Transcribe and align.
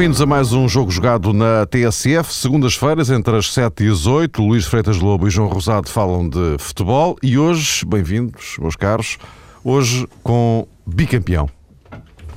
Bem-vindos 0.00 0.22
a 0.22 0.24
mais 0.24 0.54
um 0.54 0.66
jogo 0.66 0.90
jogado 0.90 1.34
na 1.34 1.66
TSF, 1.66 2.32
segundas-feiras, 2.32 3.10
entre 3.10 3.36
as 3.36 3.52
7 3.52 3.84
e 3.84 3.90
as 3.90 4.06
8. 4.06 4.42
Luís 4.42 4.64
Freitas 4.64 4.96
Lobo 4.96 5.28
e 5.28 5.30
João 5.30 5.46
Rosado 5.46 5.90
falam 5.90 6.26
de 6.26 6.56
futebol 6.58 7.18
e 7.22 7.36
hoje, 7.36 7.84
bem-vindos, 7.84 8.56
meus 8.58 8.76
caros, 8.76 9.18
hoje 9.62 10.08
com 10.22 10.66
bicampeão. 10.86 11.50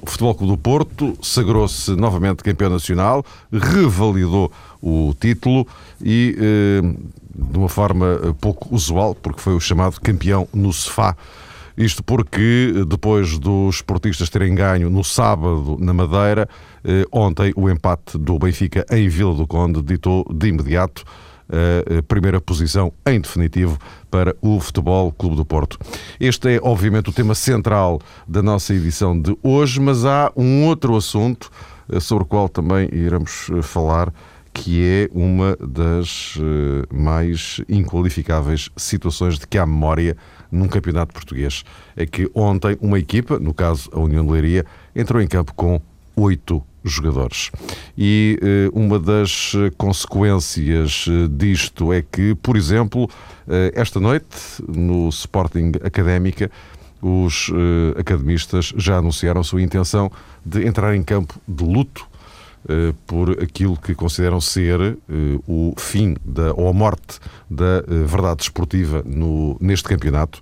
O 0.01 0.05
Futebol 0.05 0.35
Clube 0.35 0.51
do 0.51 0.57
Porto 0.57 1.17
sagrou-se 1.21 1.95
novamente 1.95 2.43
campeão 2.43 2.69
nacional, 2.69 3.23
revalidou 3.49 4.51
o 4.81 5.15
título 5.17 5.65
e, 6.03 6.35
eh, 6.37 6.81
de 7.33 7.57
uma 7.57 7.69
forma 7.69 8.35
pouco 8.41 8.75
usual, 8.75 9.15
porque 9.15 9.39
foi 9.39 9.55
o 9.55 9.61
chamado 9.61 10.01
campeão 10.01 10.49
no 10.53 10.73
sofá. 10.73 11.15
Isto 11.77 12.03
porque, 12.03 12.73
depois 12.87 13.39
dos 13.39 13.75
esportistas 13.75 14.29
terem 14.29 14.53
ganho 14.53 14.89
no 14.89 15.03
sábado 15.03 15.77
na 15.79 15.93
Madeira, 15.93 16.47
eh, 16.47 16.72
ontem 17.11 17.53
o 17.55 17.69
empate 17.69 18.17
do 18.17 18.37
Benfica 18.37 18.85
em 18.91 19.07
Vila 19.07 19.33
do 19.33 19.47
Conde 19.47 19.81
ditou 19.81 20.25
de 20.33 20.47
imediato 20.47 21.03
a 21.49 22.01
primeira 22.03 22.41
posição 22.41 22.91
em 23.05 23.19
definitivo 23.19 23.77
para 24.09 24.35
o 24.41 24.59
Futebol 24.59 25.11
Clube 25.11 25.35
do 25.35 25.45
Porto. 25.45 25.77
Este 26.19 26.55
é, 26.55 26.59
obviamente, 26.61 27.09
o 27.09 27.13
tema 27.13 27.35
central 27.35 27.99
da 28.27 28.41
nossa 28.41 28.73
edição 28.73 29.19
de 29.19 29.37
hoje, 29.43 29.79
mas 29.79 30.05
há 30.05 30.31
um 30.35 30.65
outro 30.65 30.95
assunto 30.95 31.51
eh, 31.89 31.99
sobre 31.99 32.23
o 32.23 32.27
qual 32.27 32.47
também 32.47 32.89
iremos 32.91 33.49
eh, 33.51 33.61
falar, 33.61 34.13
que 34.53 34.83
é 34.83 35.09
uma 35.11 35.57
das 35.59 36.37
mais 36.93 37.59
inqualificáveis 37.67 38.69
situações 38.77 39.39
de 39.39 39.47
que 39.47 39.57
há 39.57 39.65
memória 39.65 40.15
num 40.51 40.67
campeonato 40.67 41.11
português. 41.11 41.63
É 41.95 42.05
que 42.05 42.29
ontem 42.35 42.77
uma 42.79 42.99
equipa, 42.99 43.39
no 43.39 43.51
caso 43.51 43.89
a 43.91 43.99
União 43.99 44.23
de 44.23 44.31
Leiria, 44.31 44.63
entrou 44.95 45.19
em 45.19 45.27
campo 45.27 45.55
com 45.55 45.81
oito 46.15 46.63
jogadores. 46.83 47.49
E 47.97 48.37
eh, 48.41 48.69
uma 48.73 48.99
das 48.99 49.53
consequências 49.77 51.05
eh, 51.07 51.27
disto 51.29 51.93
é 51.93 52.01
que, 52.01 52.35
por 52.35 52.57
exemplo, 52.57 53.09
eh, 53.47 53.71
esta 53.75 53.99
noite, 53.99 54.27
no 54.67 55.07
Sporting 55.09 55.71
Académica, 55.83 56.51
os 57.01 57.51
academistas 57.97 58.73
já 58.77 58.95
anunciaram 58.95 59.41
a 59.41 59.43
sua 59.43 59.61
intenção 59.61 60.09
de 60.45 60.65
entrar 60.65 60.95
em 60.95 61.03
campo 61.03 61.37
de 61.45 61.65
luto 61.65 62.07
por 63.05 63.31
aquilo 63.43 63.75
que 63.75 63.93
consideram 63.93 64.39
ser 64.39 64.97
o 65.45 65.73
fim 65.77 66.15
da, 66.23 66.53
ou 66.53 66.69
a 66.69 66.71
morte 66.71 67.19
da 67.49 67.81
verdade 68.05 68.43
esportiva 68.43 69.03
no, 69.05 69.57
neste 69.59 69.83
campeonato. 69.89 70.39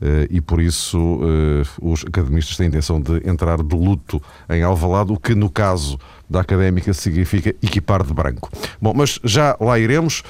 Eh, 0.00 0.28
e 0.30 0.40
por 0.40 0.60
isso 0.60 1.20
eh, 1.22 1.68
os 1.80 2.04
academistas 2.06 2.56
têm 2.56 2.66
a 2.66 2.68
intenção 2.68 3.00
de 3.00 3.28
entrar 3.28 3.62
de 3.62 3.76
luto 3.76 4.20
em 4.48 4.62
Alvalade, 4.62 5.12
o 5.12 5.18
que 5.18 5.34
no 5.34 5.50
caso 5.50 5.98
da 6.28 6.40
académica 6.40 6.94
significa 6.94 7.50
equipar 7.62 8.02
de 8.02 8.14
branco. 8.14 8.50
Bom, 8.80 8.94
mas 8.94 9.20
já 9.22 9.56
lá 9.60 9.78
iremos. 9.78 10.22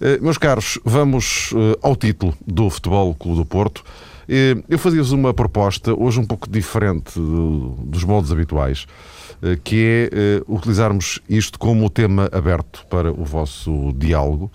Eh, 0.00 0.18
meus 0.20 0.38
caros, 0.38 0.78
vamos 0.84 1.52
ao 1.82 1.94
título 1.94 2.34
do 2.46 2.70
Futebol 2.70 3.14
Clube 3.14 3.38
do 3.38 3.44
Porto. 3.44 3.84
Eu 4.68 4.78
fazia-vos 4.78 5.10
uma 5.10 5.32
proposta, 5.32 5.94
hoje 5.98 6.20
um 6.20 6.24
pouco 6.26 6.48
diferente 6.50 7.18
dos 7.18 8.04
moldes 8.04 8.30
habituais, 8.30 8.86
que 9.64 10.10
é 10.12 10.42
utilizarmos 10.46 11.18
isto 11.26 11.58
como 11.58 11.88
tema 11.88 12.28
aberto 12.30 12.84
para 12.90 13.10
o 13.10 13.24
vosso 13.24 13.90
diálogo. 13.96 14.52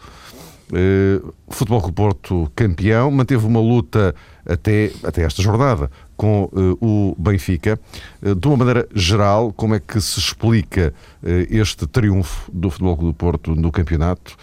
Futebol 1.49 1.81
Clube 1.81 1.95
Porto 1.95 2.51
campeão, 2.55 3.09
manteve 3.09 3.47
uma 3.47 3.59
luta 3.59 4.13
até, 4.45 4.91
até 5.03 5.23
esta 5.23 5.41
jornada 5.41 5.89
com 6.15 6.49
uh, 6.53 6.77
o 6.81 7.15
Benfica. 7.17 7.79
Uh, 8.21 8.35
de 8.35 8.47
uma 8.47 8.57
maneira 8.57 8.87
geral, 8.93 9.51
como 9.53 9.75
é 9.75 9.79
que 9.79 9.99
se 9.99 10.19
explica 10.19 10.93
uh, 11.21 11.27
este 11.49 11.87
triunfo 11.87 12.51
do 12.51 12.69
Futebol 12.69 12.95
Clube 12.97 13.13
do 13.13 13.17
Porto 13.17 13.55
no 13.55 13.71
campeonato? 13.71 14.35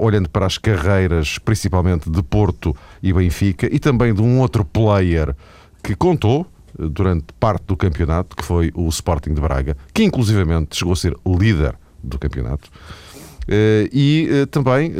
olhando 0.00 0.28
para 0.28 0.44
as 0.44 0.58
carreiras, 0.58 1.38
principalmente 1.38 2.10
de 2.10 2.20
Porto 2.20 2.74
e 3.00 3.12
Benfica, 3.12 3.68
e 3.72 3.78
também 3.78 4.12
de 4.12 4.20
um 4.20 4.40
outro 4.40 4.64
player 4.64 5.36
que 5.84 5.94
contou 5.94 6.44
durante 6.76 7.26
parte 7.38 7.64
do 7.66 7.76
campeonato, 7.76 8.34
que 8.34 8.44
foi 8.44 8.72
o 8.74 8.88
Sporting 8.88 9.34
de 9.34 9.40
Braga, 9.40 9.76
que 9.94 10.02
inclusivamente 10.02 10.74
chegou 10.74 10.94
a 10.94 10.96
ser 10.96 11.14
líder 11.24 11.76
do 12.02 12.18
campeonato. 12.18 12.68
E 13.92 14.28
também 14.50 14.92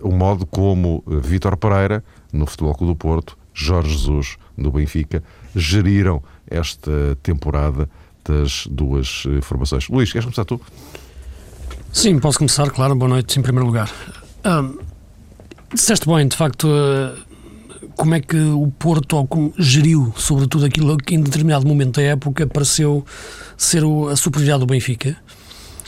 o 0.00 0.12
modo 0.12 0.46
como 0.46 1.04
Vítor 1.06 1.56
Pereira, 1.58 2.02
no 2.32 2.46
Futebol 2.46 2.74
Clube 2.74 2.94
do 2.94 2.96
Porto, 2.96 3.36
Jorge 3.54 3.90
Jesus 3.90 4.36
no 4.56 4.70
Benfica 4.70 5.22
geriram 5.54 6.22
esta 6.46 7.16
temporada 7.22 7.88
das 8.24 8.66
duas 8.70 9.24
eh, 9.26 9.40
formações. 9.40 9.88
Luís, 9.88 10.12
queres 10.12 10.24
começar 10.24 10.44
tu? 10.44 10.60
Sim, 11.92 12.18
posso 12.18 12.38
começar, 12.38 12.70
claro. 12.70 12.94
Boa 12.94 13.08
noite, 13.08 13.38
em 13.38 13.42
primeiro 13.42 13.66
lugar. 13.66 13.90
Um, 14.44 14.78
disseste 15.74 16.06
bem, 16.06 16.26
de 16.26 16.36
facto, 16.36 16.68
uh, 16.68 17.16
como 17.96 18.14
é 18.14 18.20
que 18.20 18.38
o 18.38 18.68
Porto 18.78 19.16
ou 19.16 19.54
geriu, 19.58 20.12
sobretudo 20.16 20.64
aquilo 20.64 20.96
que 20.96 21.14
em 21.14 21.20
determinado 21.20 21.66
momento 21.66 21.96
da 22.00 22.02
época 22.02 22.46
pareceu 22.46 23.04
ser 23.56 23.84
o, 23.84 24.08
a 24.08 24.16
superioridade 24.16 24.60
do 24.60 24.66
Benfica. 24.66 25.16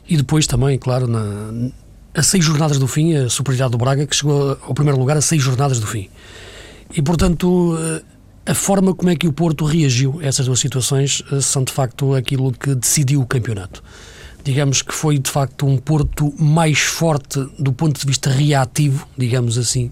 E 0.08 0.16
depois 0.16 0.46
também, 0.46 0.78
claro, 0.78 1.06
na, 1.06 1.70
a 2.14 2.22
seis 2.22 2.44
jornadas 2.44 2.78
do 2.78 2.86
fim, 2.86 3.14
a 3.14 3.28
superioridade 3.28 3.72
do 3.72 3.78
Braga, 3.78 4.06
que 4.06 4.14
chegou 4.14 4.58
ao 4.62 4.74
primeiro 4.74 4.98
lugar 4.98 5.16
a 5.16 5.20
seis 5.20 5.42
jornadas 5.42 5.80
do 5.80 5.86
fim. 5.86 6.08
E, 6.92 7.02
portanto, 7.02 7.76
eh, 7.78 8.02
a 8.46 8.54
forma 8.54 8.94
como 8.94 9.10
é 9.10 9.16
que 9.16 9.26
o 9.26 9.32
Porto 9.32 9.64
reagiu 9.64 10.20
a 10.20 10.26
essas 10.26 10.46
duas 10.46 10.60
situações 10.60 11.22
eh, 11.32 11.40
são, 11.40 11.64
de 11.64 11.72
facto, 11.72 12.14
aquilo 12.14 12.52
que 12.52 12.74
decidiu 12.74 13.20
o 13.20 13.26
campeonato. 13.26 13.82
Digamos 14.42 14.82
que 14.82 14.92
foi, 14.92 15.18
de 15.18 15.30
facto, 15.30 15.66
um 15.66 15.78
Porto 15.78 16.34
mais 16.38 16.80
forte 16.80 17.40
do 17.58 17.72
ponto 17.72 17.98
de 17.98 18.06
vista 18.06 18.30
reativo, 18.30 19.08
digamos 19.16 19.56
assim, 19.56 19.90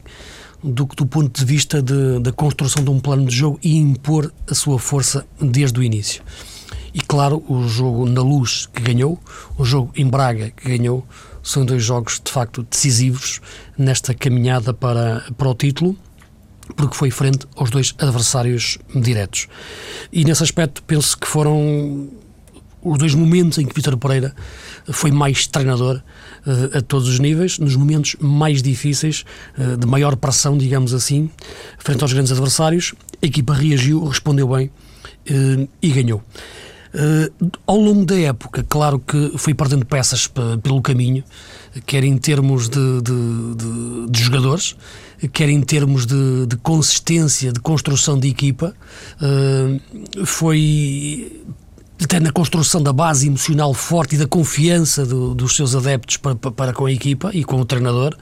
do 0.63 0.87
que 0.87 0.95
do 0.95 1.07
ponto 1.07 1.39
de 1.39 1.45
vista 1.45 1.83
da 1.83 2.33
construção 2.33 2.85
de 2.85 2.91
um 2.91 3.01
plano 3.01 3.27
de 3.27 3.35
jogo 3.35 3.59
e 3.63 3.77
impor 3.77 4.33
a 4.47 4.55
sua 4.55 4.79
força 4.79 5.27
desde 5.41 5.81
o 5.81 5.83
início. 5.83 6.23
E 6.95 7.01
claro, 7.01 7.43
o 7.49 7.67
jogo 7.67 8.07
na 8.07 8.21
luz 8.21 8.67
que 8.67 8.83
ganhou, 8.83 9.19
o 9.57 9.65
jogo 9.65 9.91
em 9.97 10.07
Braga 10.07 10.51
que 10.51 10.77
ganhou, 10.77 11.05
são 11.43 11.65
dois 11.65 11.83
jogos 11.83 12.21
de 12.23 12.31
facto 12.31 12.63
decisivos 12.63 13.41
nesta 13.77 14.15
caminhada 14.15 14.73
para, 14.75 15.25
para 15.37 15.49
o 15.49 15.55
título 15.55 15.97
porque 16.77 16.97
foi 16.97 17.11
frente 17.11 17.47
aos 17.57 17.71
dois 17.71 17.95
adversários 17.99 18.79
diretos. 18.95 19.49
E 20.13 20.25
nesse 20.25 20.43
aspecto 20.43 20.83
penso 20.83 21.19
que 21.19 21.27
foram 21.27 22.09
os 22.83 22.99
dois 22.99 23.15
momentos 23.15 23.59
em 23.59 23.67
que 23.67 23.75
Vítor 23.75 23.97
Pereira 23.97 24.35
foi 24.91 25.11
mais 25.11 25.47
treinador 25.47 26.03
uh, 26.47 26.79
a 26.79 26.81
todos 26.81 27.09
os 27.09 27.19
níveis, 27.19 27.59
nos 27.59 27.77
momentos 27.77 28.17
mais 28.21 28.63
difíceis, 28.63 29.25
uh, 29.57 29.77
de 29.77 29.87
maior 29.87 30.17
pressão, 30.17 30.59
digamos 30.59 30.93
assim, 30.93 31.31
frente 31.79 32.03
aos 32.03 32.13
grandes 32.13 32.33
adversários, 32.33 32.95
a 33.23 33.27
equipa 33.27 33.55
reagiu, 33.55 34.05
respondeu 34.05 34.49
bem 34.49 34.67
uh, 35.31 35.69
e 35.81 35.91
ganhou. 35.91 36.23
ao 37.67 37.77
longo 37.77 38.05
da 38.05 38.19
época, 38.19 38.67
claro 38.69 38.99
que 38.99 39.33
foi 39.39 39.55
perdendo 39.55 39.87
peças 39.87 40.29
pelo 40.63 40.83
caminho, 40.83 41.23
quer 41.87 42.05
em 42.05 42.19
termos 42.19 42.69
de, 42.69 43.01
de, 43.01 43.55
de, 43.57 44.11
de 44.11 44.23
jogadores, 44.23 44.77
quer 45.29 45.49
em 45.49 45.61
termos 45.61 46.07
de, 46.07 46.47
de 46.47 46.57
consistência, 46.57 47.53
de 47.53 47.61
construção 47.61 48.19
de 48.19 48.29
equipa, 48.29 48.75
uh, 49.21 50.27
foi 50.27 51.43
até 52.05 52.19
na 52.19 52.33
construção 52.33 52.83
da 52.83 52.93
base 52.93 53.29
emocional 53.29 53.73
forte 53.73 54.17
e 54.17 54.19
da 54.19 54.27
confiança 54.27 55.07
do, 55.07 55.35
dos 55.35 55.55
seus 55.55 55.75
adeptos 55.75 56.17
para, 56.17 56.35
para, 56.35 56.73
com 56.73 56.87
a 56.87 56.93
equipa 56.93 57.31
e 57.33 57.45
com 57.45 57.61
o 57.61 57.65
treinador, 57.65 58.17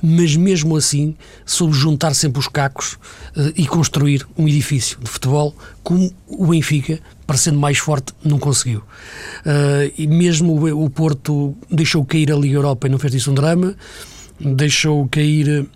mas 0.00 0.36
mesmo 0.36 0.76
assim 0.76 1.16
soube 1.44 1.74
juntar 1.74 2.14
sempre 2.14 2.38
os 2.38 2.48
cacos 2.48 2.94
uh, 3.36 3.52
e 3.56 3.66
construir 3.66 4.26
um 4.38 4.46
edifício 4.46 4.98
de 5.00 5.08
futebol 5.10 5.54
como 5.82 6.12
o 6.28 6.46
Benfica, 6.46 7.00
parecendo 7.26 7.58
mais 7.58 7.78
forte, 7.78 8.12
não 8.24 8.38
conseguiu. 8.38 8.80
Uh, 8.80 9.92
e 9.98 10.06
mesmo 10.06 10.52
o, 10.52 10.84
o 10.84 10.90
Porto 10.90 11.56
deixou 11.70 12.04
cair 12.04 12.32
a 12.32 12.36
Liga 12.36 12.56
Europa 12.56 12.86
e 12.86 12.90
não 12.90 12.98
fez 12.98 13.12
disso 13.12 13.30
um 13.30 13.34
drama, 13.34 13.74
deixou 14.40 15.08
cair 15.08 15.66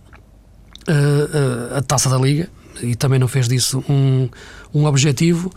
a, 0.92 1.78
a, 1.78 1.82
taça 1.82 2.08
da 2.08 2.18
Liga 2.18 2.48
e 2.82 2.94
também 2.94 3.18
não 3.18 3.28
fez 3.28 3.48
disso 3.48 3.82
um, 3.88 4.28
um 4.74 4.84
objetivo. 4.84 5.52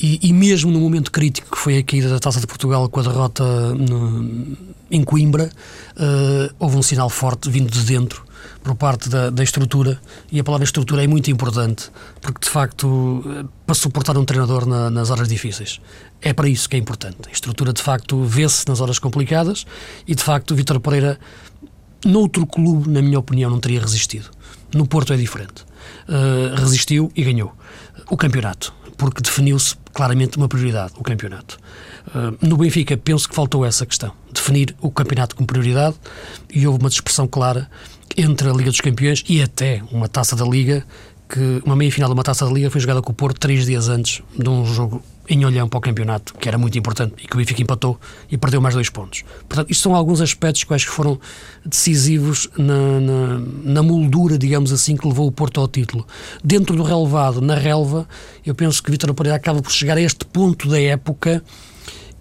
E, 0.00 0.20
e, 0.22 0.32
mesmo 0.32 0.70
no 0.70 0.78
momento 0.78 1.10
crítico 1.10 1.56
que 1.56 1.58
foi 1.58 1.78
a 1.78 1.82
caída 1.82 2.08
da 2.08 2.20
Taça 2.20 2.38
de 2.38 2.46
Portugal 2.46 2.88
com 2.88 3.00
a 3.00 3.02
derrota 3.02 3.42
no, 3.74 4.56
em 4.88 5.02
Coimbra, 5.02 5.50
uh, 5.96 6.54
houve 6.56 6.76
um 6.76 6.82
sinal 6.82 7.10
forte 7.10 7.50
vindo 7.50 7.68
de 7.68 7.82
dentro 7.82 8.24
por 8.62 8.76
parte 8.76 9.08
da, 9.08 9.30
da, 9.30 9.42
estrutura. 9.42 10.00
E 10.30 10.38
a 10.38 10.44
palavra 10.44 10.64
estrutura 10.64 11.02
é 11.02 11.06
muito 11.06 11.30
importante, 11.30 11.90
porque 12.20 12.40
de 12.44 12.48
facto, 12.48 13.48
para 13.66 13.74
suportar 13.74 14.16
um 14.16 14.24
treinador 14.24 14.66
na, 14.66 14.88
nas 14.88 15.10
horas 15.10 15.28
difíceis, 15.28 15.80
é 16.20 16.32
para 16.32 16.48
isso 16.48 16.68
que 16.68 16.76
é 16.76 16.78
importante. 16.78 17.28
A 17.28 17.32
estrutura 17.32 17.72
de 17.72 17.82
facto 17.82 18.22
vê-se 18.22 18.68
nas 18.68 18.80
horas 18.80 18.98
complicadas 18.98 19.66
e 20.06 20.14
de 20.14 20.22
facto, 20.22 20.54
Vítor 20.54 20.78
Pereira, 20.78 21.18
noutro 22.04 22.46
clube, 22.46 22.88
na 22.88 23.02
minha 23.02 23.18
opinião, 23.18 23.50
não 23.50 23.58
teria 23.58 23.80
resistido. 23.80 24.30
No 24.74 24.86
Porto 24.86 25.12
é 25.12 25.16
diferente. 25.16 25.64
Uh, 26.08 26.54
resistiu 26.56 27.10
e 27.14 27.24
ganhou 27.24 27.54
o 28.10 28.16
campeonato. 28.16 28.74
porque 28.98 29.22
definiu-se 29.22 29.76
claramente 29.94 30.36
uma 30.36 30.48
prioridade, 30.48 30.92
o 30.98 31.04
campeonato. 31.04 31.58
Uh, 32.08 32.36
no 32.46 32.56
Benfica, 32.56 32.96
penso 32.96 33.28
que 33.28 33.34
faltou 33.34 33.64
essa 33.64 33.86
questão, 33.86 34.12
definir 34.32 34.74
o 34.80 34.90
campeonato 34.90 35.36
como 35.36 35.46
prioridade 35.46 35.96
e 36.52 36.66
houve 36.66 36.80
uma 36.80 36.90
dispersão 36.90 37.28
clara 37.28 37.70
entre 38.16 38.50
a 38.50 38.52
Liga 38.52 38.70
dos 38.70 38.80
Campeões 38.80 39.22
e 39.28 39.40
até 39.40 39.82
uma 39.92 40.08
taça 40.08 40.34
da 40.34 40.44
Liga, 40.44 40.84
que 41.28 41.62
uma 41.64 41.76
meia-final 41.76 42.08
de 42.08 42.14
uma 42.14 42.24
taça 42.24 42.44
da 42.44 42.50
Liga 42.50 42.70
foi 42.70 42.80
jogada 42.80 43.00
com 43.00 43.12
o 43.12 43.14
Porto 43.14 43.38
três 43.38 43.66
dias 43.66 43.88
antes 43.88 44.20
de 44.36 44.48
um 44.48 44.64
jogo 44.64 45.00
em 45.28 45.44
Olhão 45.44 45.68
para 45.68 45.78
o 45.78 45.80
campeonato, 45.80 46.34
que 46.34 46.48
era 46.48 46.56
muito 46.56 46.78
importante 46.78 47.14
e 47.22 47.26
que 47.26 47.34
o 47.34 47.38
Benfica 47.38 47.62
empatou 47.62 47.98
e 48.30 48.38
perdeu 48.38 48.60
mais 48.60 48.74
dois 48.74 48.88
pontos. 48.88 49.24
Portanto, 49.48 49.70
isto 49.70 49.82
são 49.82 49.94
alguns 49.94 50.20
aspectos 50.20 50.64
que 50.64 50.74
acho 50.74 50.86
que 50.86 50.92
foram 50.92 51.20
decisivos 51.64 52.48
na, 52.56 53.00
na, 53.00 53.38
na, 53.64 53.82
moldura, 53.82 54.38
digamos 54.38 54.72
assim, 54.72 54.96
que 54.96 55.06
levou 55.06 55.26
o 55.26 55.32
Porto 55.32 55.60
ao 55.60 55.68
título. 55.68 56.06
Dentro 56.42 56.74
do 56.74 56.82
relevado, 56.82 57.40
na 57.40 57.54
relva, 57.54 58.08
eu 58.44 58.54
penso 58.54 58.82
que 58.82 58.90
Vitor 58.90 59.12
Pereira 59.14 59.36
acaba 59.36 59.60
por 59.60 59.70
chegar 59.70 59.96
a 59.96 60.00
este 60.00 60.24
ponto 60.24 60.68
da 60.68 60.80
época 60.80 61.42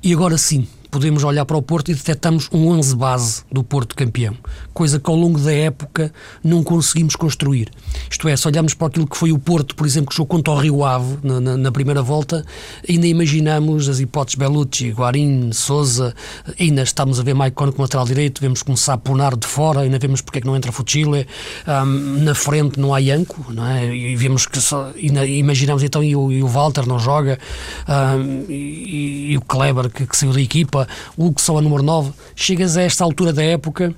e 0.04 0.13
agora 0.13 0.38
sim, 0.38 0.68
podemos 0.88 1.24
olhar 1.24 1.45
para 1.45 1.57
o 1.57 1.62
Porto 1.62 1.92
e 1.92 1.95
detectamos 1.95 2.50
um 2.51 2.68
11 2.69 2.95
base 2.95 3.44
do 3.51 3.63
Porto 3.63 3.95
campeão, 3.95 4.36
coisa 4.74 5.00
que 5.00 5.10
ao 5.10 5.16
longo 5.16 5.39
da 5.39 5.54
época 5.54 6.12
não 6.44 6.63
conseguimos 6.63 7.16
construir. 7.16 7.72
Isto 8.10 8.28
é, 8.28 8.36
se 8.36 8.48
olharmos 8.48 8.74
para 8.74 8.88
aquilo 8.88 9.07
que 9.07 9.18
foi 9.18 9.31
o 9.31 9.39
Porto, 9.39 9.75
por 9.75 9.86
exemplo, 9.86 10.10
que 10.10 10.16
jogou 10.16 10.38
contra 10.38 10.54
o 10.54 10.57
Rio 10.57 10.84
Ave 10.84 11.18
na, 11.24 11.39
na, 11.39 11.57
na 11.57 11.72
primeira 11.72 12.01
volta, 12.01 12.45
ainda 12.88 13.07
imaginamos 13.07 13.89
as 13.89 14.00
hipóteses 14.00 14.38
Bellucci, 14.38 14.92
Guarim, 14.92 15.51
Souza, 15.54 16.13
ainda 16.60 16.84
estamos 16.84 17.19
a 17.19 17.24
ver 17.24 17.33
Maicon 17.33 17.72
como 17.72 17.83
lateral 17.83 18.06
direito, 18.06 18.42
vemos 18.42 18.62
começar 18.62 18.94
a 18.94 18.98
Punar 18.98 19.36
de 19.38 19.48
fora, 19.48 19.81
ainda 19.81 19.98
vemos 20.00 20.22
porque 20.22 20.40
é 20.40 20.42
que 20.42 20.48
não 20.48 20.56
entra 20.56 20.72
Fuchile, 20.72 21.28
um, 21.68 22.24
na 22.24 22.36
frente 22.36 22.80
não 22.80 22.94
há 22.94 23.00
Yanko, 23.00 23.45
não 23.51 23.66
é? 23.66 23.95
E 23.95 24.16
vemos 24.16 24.45
que 24.45 24.60
só, 24.60 24.92
imaginamos 24.95 25.83
então 25.83 26.04
e 26.04 26.16
o, 26.16 26.31
e 26.31 26.44
o 26.44 26.48
Walter 26.48 26.86
não 26.86 27.00
joga, 27.00 27.40
um, 27.88 28.45
e, 28.50 29.31
e, 29.31 29.38
o 29.38 29.42
Kleber 29.42 29.90
que, 29.90 30.06
que 30.06 30.16
saiu 30.16 30.33
da 30.33 30.42
equipa 30.42 30.77
equipa, 30.84 30.88
o 31.16 31.34
que 31.34 31.52
a 31.52 31.62
número 31.62 31.84
9, 31.84 32.12
chegas 32.36 32.78
a 32.78 32.82
esta 32.82 33.04
altura 33.04 33.34
da 33.34 33.44
época 33.44 33.96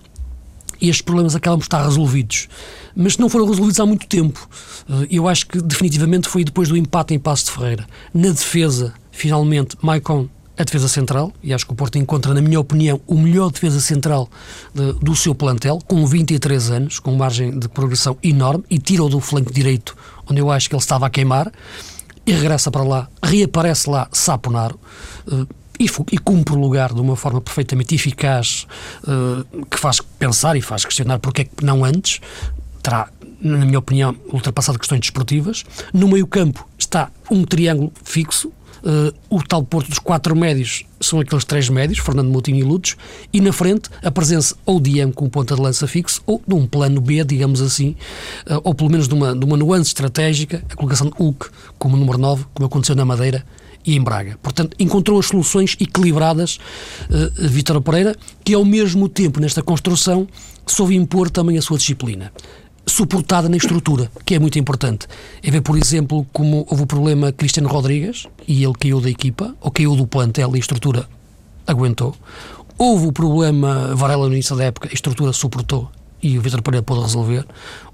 e 0.82 0.90
estes 0.90 1.02
problemas 1.02 1.36
acabam 1.36 1.60
por 1.60 1.66
estar 1.66 1.84
resolvidos. 1.84 2.48
Mas 2.96 3.18
não 3.18 3.30
foram 3.30 3.46
resolvidos 3.46 3.80
há 3.80 3.86
muito 3.86 4.08
tempo. 4.08 4.48
Eh, 4.90 5.08
eu 5.12 5.28
acho 5.28 5.48
que 5.48 5.62
definitivamente 5.62 6.30
foi 6.30 6.44
depois 6.44 6.70
do 6.70 6.78
empate 6.78 7.14
em 7.14 7.20
Passo 7.20 7.46
de 7.46 7.52
Ferreira. 7.52 7.86
Na 8.14 8.30
defesa, 8.30 8.94
finalmente, 9.12 9.76
Maicon 9.82 10.30
a 10.58 10.64
defesa 10.66 10.90
central, 10.90 11.32
e 11.42 11.54
acho 11.54 11.66
que 11.66 11.72
o 11.72 11.76
Porto 11.76 11.98
encontra, 11.98 12.34
na 12.34 12.42
minha 12.42 12.60
opinião, 12.60 13.00
o 13.08 13.16
melhor 13.16 13.50
defesa 13.50 13.80
central 13.80 14.30
de, 14.76 14.92
do 14.92 15.16
seu 15.16 15.34
plantel, 15.34 15.80
com 15.88 16.06
23 16.06 16.72
anos, 16.72 17.00
com 17.00 17.16
margem 17.16 17.58
de 17.58 17.70
progressão 17.70 18.18
enorme, 18.22 18.66
e 18.70 18.78
tira-o 18.78 19.08
do 19.08 19.22
flanco 19.22 19.54
direito, 19.54 19.96
onde 20.30 20.42
eu 20.42 20.52
acho 20.52 20.68
que 20.68 20.76
ele 20.76 20.82
estava 20.82 21.06
a 21.06 21.10
queimar, 21.10 21.50
e 22.26 22.34
regressa 22.34 22.70
para 22.70 22.84
lá, 22.84 23.08
reaparece 23.24 23.90
lá 23.90 24.10
Saponaro, 24.12 24.78
uh, 25.28 25.48
e, 25.80 25.86
e 26.12 26.18
cumpre 26.18 26.54
o 26.54 26.60
lugar 26.60 26.94
de 26.94 27.00
uma 27.00 27.16
forma 27.16 27.40
perfeitamente 27.40 27.96
eficaz 27.96 28.68
uh, 29.04 29.66
que 29.66 29.80
faz 29.80 30.02
pensar 30.02 30.58
e 30.58 30.62
faz 30.62 30.84
questionar 30.84 31.20
porque 31.20 31.42
é 31.44 31.46
que 31.46 31.64
não 31.64 31.86
antes 31.86 32.20
terá, 32.84 33.10
na 33.42 33.66
minha 33.66 33.80
opinião, 33.80 34.16
ultrapassado 34.32 34.78
questões 34.78 35.02
desportivas. 35.02 35.64
No 35.94 36.08
meio-campo 36.08 36.68
está 36.78 37.10
um 37.32 37.44
triângulo 37.44 37.92
fixo. 38.04 38.52
Uh, 38.82 39.14
o 39.30 39.44
tal 39.44 39.62
Porto 39.62 39.90
dos 39.90 40.00
quatro 40.00 40.34
médios 40.34 40.86
são 41.02 41.20
aqueles 41.20 41.44
três 41.44 41.68
médios, 41.68 42.00
Fernando 42.00 42.30
Moutinho 42.30 42.60
e 42.60 42.64
Lutos, 42.64 42.96
e 43.34 43.42
na 43.42 43.52
frente 43.52 43.90
a 44.02 44.10
presença 44.10 44.56
ou 44.66 44.80
de 44.80 44.92
Ian 44.92 45.12
com 45.12 45.28
ponta 45.28 45.54
de 45.54 45.62
lança 45.62 45.86
fixo, 45.86 46.22
ou 46.26 46.42
de 46.48 46.56
um 46.56 46.66
plano 46.66 47.02
B, 47.02 47.22
digamos 47.26 47.62
assim, 47.62 47.98
uh, 48.50 48.62
ou 48.64 48.74
pelo 48.74 48.90
menos 48.90 49.10
de 49.10 49.14
uma, 49.14 49.36
de 49.36 49.44
uma 49.44 49.58
nuance 49.58 49.90
estratégica, 49.90 50.64
a 50.70 50.76
colocação 50.78 51.08
de 51.08 51.14
Hulk 51.18 51.50
como 51.78 51.98
número 51.98 52.18
9, 52.18 52.46
como 52.54 52.68
aconteceu 52.68 52.96
na 52.96 53.04
Madeira, 53.04 53.46
e 53.90 53.96
em 53.96 54.02
Braga. 54.02 54.38
Portanto, 54.42 54.76
encontrou 54.80 55.20
as 55.20 55.26
soluções 55.26 55.76
equilibradas 55.80 56.60
uh, 57.10 57.50
Vítor 57.50 57.82
Pereira, 57.82 58.16
que 58.44 58.54
ao 58.54 58.64
mesmo 58.64 59.10
tempo, 59.10 59.40
nesta 59.40 59.64
construção, 59.64 60.28
soube 60.68 60.96
impor 60.96 61.30
também 61.30 61.58
a 61.58 61.62
sua 61.62 61.78
disciplina 61.78 62.32
suportada 62.86 63.48
na 63.48 63.56
estrutura, 63.56 64.12
que 64.26 64.34
é 64.34 64.40
muito 64.40 64.58
importante. 64.58 65.08
É 65.44 65.52
ver, 65.52 65.62
por 65.62 65.78
exemplo, 65.78 66.26
como 66.34 66.66
houve 66.68 66.84
o 66.84 66.88
problema 66.88 67.32
Cristiano 67.32 67.70
Rodrigues 67.70 68.26
e 68.48 68.64
ele 68.64 68.74
caiu 68.74 69.00
da 69.00 69.10
equipa, 69.10 69.56
ou 69.62 69.70
caiu 69.70 69.96
do 69.96 70.08
plantel 70.08 70.52
e 70.54 70.56
a 70.56 70.60
estrutura 70.60 71.08
aguentou. 71.68 72.16
Houve 72.80 73.08
o 73.08 73.12
problema 73.12 73.94
Varela 73.96 74.28
no 74.28 74.34
início 74.34 74.56
da 74.56 74.64
época, 74.64 74.90
a 74.92 74.94
estrutura 74.94 75.32
suportou 75.34 75.92
e 76.22 76.38
o 76.38 76.42
Vitor 76.42 76.64
Pereira 76.64 76.84
pôde 76.84 77.02
resolver. 77.02 77.46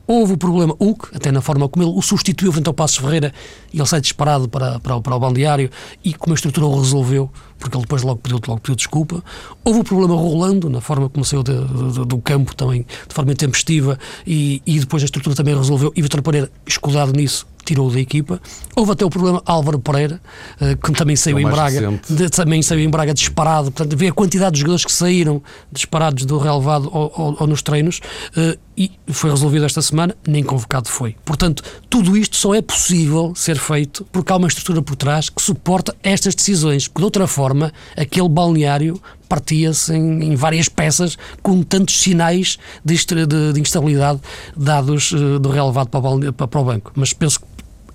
Houve 0.07 0.34
o 0.34 0.38
problema 0.38 0.75
Hulk, 0.80 1.16
até 1.16 1.31
na 1.31 1.42
forma 1.42 1.68
como 1.68 1.86
ele 1.86 1.98
o 1.98 2.02
substituiu 2.02 2.52
frente 2.52 2.68
ao 2.68 2.74
Passos 2.74 2.98
Ferreira 2.98 3.34
e 3.74 3.80
ele 3.80 3.88
sai 3.88 4.00
disparado 4.02 4.48
para, 4.48 4.80
para, 4.80 5.00
para 5.02 5.16
o 5.16 5.19
balneário 5.19 5.69
e 6.04 6.13
como 6.13 6.34
a 6.34 6.36
estrutura 6.36 6.66
o 6.66 6.80
resolveu, 6.80 7.30
porque 7.57 7.75
ele 7.75 7.81
depois 7.81 8.04
logo 8.04 8.19
pediu, 8.19 8.40
logo 8.48 8.62
pediu 8.62 8.75
desculpa. 8.75 9.24
Houve 9.63 9.80
o 9.80 9.84
problema 9.84 10.16
Rolando, 10.16 10.69
na 10.69 10.81
forma 10.81 11.10
como 11.10 11.25
saiu 11.25 11.42
de, 11.44 11.54
de, 11.54 12.06
do 12.06 12.18
campo 12.19 12.56
também, 12.56 12.86
de 13.07 13.13
forma 13.13 13.31
intempestiva, 13.31 13.98
e, 14.25 14.62
e 14.66 14.80
depois 14.80 15.02
a 15.02 15.06
estrutura 15.06 15.36
também 15.36 15.56
resolveu. 15.56 15.92
E 15.96 16.02
Vitor 16.02 16.22
Pereira, 16.22 16.51
escudado 16.68 17.12
nisso, 17.12 17.48
tirou 17.66 17.90
da 17.90 18.00
equipa. 18.00 18.40
Houve 18.75 18.92
até 18.92 19.04
o 19.04 19.10
problema 19.10 19.42
Álvaro 19.46 19.80
Pereira, 19.80 20.22
uh, 20.62 20.78
que 20.78 20.92
também 20.94 21.16
saiu 21.16 21.40
é 21.40 21.42
em 21.42 21.46
Braga, 21.46 22.00
de, 22.08 22.30
também 22.30 22.62
saiu 22.62 22.80
em 22.80 22.90
Braga 22.90 23.13
disparado. 23.13 23.72
Portanto, 23.72 23.98
vê 23.98 24.08
a 24.08 24.13
quantidade 24.13 24.54
de 24.54 24.60
jogadores 24.60 24.86
que 24.86 24.94
saíram 24.94 25.42
disparados 25.72 26.25
do 26.25 26.38
relevado 26.38 26.90
ou, 26.94 27.12
ou, 27.16 27.38
ou 27.40 27.48
nos 27.48 27.62
treinos 27.62 28.00
uh, 28.38 28.64
e 28.77 28.92
foi 29.07 29.30
resolvido 29.30 29.66
esta 29.66 29.81
semana, 29.81 30.16
nem 30.27 30.44
convocado 30.44 30.89
foi. 30.89 31.16
Portanto, 31.24 31.63
tudo 31.89 32.18
isto 32.18 32.36
só 32.36 32.54
é 32.54 32.62
possível 32.62 33.33
ser 33.36 33.57
feito 33.57 34.06
porque 34.12 34.31
há 34.31 34.36
uma 34.36 34.48
estrutura 34.48 34.81
por 34.81 34.95
trás 34.95 35.30
que 35.30 35.42
suporta 35.42 35.95
estas 36.04 36.36
decisões, 36.36 36.88
porque 36.88 37.00
de 37.00 37.06
outra 37.06 37.27
forma, 37.27 37.72
aquele 37.95 38.27
balneário 38.27 39.01
partia-se 39.30 39.94
em, 39.94 40.24
em, 40.24 40.36
várias 40.36 40.69
peças 40.69 41.18
com 41.42 41.63
tantos 41.63 42.00
sinais 42.00 42.57
de, 42.83 42.95
de, 42.95 43.54
de 43.54 43.60
instabilidade 43.60 44.19
dados 44.56 45.12
uh, 45.12 45.39
do 45.39 45.50
relevado 45.50 45.89
para, 45.89 46.48
para 46.48 46.60
o 46.60 46.63
banco. 46.63 46.92
Mas 46.95 47.13
penso 47.13 47.39
que 47.39 47.45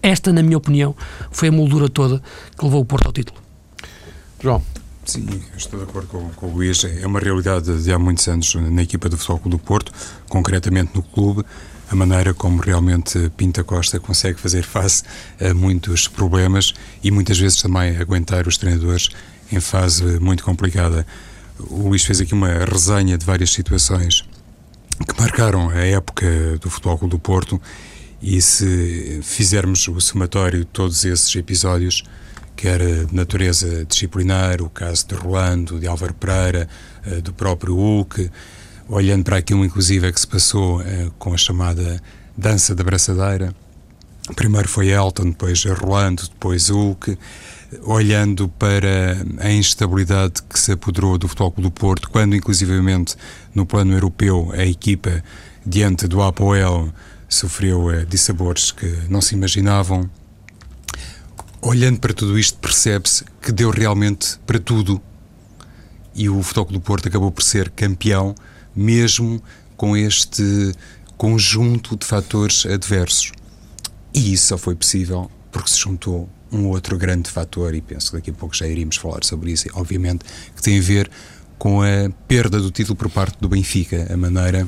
esta, 0.03 0.33
na 0.33 0.43
minha 0.43 0.57
opinião, 0.57 0.95
foi 1.31 1.49
a 1.49 1.53
moldura 1.53 1.89
toda 1.89 2.23
que 2.59 2.65
levou 2.65 2.81
o 2.81 2.85
Porto 2.85 3.07
ao 3.07 3.13
título. 3.13 3.39
João. 4.43 4.80
Sim, 5.05 5.27
estou 5.57 5.81
de 5.81 5.91
acordo 5.91 6.09
com, 6.09 6.29
com 6.31 6.47
o 6.47 6.55
Luís. 6.55 6.85
É 6.85 7.07
uma 7.07 7.19
realidade 7.19 7.83
de 7.83 7.93
há 7.93 7.99
muitos 7.99 8.29
anos 8.29 8.55
na 8.55 8.83
equipa 8.83 9.09
do 9.09 9.17
Futebol 9.17 9.39
Clube 9.41 9.57
do 9.57 9.63
Porto, 9.63 9.93
concretamente 10.29 10.95
no 10.95 11.03
clube, 11.03 11.45
a 11.91 11.97
maneira 11.97 12.33
como 12.33 12.63
realmente 12.63 13.31
Pinta 13.37 13.65
Costa 13.65 13.99
consegue 13.99 14.39
fazer 14.39 14.63
face 14.63 15.03
a 15.41 15.53
muitos 15.53 16.07
problemas 16.07 16.73
e 17.03 17.11
muitas 17.11 17.37
vezes 17.37 17.61
também 17.61 17.97
aguentar 17.97 18.47
os 18.47 18.57
treinadores 18.57 19.09
em 19.51 19.59
fase 19.59 20.21
muito 20.21 20.45
complicada. 20.45 21.05
O 21.59 21.89
Luís 21.89 22.05
fez 22.05 22.21
aqui 22.21 22.33
uma 22.33 22.65
resenha 22.65 23.19
de 23.19 23.27
várias 23.27 23.53
situações 23.53 24.25
que 25.05 25.21
marcaram 25.21 25.69
a 25.69 25.85
época 25.85 26.59
do 26.61 26.71
Futebol 26.71 26.97
Clube 26.97 27.11
do 27.11 27.19
Porto 27.19 27.61
e 28.23 28.41
se 28.41 29.21
fizermos 29.25 29.89
o 29.89 30.01
somatório 30.01 30.61
de 30.61 30.67
todos 30.67 31.05
esses 31.05 31.35
episódios, 31.35 32.05
quer 32.61 33.07
de 33.07 33.15
natureza 33.17 33.87
disciplinar, 33.87 34.61
o 34.61 34.69
caso 34.69 35.09
de 35.09 35.15
Rolando, 35.15 35.81
de 35.81 35.87
Álvaro 35.87 36.13
Pereira, 36.13 36.69
eh, 37.07 37.23
do 37.23 37.33
próprio 37.33 37.75
Hulk, 37.75 38.31
olhando 38.87 39.25
para 39.25 39.39
aquilo 39.39 39.65
inclusive 39.65 40.13
que 40.13 40.21
se 40.21 40.27
passou 40.27 40.83
eh, 40.83 41.09
com 41.19 41.33
a 41.33 41.39
chamada 41.39 42.03
dança 42.37 42.75
da 42.75 42.85
braçadeira, 42.85 43.55
primeiro 44.37 44.69
foi 44.69 44.89
Elton, 44.89 45.31
depois 45.31 45.65
Rolando, 45.65 46.25
depois 46.25 46.69
Hulk, 46.69 47.17
olhando 47.83 48.47
para 48.47 49.17
a 49.39 49.51
instabilidade 49.51 50.43
que 50.43 50.61
se 50.61 50.73
apoderou 50.73 51.17
do 51.17 51.29
Futebol 51.29 51.55
do 51.57 51.71
Porto, 51.71 52.11
quando 52.11 52.37
inclusivamente 52.37 53.17
no 53.55 53.65
plano 53.65 53.95
europeu 53.95 54.53
a 54.53 54.67
equipa 54.67 55.25
diante 55.65 56.07
do 56.07 56.21
Apoel 56.21 56.93
sofreu 57.27 58.05
dissabores 58.07 58.71
que 58.71 58.87
não 59.09 59.23
se 59.23 59.35
imaginavam. 59.35 60.11
Olhando 61.63 62.01
para 62.01 62.15
tudo 62.15 62.39
isto, 62.39 62.59
percebe-se 62.59 63.23
que 63.43 63.53
deu 63.53 63.71
realmente 63.71 64.39
para 64.47 64.59
tudo. 64.59 65.01
E 66.15 66.29
o 66.29 66.43
Futebol 66.43 66.73
do 66.73 66.81
Porto 66.81 67.09
acabou 67.09 67.31
por 67.31 67.43
ser 67.43 67.69
campeão, 67.71 68.35
mesmo 68.75 69.43
com 69.77 69.95
este 69.95 70.75
conjunto 71.19 71.97
de 71.97 72.07
fatores 72.07 72.65
adversos. 72.65 73.33
E 74.15 74.33
isso 74.33 74.49
só 74.49 74.59
foi 74.59 74.75
possível 74.75 75.31
porque 75.53 75.69
se 75.71 75.79
juntou 75.79 76.31
um 76.51 76.67
outro 76.67 76.97
grande 76.97 77.31
fator, 77.31 77.75
e 77.75 77.81
penso 77.81 78.11
que 78.11 78.17
daqui 78.17 78.31
a 78.31 78.35
pouco 78.35 78.57
já 78.57 78.67
iríamos 78.67 78.97
falar 78.97 79.23
sobre 79.23 79.53
isso, 79.53 79.69
obviamente, 79.75 80.25
que 80.57 80.63
tem 80.63 80.79
a 80.79 80.83
ver 80.83 81.11
com 81.59 81.83
a 81.83 82.11
perda 82.27 82.59
do 82.59 82.71
título 82.71 82.97
por 82.97 83.11
parte 83.11 83.39
do 83.39 83.49
Benfica, 83.49 84.13
a 84.13 84.17
maneira 84.17 84.67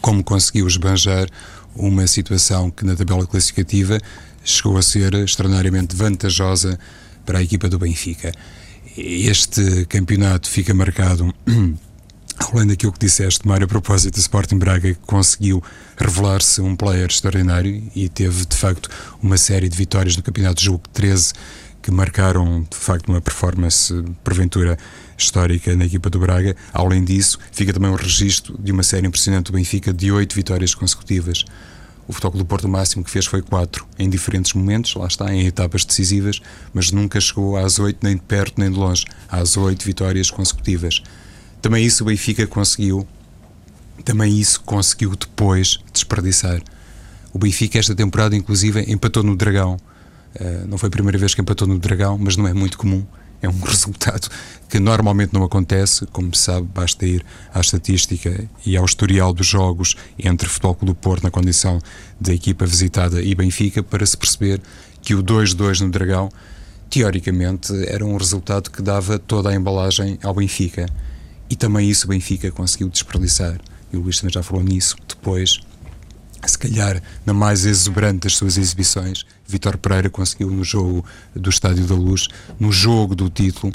como 0.00 0.22
conseguiu 0.22 0.66
esbanjar 0.66 1.28
uma 1.74 2.06
situação 2.06 2.70
que 2.70 2.84
na 2.84 2.96
tabela 2.96 3.26
classificativa 3.26 3.98
chegou 4.46 4.78
a 4.78 4.82
ser 4.82 5.12
extraordinariamente 5.14 5.94
vantajosa 5.94 6.78
para 7.24 7.38
a 7.38 7.42
equipa 7.42 7.68
do 7.68 7.78
Benfica. 7.78 8.32
Este 8.96 9.84
campeonato 9.86 10.48
fica 10.48 10.72
marcado 10.72 11.34
além 12.52 12.66
daquilo 12.66 12.92
que 12.92 12.98
disseste, 12.98 13.46
Mário, 13.46 13.64
a 13.64 13.68
propósito 13.68 14.14
do 14.14 14.20
Sporting 14.20 14.58
Braga, 14.58 14.94
que 14.94 15.00
conseguiu 15.06 15.62
revelar-se 15.96 16.60
um 16.60 16.76
player 16.76 17.06
extraordinário 17.06 17.82
e 17.94 18.08
teve, 18.08 18.46
de 18.46 18.56
facto, 18.56 18.88
uma 19.22 19.36
série 19.36 19.68
de 19.68 19.76
vitórias 19.76 20.16
no 20.16 20.22
Campeonato 20.22 20.56
de 20.56 20.66
Jogo 20.66 20.82
13 20.92 21.32
que 21.82 21.90
marcaram, 21.92 22.66
de 22.68 22.76
facto, 22.76 23.08
uma 23.08 23.20
performance, 23.20 23.94
porventura, 24.24 24.76
histórica 25.16 25.74
na 25.76 25.84
equipa 25.84 26.10
do 26.10 26.18
Braga. 26.18 26.56
Além 26.72 27.04
disso, 27.04 27.38
fica 27.52 27.72
também 27.72 27.88
um 27.88 27.94
registro 27.94 28.58
de 28.58 28.72
uma 28.72 28.82
série 28.82 29.06
impressionante 29.06 29.46
do 29.46 29.52
Benfica 29.52 29.92
de 29.92 30.10
oito 30.10 30.34
vitórias 30.34 30.74
consecutivas. 30.74 31.44
O 32.08 32.12
Futebol 32.12 32.38
do 32.38 32.44
Porto 32.44 32.64
o 32.64 32.68
máximo 32.68 33.02
que 33.02 33.10
fez 33.10 33.26
foi 33.26 33.42
quatro, 33.42 33.86
em 33.98 34.08
diferentes 34.08 34.52
momentos, 34.52 34.94
lá 34.94 35.06
está, 35.06 35.32
em 35.34 35.46
etapas 35.46 35.84
decisivas, 35.84 36.40
mas 36.72 36.92
nunca 36.92 37.20
chegou 37.20 37.56
às 37.56 37.78
oito, 37.78 37.98
nem 38.02 38.14
de 38.14 38.22
perto 38.22 38.60
nem 38.60 38.70
de 38.70 38.78
longe, 38.78 39.04
às 39.28 39.56
oito 39.56 39.84
vitórias 39.84 40.30
consecutivas. 40.30 41.02
Também 41.60 41.84
isso 41.84 42.04
o 42.04 42.06
Benfica 42.06 42.46
conseguiu, 42.46 43.06
também 44.04 44.38
isso 44.38 44.60
conseguiu 44.60 45.16
depois 45.16 45.78
desperdiçar. 45.92 46.62
O 47.32 47.38
Benfica, 47.38 47.78
esta 47.78 47.94
temporada, 47.94 48.36
inclusive, 48.36 48.84
empatou 48.90 49.22
no 49.22 49.36
Dragão. 49.36 49.76
Uh, 50.38 50.66
não 50.68 50.78
foi 50.78 50.86
a 50.86 50.90
primeira 50.90 51.18
vez 51.18 51.34
que 51.34 51.40
empatou 51.40 51.66
no 51.66 51.78
Dragão, 51.78 52.16
mas 52.16 52.36
não 52.36 52.46
é 52.46 52.54
muito 52.54 52.78
comum. 52.78 53.04
É 53.42 53.48
um 53.48 53.60
resultado 53.60 54.28
que 54.68 54.78
normalmente 54.78 55.32
não 55.32 55.44
acontece. 55.44 56.06
Como 56.06 56.34
se 56.34 56.42
sabe, 56.42 56.66
basta 56.74 57.06
ir 57.06 57.24
à 57.52 57.60
estatística 57.60 58.48
e 58.64 58.76
ao 58.76 58.84
historial 58.84 59.32
dos 59.32 59.46
jogos 59.46 59.96
entre 60.18 60.48
Futebol 60.48 60.74
Clube 60.74 60.92
do 60.92 60.96
Porto 60.96 61.22
na 61.22 61.30
condição 61.30 61.78
de 62.20 62.32
equipa 62.32 62.66
visitada 62.66 63.22
e 63.22 63.34
Benfica 63.34 63.82
para 63.82 64.04
se 64.04 64.16
perceber 64.16 64.60
que 65.02 65.14
o 65.14 65.22
2-2 65.22 65.80
no 65.80 65.90
Dragão, 65.90 66.28
teoricamente, 66.90 67.72
era 67.86 68.04
um 68.04 68.16
resultado 68.16 68.70
que 68.70 68.82
dava 68.82 69.18
toda 69.18 69.50
a 69.50 69.54
embalagem 69.54 70.18
ao 70.22 70.34
Benfica. 70.34 70.86
E 71.48 71.54
também 71.54 71.88
isso 71.88 72.06
o 72.06 72.08
Benfica 72.08 72.50
conseguiu 72.50 72.88
desperdiçar. 72.88 73.60
E 73.92 73.96
o 73.96 74.00
Luís 74.00 74.18
também 74.18 74.32
já 74.32 74.42
falou 74.42 74.64
nisso. 74.64 74.96
Depois, 75.06 75.60
se 76.44 76.58
calhar, 76.58 77.00
na 77.24 77.32
mais 77.32 77.64
exuberante 77.64 78.20
das 78.20 78.36
suas 78.36 78.56
exibições, 78.58 79.24
Vitor 79.46 79.76
Pereira 79.78 80.10
conseguiu 80.10 80.50
no 80.50 80.64
jogo 80.64 81.04
do 81.34 81.50
Estádio 81.50 81.86
da 81.86 81.94
Luz, 81.94 82.28
no 82.58 82.72
jogo 82.72 83.14
do 83.14 83.28
título, 83.30 83.72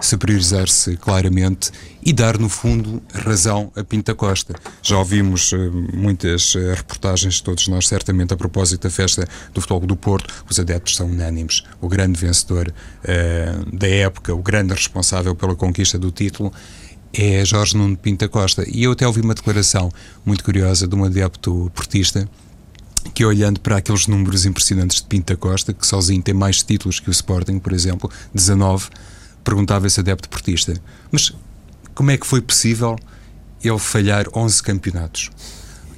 superiorizar-se 0.00 0.96
claramente 0.96 1.70
e 2.04 2.12
dar, 2.12 2.38
no 2.38 2.48
fundo, 2.48 3.02
razão 3.12 3.72
a 3.76 3.82
Pinta 3.82 4.14
Costa. 4.14 4.54
Já 4.82 4.98
ouvimos 4.98 5.52
uh, 5.52 5.56
muitas 5.94 6.54
uh, 6.54 6.74
reportagens, 6.74 7.40
todos 7.40 7.68
nós, 7.68 7.88
certamente, 7.88 8.34
a 8.34 8.36
propósito 8.36 8.82
da 8.82 8.90
festa 8.90 9.26
do 9.52 9.60
Futebol 9.60 9.86
do 9.86 9.96
Porto, 9.96 10.32
os 10.48 10.58
adeptos 10.58 10.96
são 10.96 11.06
unânimes. 11.06 11.62
O 11.80 11.88
grande 11.88 12.18
vencedor 12.18 12.68
uh, 12.68 13.76
da 13.76 13.88
época, 13.88 14.34
o 14.34 14.42
grande 14.42 14.74
responsável 14.74 15.34
pela 15.34 15.54
conquista 15.54 15.98
do 15.98 16.10
título, 16.10 16.52
é 17.12 17.44
Jorge 17.44 17.76
Nuno 17.76 17.96
Pinta 17.96 18.28
Costa. 18.28 18.64
E 18.68 18.82
eu 18.82 18.92
até 18.92 19.06
ouvi 19.06 19.20
uma 19.20 19.34
declaração 19.34 19.90
muito 20.26 20.42
curiosa 20.42 20.88
de 20.88 20.94
um 20.96 21.04
adepto 21.04 21.70
portista 21.74 22.28
que 23.12 23.24
olhando 23.24 23.60
para 23.60 23.76
aqueles 23.76 24.06
números 24.06 24.44
impressionantes 24.46 25.00
de 25.00 25.06
Pinta 25.06 25.36
Costa, 25.36 25.72
que 25.72 25.86
sozinho 25.86 26.22
tem 26.22 26.34
mais 26.34 26.62
títulos 26.62 27.00
que 27.00 27.08
o 27.08 27.12
Sporting, 27.12 27.58
por 27.58 27.72
exemplo, 27.72 28.10
19, 28.32 28.88
perguntava 29.42 29.86
esse 29.86 30.00
adepto 30.00 30.28
portista, 30.28 30.74
mas 31.12 31.32
como 31.94 32.10
é 32.10 32.16
que 32.16 32.26
foi 32.26 32.40
possível 32.40 32.98
ele 33.62 33.78
falhar 33.78 34.26
11 34.34 34.62
campeonatos? 34.62 35.30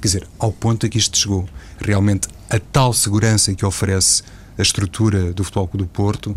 Quer 0.01 0.07
dizer, 0.07 0.27
ao 0.37 0.51
ponto 0.51 0.85
a 0.85 0.89
que 0.89 0.97
isto 0.97 1.17
chegou. 1.17 1.49
Realmente, 1.79 2.27
a 2.49 2.59
tal 2.59 2.93
segurança 2.93 3.53
que 3.53 3.65
oferece 3.65 4.23
a 4.57 4.61
estrutura 4.61 5.33
do 5.33 5.43
Futebol 5.43 5.67
Clube 5.67 5.85
do 5.85 5.89
Porto 5.89 6.35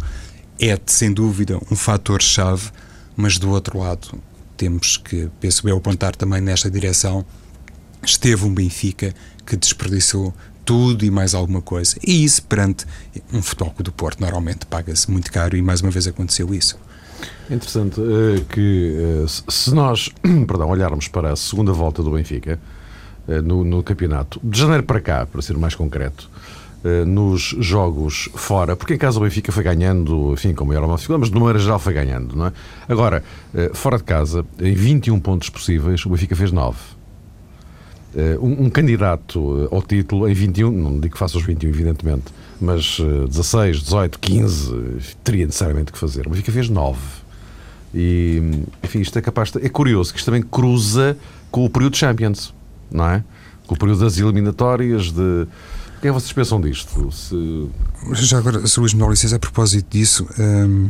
é, 0.58 0.78
sem 0.86 1.12
dúvida, 1.12 1.58
um 1.70 1.76
fator-chave, 1.76 2.70
mas 3.16 3.38
do 3.38 3.50
outro 3.50 3.78
lado, 3.78 4.20
temos 4.56 4.98
que, 4.98 5.30
penso 5.40 5.66
eu, 5.68 5.78
apontar 5.78 6.14
também 6.14 6.40
nesta 6.40 6.70
direção. 6.70 7.24
Esteve 8.02 8.44
um 8.44 8.52
Benfica 8.52 9.14
que 9.46 9.56
desperdiçou 9.56 10.34
tudo 10.64 11.04
e 11.04 11.10
mais 11.10 11.34
alguma 11.34 11.60
coisa. 11.60 11.96
E 12.06 12.24
isso, 12.24 12.42
perante 12.44 12.86
um 13.32 13.42
futebol 13.42 13.74
do 13.78 13.92
Porto, 13.92 14.20
normalmente 14.20 14.66
paga-se 14.66 15.10
muito 15.10 15.32
caro 15.32 15.56
e 15.56 15.62
mais 15.62 15.80
uma 15.80 15.90
vez 15.90 16.06
aconteceu 16.06 16.54
isso. 16.54 16.78
Interessante 17.50 18.00
uh, 18.00 18.44
que, 18.48 19.24
uh, 19.24 19.28
se 19.28 19.74
nós 19.74 20.08
perdão, 20.46 20.68
olharmos 20.68 21.08
para 21.08 21.32
a 21.32 21.36
segunda 21.36 21.72
volta 21.72 22.02
do 22.02 22.12
Benfica 22.12 22.58
uh, 23.26 23.42
no, 23.42 23.64
no, 23.64 23.82
campeonato, 23.82 24.40
de 24.42 24.58
janeiro 24.58 24.84
para 24.84 25.00
cá, 25.00 25.26
para 25.26 25.42
ser 25.42 25.56
mais 25.56 25.74
concreto, 25.74 26.30
nos 27.06 27.54
jogos 27.58 28.30
fora, 28.34 28.74
porque 28.74 28.94
em 28.94 28.96
casa 28.96 29.18
o 29.18 29.22
Benfica 29.22 29.52
foi 29.52 29.62
ganhando, 29.62 30.32
enfim, 30.32 30.54
como 30.54 30.72
era 30.72 30.86
uma 30.86 30.96
figura, 30.96 31.18
mas 31.18 31.28
de 31.28 31.38
maneira 31.38 31.58
geral 31.58 31.78
foi 31.78 31.92
ganhando, 31.92 32.34
não 32.34 32.46
é? 32.46 32.52
Agora, 32.88 33.22
fora 33.74 33.98
de 33.98 34.04
casa, 34.04 34.46
em 34.58 34.72
21 34.72 35.20
pontos 35.20 35.50
possíveis, 35.50 36.06
o 36.06 36.08
Benfica 36.08 36.34
fez 36.34 36.50
9. 36.50 36.78
Um, 38.40 38.64
um, 38.64 38.70
candidato 38.70 39.68
ao 39.70 39.82
título 39.82 40.28
em 40.28 40.34
21, 40.34 40.70
não 40.70 40.98
digo 40.98 41.14
que 41.14 41.18
faça 41.18 41.38
os 41.38 41.44
21, 41.44 41.68
evidentemente, 41.68 42.24
mas 42.60 42.98
16, 43.28 43.82
18, 43.82 44.18
15 44.18 44.96
teria 45.22 45.46
necessariamente 45.46 45.92
que 45.92 45.98
fazer. 45.98 46.26
O 46.26 46.30
Benfica 46.30 46.50
fez 46.50 46.68
9. 46.68 46.98
E, 47.94 48.64
enfim, 48.82 49.00
isto 49.00 49.18
é 49.18 49.22
capaz 49.22 49.52
de... 49.52 49.64
É 49.64 49.68
curioso 49.68 50.12
que 50.12 50.18
isto 50.18 50.26
também 50.26 50.42
cruza 50.42 51.16
com 51.50 51.64
o 51.64 51.70
período 51.70 51.96
Champions, 51.96 52.52
não 52.90 53.06
é? 53.06 53.24
Com 53.66 53.74
o 53.74 53.78
período 53.78 54.00
das 54.00 54.18
eliminatórias, 54.18 55.12
de 55.12 55.46
o 56.00 56.00
que 56.00 56.08
é 56.08 56.10
que 56.12 56.18
vocês 56.18 56.32
pensam 56.32 56.58
disto? 56.58 57.12
Se... 57.12 57.68
Já 58.24 58.38
agora, 58.38 58.66
se 58.66 58.80
Luís 58.80 58.94
me 58.94 59.00
dá 59.00 59.06
licença, 59.06 59.36
a 59.36 59.38
propósito 59.38 59.86
disso, 59.90 60.26
hum, 60.38 60.88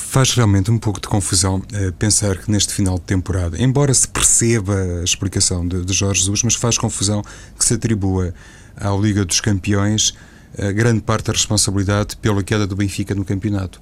faz 0.00 0.32
realmente 0.34 0.70
um 0.70 0.78
pouco 0.78 1.00
de 1.00 1.08
confusão 1.08 1.56
uh, 1.58 1.92
pensar 1.92 2.38
que 2.38 2.50
neste 2.50 2.72
final 2.74 2.96
de 2.96 3.04
temporada, 3.04 3.60
embora 3.62 3.92
se 3.94 4.08
perceba 4.08 4.74
a 5.00 5.04
explicação 5.04 5.66
de, 5.66 5.84
de 5.84 5.92
Jorge 5.92 6.20
Jesus, 6.20 6.42
mas 6.42 6.54
faz 6.54 6.76
confusão 6.76 7.22
que 7.58 7.64
se 7.64 7.74
atribua 7.74 8.34
à 8.76 8.90
Liga 8.90 9.24
dos 9.24 9.40
Campeões 9.40 10.10
uh, 10.58 10.72
grande 10.74 11.00
parte 11.00 11.26
da 11.26 11.32
responsabilidade 11.32 12.16
pela 12.16 12.42
queda 12.42 12.66
do 12.66 12.74
Benfica 12.74 13.14
no 13.14 13.24
campeonato. 13.24 13.80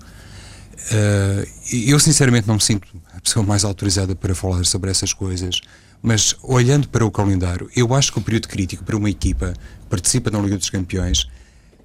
Uh, 0.90 1.46
eu 1.72 1.98
sinceramente 1.98 2.46
não 2.46 2.54
me 2.54 2.62
sinto 2.62 2.88
a 3.14 3.20
pessoa 3.20 3.44
mais 3.44 3.64
autorizada 3.64 4.14
para 4.14 4.34
falar 4.34 4.64
sobre 4.64 4.90
essas 4.90 5.12
coisas, 5.12 5.60
mas 6.02 6.36
olhando 6.42 6.88
para 6.88 7.04
o 7.04 7.10
calendário, 7.10 7.68
eu 7.74 7.94
acho 7.94 8.12
que 8.12 8.18
o 8.18 8.22
período 8.22 8.48
crítico 8.48 8.84
para 8.84 8.96
uma 8.96 9.10
equipa 9.10 9.54
participa 9.88 10.30
na 10.30 10.38
Liga 10.38 10.56
dos 10.56 10.70
Campeões, 10.70 11.28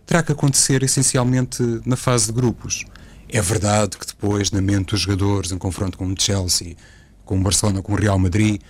terá 0.06 0.22
que 0.22 0.32
acontecer 0.32 0.84
essencialmente 0.84 1.64
na 1.86 1.96
fase 1.96 2.28
de 2.28 2.34
grupos. 2.34 2.86
É 3.34 3.42
verdade 3.42 3.98
que 3.98 4.06
depois, 4.06 4.52
na 4.52 4.62
mente 4.62 4.92
dos 4.92 5.02
jogadores, 5.02 5.52
em 5.52 5.58
confronto 5.58 5.98
com 5.98 6.06
o 6.06 6.16
Chelsea, 6.16 6.76
com 7.26 7.40
o 7.40 7.42
Barcelona, 7.42 7.82
com 7.82 7.94
o 7.94 7.96
Real 7.96 8.20
Madrid, 8.20 8.62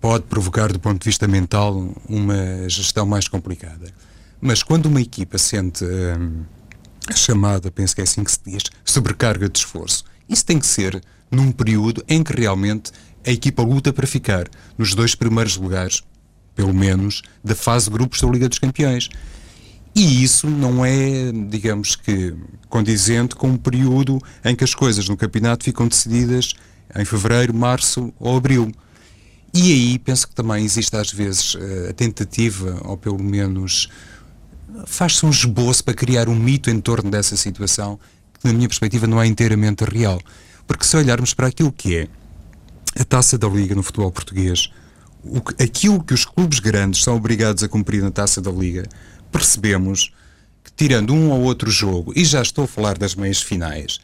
pode 0.00 0.24
provocar, 0.24 0.72
do 0.72 0.80
ponto 0.80 0.98
de 0.98 1.04
vista 1.04 1.28
mental, 1.28 1.94
uma 2.08 2.66
gestão 2.66 3.04
mais 3.04 3.28
complicada. 3.28 3.92
Mas 4.40 4.62
quando 4.62 4.86
uma 4.86 5.02
equipa 5.02 5.36
sente 5.36 5.84
hum, 5.84 6.44
a 7.06 7.14
chamada, 7.14 7.70
penso 7.70 7.94
que 7.94 8.00
é 8.00 8.04
assim 8.04 8.24
que 8.24 8.32
se 8.32 8.40
diz, 8.46 8.62
sobrecarga 8.86 9.50
de 9.50 9.58
esforço, 9.58 10.02
isso 10.26 10.46
tem 10.46 10.58
que 10.58 10.66
ser 10.66 10.98
num 11.30 11.52
período 11.52 12.02
em 12.08 12.22
que 12.22 12.32
realmente 12.32 12.92
a 13.26 13.30
equipa 13.30 13.62
luta 13.62 13.92
para 13.92 14.06
ficar 14.06 14.48
nos 14.78 14.94
dois 14.94 15.14
primeiros 15.14 15.58
lugares 15.58 16.02
pelo 16.56 16.72
menos, 16.72 17.22
da 17.44 17.54
fase 17.54 17.84
de 17.84 17.92
grupos 17.92 18.20
da 18.20 18.28
Liga 18.28 18.48
dos 18.48 18.58
Campeões. 18.58 19.10
E 19.96 20.22
isso 20.22 20.46
não 20.46 20.84
é, 20.84 21.32
digamos 21.48 21.96
que, 21.96 22.34
condizente 22.68 23.34
com 23.34 23.48
um 23.48 23.56
período 23.56 24.20
em 24.44 24.54
que 24.54 24.62
as 24.62 24.74
coisas 24.74 25.08
no 25.08 25.16
campeonato 25.16 25.64
ficam 25.64 25.88
decididas 25.88 26.52
em 26.94 27.02
fevereiro, 27.02 27.54
março 27.54 28.12
ou 28.20 28.36
abril. 28.36 28.70
E 29.54 29.72
aí 29.72 29.98
penso 29.98 30.28
que 30.28 30.34
também 30.34 30.62
existe 30.62 30.94
às 30.94 31.10
vezes 31.10 31.56
eh, 31.58 31.88
a 31.88 31.92
tentativa, 31.94 32.78
ou 32.84 32.98
pelo 32.98 33.18
menos 33.18 33.88
faz-se 34.84 35.24
um 35.24 35.30
esboço 35.30 35.82
para 35.82 35.94
criar 35.94 36.28
um 36.28 36.34
mito 36.34 36.68
em 36.68 36.78
torno 36.78 37.10
dessa 37.10 37.34
situação 37.34 37.98
que, 38.38 38.46
na 38.46 38.52
minha 38.52 38.68
perspectiva, 38.68 39.06
não 39.06 39.22
é 39.22 39.26
inteiramente 39.26 39.82
real. 39.82 40.20
Porque 40.66 40.84
se 40.84 40.94
olharmos 40.94 41.32
para 41.32 41.46
aquilo 41.46 41.72
que 41.72 41.96
é 41.96 42.08
a 43.00 43.04
taça 43.04 43.38
da 43.38 43.48
Liga 43.48 43.74
no 43.74 43.82
futebol 43.82 44.12
português, 44.12 44.70
o, 45.24 45.38
aquilo 45.58 46.04
que 46.04 46.12
os 46.12 46.26
clubes 46.26 46.58
grandes 46.58 47.02
são 47.02 47.16
obrigados 47.16 47.62
a 47.62 47.68
cumprir 47.68 48.02
na 48.02 48.10
taça 48.10 48.42
da 48.42 48.50
Liga, 48.50 48.86
percebemos 49.30 50.12
que, 50.64 50.72
tirando 50.72 51.12
um 51.14 51.30
ou 51.30 51.42
outro 51.42 51.70
jogo, 51.70 52.12
e 52.16 52.24
já 52.24 52.42
estou 52.42 52.64
a 52.64 52.68
falar 52.68 52.98
das 52.98 53.14
meias 53.14 53.40
finais, 53.40 54.00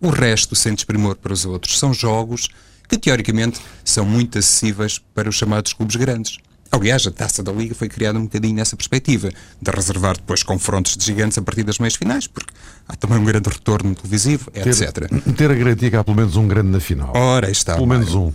o 0.00 0.08
resto, 0.08 0.54
sem 0.54 0.74
desprimor 0.74 1.16
para 1.16 1.32
os 1.32 1.44
outros, 1.44 1.78
são 1.78 1.92
jogos 1.94 2.48
que, 2.88 2.98
teoricamente, 2.98 3.60
são 3.84 4.04
muito 4.04 4.38
acessíveis 4.38 4.98
para 5.14 5.28
os 5.28 5.36
chamados 5.36 5.72
clubes 5.72 5.96
grandes. 5.96 6.38
Aliás, 6.70 7.06
a 7.06 7.10
taça 7.10 7.42
da 7.42 7.52
Liga 7.52 7.74
foi 7.74 7.88
criada 7.88 8.18
um 8.18 8.24
bocadinho 8.24 8.54
nessa 8.54 8.76
perspectiva, 8.76 9.30
de 9.60 9.70
reservar 9.70 10.16
depois 10.16 10.42
confrontos 10.42 10.96
de 10.96 11.04
gigantes 11.04 11.38
a 11.38 11.42
partir 11.42 11.62
das 11.62 11.78
meias 11.78 11.94
finais, 11.94 12.26
porque 12.26 12.52
há 12.88 12.94
também 12.96 13.18
um 13.18 13.24
grande 13.24 13.48
retorno 13.48 13.94
televisivo, 13.94 14.50
etc. 14.54 15.08
Ter, 15.08 15.32
ter 15.32 15.50
a 15.50 15.54
garantia 15.54 15.90
que 15.90 15.96
há 15.96 16.04
pelo 16.04 16.16
menos 16.16 16.36
um 16.36 16.46
grande 16.46 16.68
na 16.68 16.80
final. 16.80 17.12
Ora, 17.14 17.50
está. 17.50 17.74
Pelo 17.74 17.86
menos 17.86 18.14
um. 18.14 18.32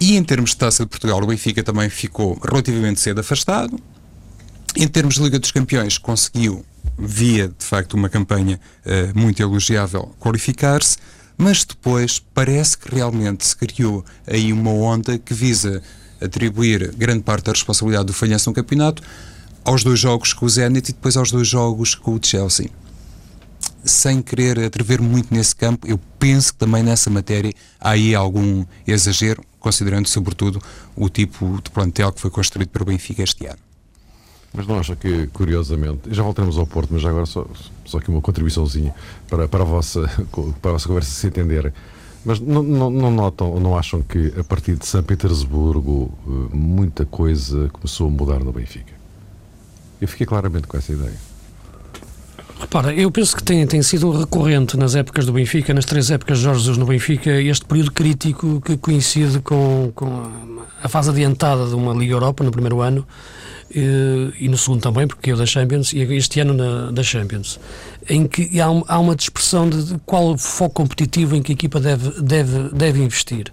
E 0.00 0.16
em 0.16 0.24
termos 0.24 0.50
de 0.50 0.56
Taça 0.56 0.82
de 0.82 0.88
Portugal, 0.88 1.22
o 1.22 1.26
Benfica 1.26 1.62
também 1.62 1.88
ficou 1.90 2.38
relativamente 2.42 3.00
cedo 3.00 3.20
afastado. 3.20 3.78
Em 4.76 4.86
termos 4.86 5.16
de 5.16 5.22
Liga 5.22 5.38
dos 5.38 5.50
Campeões, 5.50 5.98
conseguiu, 5.98 6.64
via 6.98 7.48
de 7.48 7.64
facto 7.64 7.94
uma 7.94 8.08
campanha 8.08 8.60
uh, 8.86 9.18
muito 9.18 9.42
elogiável, 9.42 10.14
qualificar-se, 10.18 10.96
Mas 11.42 11.64
depois 11.64 12.18
parece 12.18 12.76
que 12.76 12.94
realmente 12.94 13.46
se 13.46 13.56
criou 13.56 14.04
aí 14.26 14.52
uma 14.52 14.72
onda 14.72 15.18
que 15.18 15.32
visa 15.32 15.82
atribuir 16.20 16.94
grande 16.94 17.22
parte 17.22 17.46
da 17.46 17.52
responsabilidade 17.52 18.08
do 18.08 18.12
falhanço 18.12 18.50
no 18.50 18.54
campeonato 18.54 19.02
aos 19.64 19.82
dois 19.82 19.98
jogos 19.98 20.34
com 20.34 20.44
o 20.44 20.48
Zenit 20.50 20.90
e 20.90 20.92
depois 20.92 21.16
aos 21.16 21.30
dois 21.30 21.48
jogos 21.48 21.94
com 21.94 22.14
o 22.14 22.20
Chelsea. 22.22 22.68
Sem 23.82 24.20
querer 24.20 24.58
atrever 24.60 25.00
muito 25.00 25.32
nesse 25.32 25.56
campo, 25.56 25.86
eu 25.86 25.98
penso 26.18 26.52
que 26.52 26.58
também 26.58 26.82
nessa 26.82 27.08
matéria 27.08 27.54
há 27.80 27.92
aí 27.92 28.14
algum 28.14 28.66
exagero, 28.86 29.42
considerando 29.58 30.08
sobretudo 30.08 30.60
o 30.94 31.08
tipo 31.08 31.58
de 31.64 31.70
plantel 31.70 32.12
que 32.12 32.20
foi 32.20 32.30
construído 32.30 32.68
para 32.68 32.82
o 32.82 32.86
Benfica 32.86 33.22
este 33.22 33.46
ano. 33.46 33.69
Mas 34.52 34.66
não 34.66 34.78
acha 34.78 34.96
que, 34.96 35.28
curiosamente, 35.28 36.12
já 36.12 36.22
voltamos 36.22 36.58
ao 36.58 36.66
Porto, 36.66 36.90
mas 36.92 37.04
agora 37.04 37.24
só, 37.24 37.46
só 37.84 37.98
aqui 37.98 38.10
uma 38.10 38.20
contribuiçãozinha 38.20 38.92
para, 39.28 39.46
para, 39.46 39.62
a 39.62 39.66
vossa, 39.66 40.10
para 40.60 40.70
a 40.70 40.72
vossa 40.72 40.88
conversa 40.88 41.10
se 41.10 41.26
entenderem. 41.26 41.72
Mas 42.24 42.40
não, 42.40 42.62
não, 42.62 42.90
não 42.90 43.10
notam 43.10 43.50
ou 43.50 43.60
não 43.60 43.78
acham 43.78 44.02
que 44.02 44.34
a 44.38 44.44
partir 44.44 44.76
de 44.76 44.86
São 44.86 45.02
Petersburgo 45.02 46.12
eh, 46.26 46.54
muita 46.54 47.06
coisa 47.06 47.70
começou 47.72 48.08
a 48.08 48.10
mudar 48.10 48.40
no 48.40 48.52
Benfica? 48.52 48.92
Eu 50.00 50.08
fiquei 50.08 50.26
claramente 50.26 50.66
com 50.66 50.76
essa 50.76 50.92
ideia. 50.92 51.30
Repara, 52.60 52.92
eu 52.92 53.10
penso 53.10 53.34
que 53.34 53.42
tem, 53.42 53.66
tem 53.66 53.82
sido 53.82 54.10
recorrente 54.10 54.76
nas 54.76 54.94
épocas 54.94 55.24
do 55.24 55.32
Benfica, 55.32 55.72
nas 55.72 55.86
três 55.86 56.10
épocas 56.10 56.38
de 56.38 56.44
Jorge 56.44 56.60
Jesus 56.60 56.76
no 56.76 56.84
Benfica, 56.84 57.30
este 57.40 57.64
período 57.64 57.92
crítico 57.92 58.60
que 58.60 58.76
coincide 58.76 59.40
com, 59.40 59.90
com 59.94 60.28
a 60.82 60.88
fase 60.88 61.08
adiantada 61.08 61.66
de 61.66 61.74
uma 61.74 61.94
Liga 61.94 62.12
Europa 62.12 62.44
no 62.44 62.50
primeiro 62.50 62.82
ano 62.82 63.06
e, 63.74 64.32
e 64.40 64.48
no 64.48 64.56
segundo 64.56 64.80
também, 64.80 65.06
porque 65.06 65.32
eu 65.32 65.36
da 65.36 65.46
Champions, 65.46 65.92
e 65.92 66.00
este 66.14 66.40
ano 66.40 66.54
na, 66.54 66.90
da 66.90 67.02
Champions 67.02 67.58
em 68.08 68.26
que 68.26 68.60
há, 68.60 68.66
há 68.66 68.98
uma 68.98 69.14
dispersão 69.14 69.68
de, 69.68 69.98
qual 70.06 70.32
o 70.32 70.38
foco 70.38 70.74
competitivo 70.74 71.36
em 71.36 71.42
que 71.42 71.52
a 71.52 71.54
equipa 71.54 71.78
deve, 71.78 72.20
deve, 72.22 72.68
deve 72.70 73.02
investir. 73.02 73.52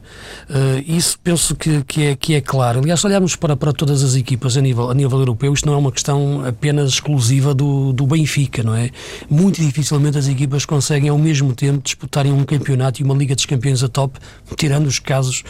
Uh, 0.49 0.83
isso 0.87 1.19
penso 1.23 1.55
que, 1.55 1.83
que, 1.83 2.03
é, 2.03 2.15
que 2.15 2.33
é 2.35 2.41
claro. 2.41 2.79
Aliás, 2.79 2.99
se 2.99 3.07
olharmos 3.07 3.35
para, 3.35 3.55
para 3.55 3.73
todas 3.73 4.03
as 4.03 4.15
equipas 4.15 4.55
a 4.57 4.61
nível, 4.61 4.89
a 4.89 4.93
nível 4.93 5.19
europeu, 5.19 5.53
isto 5.53 5.65
não 5.65 5.73
é 5.73 5.77
uma 5.77 5.91
questão 5.91 6.45
apenas 6.45 6.89
exclusiva 6.91 7.53
do, 7.53 7.91
do 7.91 8.07
Benfica, 8.07 8.63
não 8.63 8.73
é? 8.73 8.89
Muito 9.29 9.61
dificilmente 9.61 10.17
as 10.17 10.27
equipas 10.27 10.65
conseguem 10.65 11.09
ao 11.09 11.17
mesmo 11.17 11.53
tempo 11.53 11.81
disputarem 11.83 12.31
um 12.31 12.43
campeonato 12.43 13.01
e 13.01 13.03
uma 13.03 13.13
Liga 13.13 13.35
dos 13.35 13.45
Campeões 13.45 13.83
a 13.83 13.87
top, 13.87 14.17
tirando 14.55 14.87
os 14.87 14.99
casos 14.99 15.43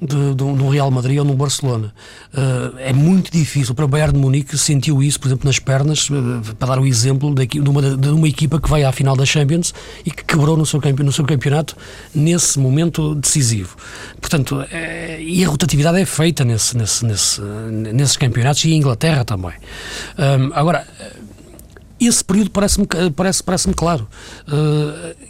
no 0.00 0.70
Real 0.70 0.90
Madrid 0.90 1.18
ou 1.18 1.24
no 1.24 1.34
Barcelona. 1.34 1.92
Uh, 2.32 2.78
é 2.78 2.92
muito 2.92 3.30
difícil. 3.30 3.74
Para 3.74 3.84
o 3.84 3.88
Bayern 3.88 4.14
de 4.14 4.18
Munique 4.18 4.56
sentiu 4.56 5.02
isso, 5.02 5.20
por 5.20 5.28
exemplo, 5.28 5.46
nas 5.46 5.58
pernas, 5.58 6.08
uh, 6.08 6.54
para 6.58 6.68
dar 6.68 6.80
o 6.80 6.86
exemplo 6.86 7.34
de, 7.34 7.46
de, 7.46 7.60
uma, 7.60 7.82
de 7.82 8.08
uma 8.08 8.28
equipa 8.28 8.60
que 8.60 8.68
vai 8.68 8.82
à 8.84 8.92
final 8.92 9.14
da 9.14 9.26
Champions 9.26 9.74
e 10.04 10.10
que 10.10 10.24
quebrou 10.24 10.56
no 10.56 10.64
seu, 10.64 10.80
no 10.80 11.12
seu 11.12 11.24
campeonato 11.24 11.76
nesse 12.14 12.58
momento 12.58 13.14
decisivo. 13.14 13.76
Portanto, 14.20 14.64
é, 14.70 15.20
e 15.20 15.44
a 15.44 15.48
rotatividade 15.48 16.00
é 16.00 16.06
feita 16.06 16.44
nesse, 16.44 16.76
nesse, 16.76 17.04
nesse, 17.04 17.40
nesses 17.40 18.16
campeonatos 18.16 18.64
e 18.64 18.72
em 18.72 18.78
Inglaterra 18.78 19.24
também. 19.24 19.52
Um, 20.18 20.50
agora, 20.54 20.86
esse 22.00 22.24
período 22.24 22.50
parece-me 22.50 22.86
parece, 23.14 23.42
parece 23.42 23.68
claro. 23.74 24.08
Uh, 24.48 25.29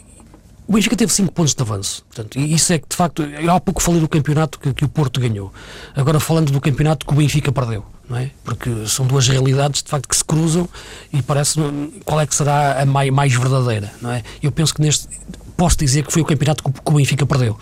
o 0.71 0.73
Benfica 0.73 0.95
teve 0.95 1.11
5 1.11 1.33
pontos 1.33 1.53
de 1.53 1.61
avanço. 1.61 2.01
Portanto, 2.07 2.39
e 2.39 2.53
isso 2.53 2.71
é 2.71 2.79
que, 2.79 2.87
de 2.87 2.95
facto, 2.95 3.23
eu 3.23 3.51
há 3.51 3.59
pouco 3.59 3.83
falei 3.83 3.99
do 3.99 4.07
campeonato 4.07 4.57
que, 4.57 4.73
que, 4.73 4.85
o 4.85 4.87
Porto 4.87 5.19
ganhou. 5.19 5.51
Agora, 5.93 6.17
falando 6.17 6.49
do 6.49 6.61
campeonato 6.61 7.05
que 7.05 7.11
o 7.11 7.15
Benfica 7.17 7.51
perdeu, 7.51 7.85
não 8.09 8.17
é? 8.17 8.31
Porque 8.41 8.87
são 8.87 9.05
duas 9.05 9.27
realidades, 9.27 9.83
de 9.83 9.89
facto, 9.89 10.07
que 10.07 10.15
se 10.15 10.23
cruzam 10.23 10.69
e 11.11 11.21
parece 11.21 11.59
qual 12.05 12.21
é 12.21 12.25
que 12.25 12.33
será 12.33 12.81
a 12.81 12.85
mais, 12.85 13.11
mais 13.11 13.33
verdadeira, 13.33 13.91
não 14.01 14.13
é? 14.13 14.23
Eu 14.41 14.49
penso 14.49 14.73
que 14.73 14.81
neste. 14.81 15.09
Posso 15.57 15.77
dizer 15.77 16.05
que 16.05 16.13
foi 16.13 16.21
o 16.21 16.25
campeonato 16.25 16.63
que, 16.63 16.71
que 16.71 16.89
o 16.89 16.93
Benfica 16.93 17.25
perdeu 17.25 17.59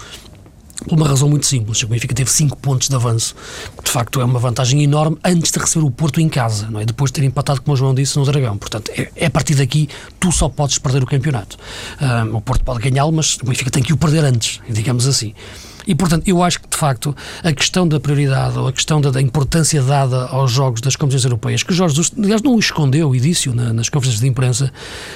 por 0.86 0.98
uma 0.98 1.08
razão 1.08 1.30
muito 1.30 1.46
simples. 1.46 1.82
O 1.84 1.88
Benfica 1.88 2.14
teve 2.14 2.30
5 2.30 2.58
pontos 2.58 2.88
de 2.88 2.96
avanço, 2.96 3.36
de 3.84 3.92
facto 3.92 4.22
é 4.22 4.26
uma 4.26 4.40
vantagem 4.40 4.84
enorme 4.84 5.18
antes 5.24 5.52
de 5.52 5.60
receber 5.60 5.86
o 5.86 5.92
Porto 5.92 6.20
em 6.22 6.30
casa, 6.30 6.70
não 6.70 6.80
é? 6.80 6.86
depois 6.86 7.12
de 7.12 7.20
ter 7.20 7.26
empatado, 7.26 7.62
como 7.62 7.74
o 7.74 7.78
João 7.78 7.94
disse, 7.94 8.18
no 8.18 8.26
Dragão. 8.26 8.58
Portanto, 8.58 8.92
é, 8.96 9.10
é 9.16 9.26
a 9.26 9.30
partir 9.30 9.56
daqui 9.56 9.90
tu 10.20 10.32
só 10.32 10.50
podes 10.50 10.78
perder 10.78 11.04
o 11.04 11.06
campeonato. 11.06 11.58
Um, 12.02 12.38
o 12.38 12.42
Porto 12.42 12.64
pode 12.64 12.80
ganhá-lo, 12.80 13.12
mas 13.12 13.36
o 13.36 13.46
Benfica 13.46 13.70
tem 13.72 13.84
que 13.84 13.94
o 13.94 13.98
perder 13.98 14.24
antes, 14.24 14.60
digamos 14.70 15.08
assim. 15.08 15.34
E, 15.90 15.96
portanto, 15.96 16.28
eu 16.28 16.44
acho 16.44 16.62
que, 16.62 16.70
de 16.70 16.78
facto, 16.78 17.16
a 17.44 17.52
questão 17.52 17.88
da 17.88 18.00
prioridade 18.00 18.60
ou 18.60 18.68
a 18.68 18.72
questão 18.72 19.02
da, 19.02 19.10
da 19.10 19.20
importância 19.20 19.82
dada 19.82 20.28
aos 20.28 20.52
jogos 20.52 20.82
das 20.82 20.96
competições 20.96 21.26
europeias, 21.26 21.64
que 21.64 21.74
Jorge 21.74 22.00
aliás, 22.16 22.44
não 22.44 22.54
o 22.54 22.60
escondeu 22.60 23.16
e 23.16 23.20
disse 23.20 23.50
na, 23.50 23.74
nas 23.74 23.90
conferências 23.90 24.22
de 24.22 24.28
imprensa, 24.28 24.72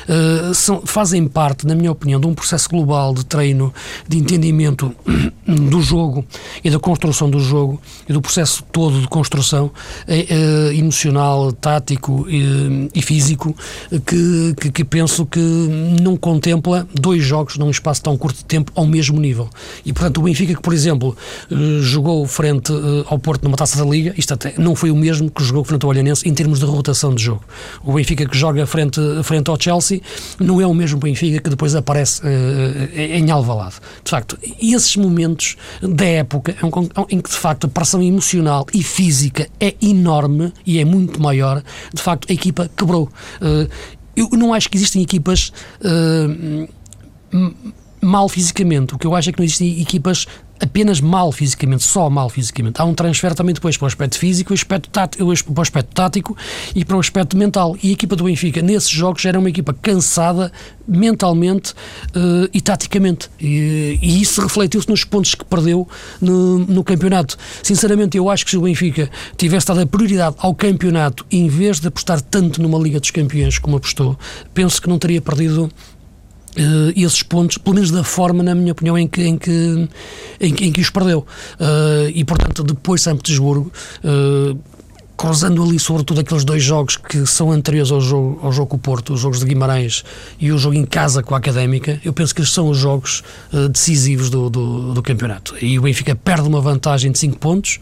uh, 0.10 0.52
são, 0.56 0.82
fazem 0.84 1.28
parte, 1.28 1.68
na 1.68 1.76
minha 1.76 1.92
opinião, 1.92 2.20
de 2.20 2.26
um 2.26 2.34
processo 2.34 2.68
global 2.68 3.14
de 3.14 3.24
treino, 3.24 3.72
de 4.08 4.18
entendimento 4.18 4.96
do 5.46 5.80
jogo 5.80 6.26
e 6.64 6.72
da 6.72 6.80
construção 6.80 7.30
do 7.30 7.40
jogo 7.40 7.80
e 8.10 8.14
do 8.14 8.20
processo 8.20 8.64
todo 8.72 9.00
de 9.00 9.08
construção 9.08 9.68
uh, 9.68 10.72
emocional, 10.74 11.52
tático 11.54 12.26
e, 12.28 12.90
e 12.96 13.02
físico, 13.04 13.56
que, 14.08 14.56
que, 14.60 14.72
que 14.72 14.84
penso 14.84 15.24
que 15.24 15.40
não 16.02 16.18
contempla 16.18 16.88
dois 17.00 17.24
jogos 17.24 17.58
num 17.58 17.70
espaço 17.70 18.02
tão 18.02 18.18
curto 18.18 18.38
de 18.38 18.46
tempo 18.46 18.72
ao 18.74 18.88
mesmo 18.88 19.20
nível. 19.20 19.48
E, 19.86 19.94
portanto, 19.94 20.18
o 20.18 20.24
Benfica 20.24 20.63
por 20.64 20.74
exemplo, 20.74 21.16
eh, 21.52 21.56
jogou 21.82 22.26
frente 22.26 22.72
eh, 22.72 23.04
ao 23.08 23.20
Porto 23.20 23.44
numa 23.44 23.58
taça 23.58 23.78
da 23.78 23.88
Liga, 23.88 24.14
isto 24.18 24.34
até 24.34 24.54
não 24.58 24.76
foi 24.76 24.90
o 24.90 24.96
mesmo 24.96 25.30
que 25.30 25.44
jogou 25.44 25.64
frente 25.64 25.84
ao 25.84 25.90
Olhanense 25.90 26.28
em 26.28 26.34
termos 26.34 26.60
de 26.60 26.66
rotação 26.66 27.14
de 27.14 27.22
jogo. 27.22 27.44
O 27.84 27.94
Benfica 27.94 28.26
que 28.26 28.38
joga 28.38 28.66
frente, 28.66 29.00
frente 29.24 29.50
ao 29.50 29.60
Chelsea 29.60 30.02
não 30.40 30.62
é 30.62 30.66
o 30.66 30.74
mesmo 30.74 31.00
Benfica 31.00 31.42
que 31.42 31.50
depois 31.50 31.76
aparece 31.76 32.22
uh, 32.22 32.98
em 32.98 33.30
Alvalade. 33.30 33.76
De 34.04 34.10
facto, 34.10 34.40
esses 34.62 34.96
momentos 34.96 35.58
da 35.82 36.06
época 36.06 36.56
em 37.10 37.22
que, 37.22 37.30
de 37.30 37.36
facto, 37.36 37.66
a 37.66 37.70
pressão 37.70 38.02
emocional 38.02 38.66
e 38.74 38.82
física 38.82 39.50
é 39.60 39.76
enorme 39.82 40.54
e 40.66 40.80
é 40.80 40.86
muito 40.86 41.22
maior, 41.22 41.62
de 41.94 42.02
facto, 42.02 42.28
a 42.30 42.34
equipa 42.34 42.72
quebrou. 42.78 43.10
Eu 44.16 44.30
não 44.32 44.54
acho 44.54 44.70
que 44.70 44.78
existem 44.78 45.02
equipas. 45.02 45.52
Mal 48.04 48.28
fisicamente. 48.28 48.94
O 48.94 49.00
que 49.00 49.08
eu 49.08 49.16
acho 49.16 49.30
é 49.30 49.32
que 49.32 49.40
não 49.40 49.46
existem 49.46 49.82
equipas 49.82 50.28
apenas 50.64 51.02
mal 51.02 51.32
fisicamente, 51.32 51.84
só 51.84 52.10
mal 52.10 52.30
fisicamente. 52.30 52.82
Há 52.82 52.86
um 52.86 52.94
transfer 52.94 53.36
também 53.36 53.54
depois 53.54 53.76
para 53.76 53.86
o 53.86 53.88
aspecto 53.88 54.18
físico, 54.18 54.52
o 54.52 54.54
aspecto 54.54 54.90
tático, 54.90 55.26
para 55.26 55.60
o 55.60 55.62
aspecto 55.62 55.94
tático 55.94 56.38
e 56.74 56.86
para 56.86 56.96
o 56.96 57.00
aspecto 57.00 57.38
mental. 57.38 57.76
E 57.84 57.90
a 57.90 57.94
equipa 57.94 58.16
do 58.16 58.24
Benfica, 58.24 58.62
nesses 58.62 58.90
jogos, 58.90 59.26
era 59.26 59.38
uma 59.38 59.50
equipa 59.50 59.74
cansada 59.74 60.52
mentalmente 60.88 61.72
uh, 61.72 62.50
e 62.54 62.62
taticamente. 62.62 63.30
E, 63.40 64.00
e 64.02 64.22
isso 64.22 64.42
refletiu-se 64.42 64.90
nos 64.90 65.04
pontos 65.04 65.36
que 65.36 65.44
perdeu 65.44 65.88
no, 66.22 66.60
no, 66.60 66.84
campeonato. 66.84 67.38
Sinceramente, 67.62 68.18
eu 68.18 68.30
acho 68.30 68.46
que 68.46 68.52
se 68.52 68.58
o 68.58 68.62
Benfica 68.62 69.10
tivesse 69.38 69.68
dado 69.68 69.82
a 69.82 69.86
prioridade 69.86 70.36
ao 70.40 70.56
campeonato 70.56 71.26
em 71.30 71.48
vez 71.48 71.80
de 71.80 71.88
apostar 71.88 72.22
tanto 72.22 72.62
numa 72.62 72.80
Liga 72.80 73.00
dos 73.00 73.12
Campeões 73.12 73.58
como 73.58 73.78
apostou, 73.78 74.18
penso 74.54 74.82
que 74.82 74.88
não 74.88 74.98
teria 74.98 75.22
perdido 75.22 75.70
Uh, 76.56 76.94
esses 76.96 77.24
pontos, 77.24 77.58
pelo 77.58 77.76
menos 77.76 77.90
da 77.90 78.04
forma, 78.04 78.44
na 78.44 78.54
minha 78.54 78.72
opinião, 78.72 78.96
em 78.98 79.08
que, 79.08 79.24
em 79.24 79.38
que, 79.38 79.90
em, 80.40 80.50
em 80.50 80.72
que 80.72 80.82
os 80.82 80.90
perdeu. 80.92 81.26
Uh, 81.60 82.10
e, 82.14 82.24
portanto, 82.24 82.64
depois 82.64 83.02
São 83.02 83.18
Petersburgo, 83.18 83.72
uh, 84.04 84.58
cruzando 85.16 85.64
ali 85.64 85.80
sobretudo 85.80 86.22
aqueles 86.22 86.44
dois 86.44 86.64
jogos 86.64 86.98
que 86.98 87.26
são 87.26 87.52
anteriores 87.52 87.92
ao 87.92 88.02
jogo, 88.02 88.40
ao 88.42 88.52
jogo 88.52 88.68
com 88.72 88.76
o 88.78 88.80
Porto, 88.80 89.14
os 89.14 89.22
jogos 89.22 89.40
de 89.40 89.46
Guimarães 89.46 90.04
e 90.40 90.52
o 90.52 90.58
jogo 90.58 90.76
em 90.76 90.86
casa 90.86 91.22
com 91.22 91.36
a 91.36 91.38
Académica, 91.38 92.00
eu 92.04 92.12
penso 92.12 92.34
que 92.34 92.46
são 92.46 92.70
os 92.70 92.78
jogos 92.78 93.24
uh, 93.54 93.70
decisivos 93.70 94.30
do, 94.30 94.50
do, 94.50 94.94
do, 94.94 95.04
campeonato. 95.04 95.56
E 95.62 95.78
o 95.78 95.84
Benfica 95.84 96.16
perde 96.16 96.48
uma 96.48 96.60
vantagem 96.60 97.12
de 97.12 97.20
5 97.20 97.38
pontos, 97.38 97.80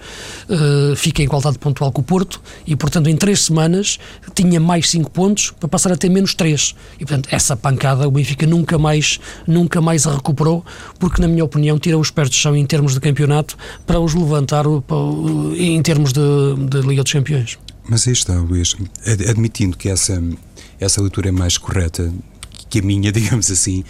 uh, 0.50 0.96
fica 0.96 1.22
em 1.22 1.26
igualdade 1.26 1.58
pontual 1.58 1.92
com 1.92 2.02
o 2.02 2.04
Porto 2.04 2.42
e, 2.68 2.76
portanto, 2.76 3.08
em 3.08 3.16
3 3.16 3.40
semanas 3.40 3.98
tinha 4.36 4.60
mais 4.60 4.90
5 4.90 5.10
pontos 5.10 5.52
para 5.52 5.70
passar 5.70 5.92
a 5.92 5.96
ter 5.96 6.10
menos 6.10 6.34
3. 6.34 6.76
E, 7.00 7.06
portanto, 7.06 7.30
essa 7.32 7.56
pancada 7.56 8.08
o 8.08 8.12
Benfica 8.12 8.46
nunca 8.46 8.78
mais, 8.78 9.20
nunca 9.48 9.82
mais 9.82 10.06
a 10.06 10.14
recuperou, 10.14 10.66
porque, 11.00 11.22
na 11.22 11.28
minha 11.28 11.46
opinião, 11.46 11.80
tira 11.80 11.98
os 11.98 12.12
pés 12.12 12.30
do 12.30 12.36
chão 12.36 12.56
em 12.56 12.66
termos 12.66 12.94
de 12.94 13.00
campeonato 13.00 13.58
para 13.86 14.00
os 14.00 14.14
levantar 14.14 14.66
para, 14.86 14.98
em 15.58 15.82
termos 15.82 16.12
de, 16.12 16.22
de 16.70 16.82
Liga 16.82 17.04
dos 17.04 17.12
Campeões 17.12 17.21
campeões. 17.22 17.58
Mas 17.88 18.08
aí 18.08 18.14
está, 18.14 18.34
Luís, 18.34 18.76
admitindo 19.30 19.78
que 19.78 19.90
essa, 19.90 20.22
essa 20.80 21.02
leitura 21.02 21.30
é 21.30 21.32
mais 21.32 21.58
correta 21.58 22.12
que 22.70 22.80
a 22.80 22.82
minha, 22.82 23.12
digamos 23.14 23.50
assim, 23.52 23.84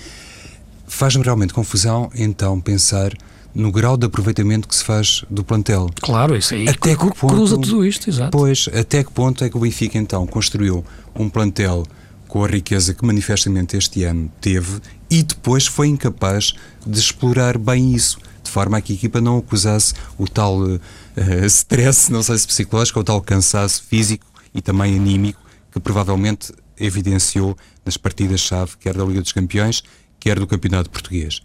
faz-me 0.88 1.24
realmente 1.24 1.54
confusão 1.54 2.12
então 2.16 2.60
pensar 2.60 3.14
no 3.54 3.72
grau 3.72 3.98
de 3.98 4.06
aproveitamento 4.06 4.68
que 4.68 4.76
se 4.76 4.84
faz 4.84 5.26
do 5.30 5.44
plantel. 5.44 5.90
Claro, 6.02 6.36
isso 6.38 6.54
aí 6.54 6.70
até 6.70 6.96
que 6.96 7.06
ponto, 7.14 7.28
cruza 7.28 7.58
tudo 7.58 7.86
isto, 7.86 8.10
exato. 8.10 8.32
Pois, 8.32 8.70
até 8.74 9.04
que 9.04 9.12
ponto 9.12 9.44
é 9.44 9.50
que 9.50 9.58
o 9.58 9.60
Benfica 9.60 9.98
então 9.98 10.26
construiu 10.26 10.86
um 11.14 11.30
plantel 11.30 11.86
com 12.30 12.46
a 12.46 12.48
riqueza 12.48 12.94
que 12.94 13.06
manifestamente 13.06 13.76
este 13.76 14.06
ano 14.06 14.32
teve 14.40 14.80
e 15.10 15.22
depois 15.22 15.68
foi 15.68 15.90
incapaz 15.90 16.54
de 16.88 16.98
explorar 16.98 17.58
bem 17.58 17.94
isso, 17.94 18.18
de 18.42 18.50
forma 18.50 18.78
a 18.78 18.82
que 18.82 18.94
a 18.94 18.96
equipa 18.96 19.20
não 19.20 19.38
acusasse 19.38 19.94
o 20.18 20.26
tal 20.30 20.58
uh, 21.18 21.46
stress, 21.46 22.12
não 22.12 22.24
sei 22.24 22.38
se 22.38 22.48
psicológico, 22.48 23.00
ou 23.00 23.04
tal 23.04 23.22
cansaço 23.22 23.84
físico 23.84 24.26
e 24.54 24.62
também 24.62 24.96
anímico 24.96 25.42
que 25.72 25.80
provavelmente 25.80 26.54
evidenciou 26.78 27.58
nas 27.86 27.98
partidas-chave, 27.98 28.78
quer 28.78 28.96
da 28.96 29.04
Liga 29.06 29.22
dos 29.22 29.32
Campeões, 29.32 29.84
quer 30.20 30.38
do 30.40 30.48
Campeonato 30.48 30.90
Português. 30.90 31.42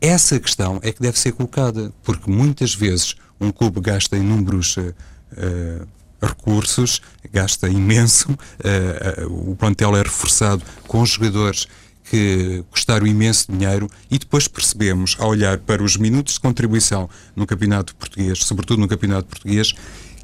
essa 0.00 0.40
questão 0.40 0.80
é 0.82 0.92
que 0.92 1.02
deve 1.02 1.18
ser 1.18 1.32
colocada, 1.32 1.92
porque 2.02 2.30
muitas 2.30 2.74
vezes 2.74 3.14
um 3.38 3.50
clube 3.50 3.80
gasta 3.80 4.16
inúmeros 4.16 4.76
uh, 4.76 4.94
uh, 5.32 5.86
recursos, 6.22 7.02
gasta 7.32 7.68
imenso, 7.68 8.30
uh, 8.30 9.50
o 9.50 9.54
plantel 9.56 9.94
é 9.96 10.02
reforçado 10.02 10.62
com 10.86 11.04
jogadores 11.04 11.66
que 12.10 12.64
custaram 12.68 13.06
imenso 13.06 13.52
dinheiro 13.52 13.88
e 14.10 14.18
depois 14.18 14.48
percebemos, 14.48 15.16
ao 15.20 15.28
olhar 15.28 15.58
para 15.58 15.80
os 15.80 15.96
minutos 15.96 16.34
de 16.34 16.40
contribuição 16.40 17.08
no 17.36 17.46
campeonato 17.46 17.94
português, 17.94 18.40
sobretudo 18.40 18.80
no 18.80 18.88
campeonato 18.88 19.28
português, 19.28 19.72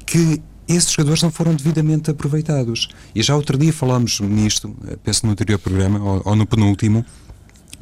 que 0.05 0.41
esses 0.67 0.91
jogadores 0.91 1.23
não 1.23 1.31
foram 1.31 1.55
devidamente 1.55 2.11
aproveitados. 2.11 2.89
E 3.15 3.23
já 3.23 3.37
outro 3.37 3.57
dia 3.57 3.71
falámos 3.71 4.19
nisto, 4.19 4.75
penso 5.01 5.25
no 5.25 5.31
anterior 5.31 5.57
programa, 5.57 6.03
ou, 6.03 6.21
ou 6.25 6.35
no 6.35 6.45
penúltimo, 6.45 7.05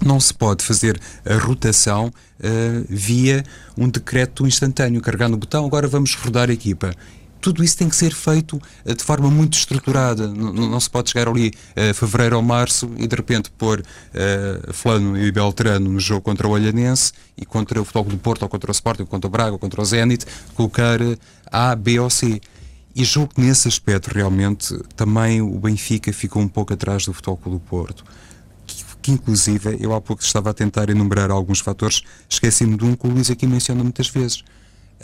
não 0.05 0.19
se 0.19 0.33
pode 0.33 0.63
fazer 0.63 0.99
a 1.25 1.35
rotação 1.37 2.07
uh, 2.07 2.85
via 2.87 3.43
um 3.75 3.89
decreto 3.89 4.45
instantâneo, 4.45 5.01
carregar 5.01 5.29
no 5.29 5.37
botão, 5.37 5.65
agora 5.65 5.87
vamos 5.87 6.13
rodar 6.13 6.51
a 6.51 6.53
equipa. 6.53 6.93
Tudo 7.45 7.63
isso 7.63 7.77
tem 7.77 7.87
que 7.87 7.95
ser 7.95 8.11
feito 8.11 8.59
uh, 8.83 8.95
de 8.95 9.03
forma 9.03 9.29
muito 9.29 9.53
estruturada. 9.53 10.25
N 10.25 10.67
não 10.67 10.79
se 10.79 10.89
pode 10.89 11.11
chegar 11.11 11.29
ali 11.29 11.49
uh, 11.77 11.93
fevereiro 11.93 12.37
ou 12.37 12.41
março 12.41 12.89
e 12.97 13.05
de 13.05 13.15
repente 13.15 13.51
pôr 13.51 13.81
uh, 13.81 14.73
Flano 14.73 15.15
e 15.15 15.31
Beltrano 15.31 15.91
no 15.91 15.99
jogo 15.99 16.21
contra 16.21 16.47
o 16.47 16.51
Olhanense 16.51 17.13
e 17.37 17.45
contra 17.45 17.79
o 17.79 17.85
Futebol 17.85 18.05
do 18.05 18.17
Porto, 18.17 18.41
ou 18.41 18.49
contra 18.49 18.71
o 18.71 18.73
Sporting, 18.73 19.05
contra 19.05 19.27
o 19.27 19.29
Braga, 19.29 19.51
ou 19.51 19.59
contra 19.59 19.79
o 19.79 19.85
Zenit, 19.85 20.25
colocar 20.55 20.97
A, 21.51 21.75
B 21.75 21.99
ou 21.99 22.09
C. 22.09 22.41
E 22.95 23.05
julgo 23.05 23.35
que 23.35 23.41
nesse 23.41 23.67
aspecto 23.67 24.07
realmente 24.07 24.75
também 24.95 25.39
o 25.39 25.59
Benfica 25.59 26.11
ficou 26.11 26.41
um 26.41 26.47
pouco 26.47 26.73
atrás 26.73 27.05
do 27.05 27.13
Futebol 27.13 27.39
do 27.45 27.59
Porto 27.59 28.03
que 29.03 29.11
inclusive 29.11 29.77
eu 29.79 29.93
há 29.93 30.01
pouco 30.01 30.23
estava 30.23 30.49
a 30.49 30.53
tentar 30.53 30.89
enumerar 30.89 31.29
alguns 31.29 31.59
fatores, 31.59 32.01
esqueci-me 32.27 32.75
de 32.75 32.85
um 32.85 32.95
que 32.95 33.05
o 33.05 33.09
Luís 33.11 33.29
aqui 33.29 33.45
menciona 33.45 33.83
muitas 33.83 34.07
vezes. 34.07 34.43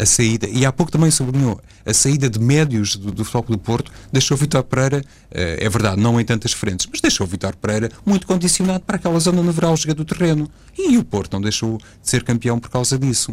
A 0.02 0.06
saída, 0.06 0.50
e 0.50 0.66
há 0.66 0.72
pouco 0.72 0.92
também 0.92 1.12
sublinhou, 1.12 1.62
a 1.86 1.94
saída 1.94 2.28
de 2.28 2.40
médios 2.40 2.96
do, 2.96 3.12
do 3.12 3.24
Futebol 3.24 3.56
do 3.56 3.62
Porto 3.62 3.92
deixou 4.12 4.36
Vitor 4.36 4.64
Pereira, 4.64 5.06
eh, 5.30 5.60
é 5.62 5.70
verdade, 5.70 6.02
não 6.02 6.20
em 6.20 6.26
tantas 6.26 6.54
frentes, 6.54 6.88
mas 6.90 7.02
deixou 7.02 7.28
Vitor 7.28 7.56
Pereira 7.56 7.92
muito 8.04 8.26
condicionado 8.26 8.80
para 8.80 8.96
aquela 8.96 9.20
zona 9.20 9.44
nevrálgica 9.44 9.94
do 9.94 10.04
terreno. 10.04 10.50
E 10.76 10.98
o 10.98 11.04
Porto 11.04 11.34
não 11.34 11.42
deixou 11.42 11.78
de 11.78 12.10
ser 12.10 12.24
campeão 12.24 12.60
por 12.60 12.72
causa 12.72 12.98
disso 12.98 13.32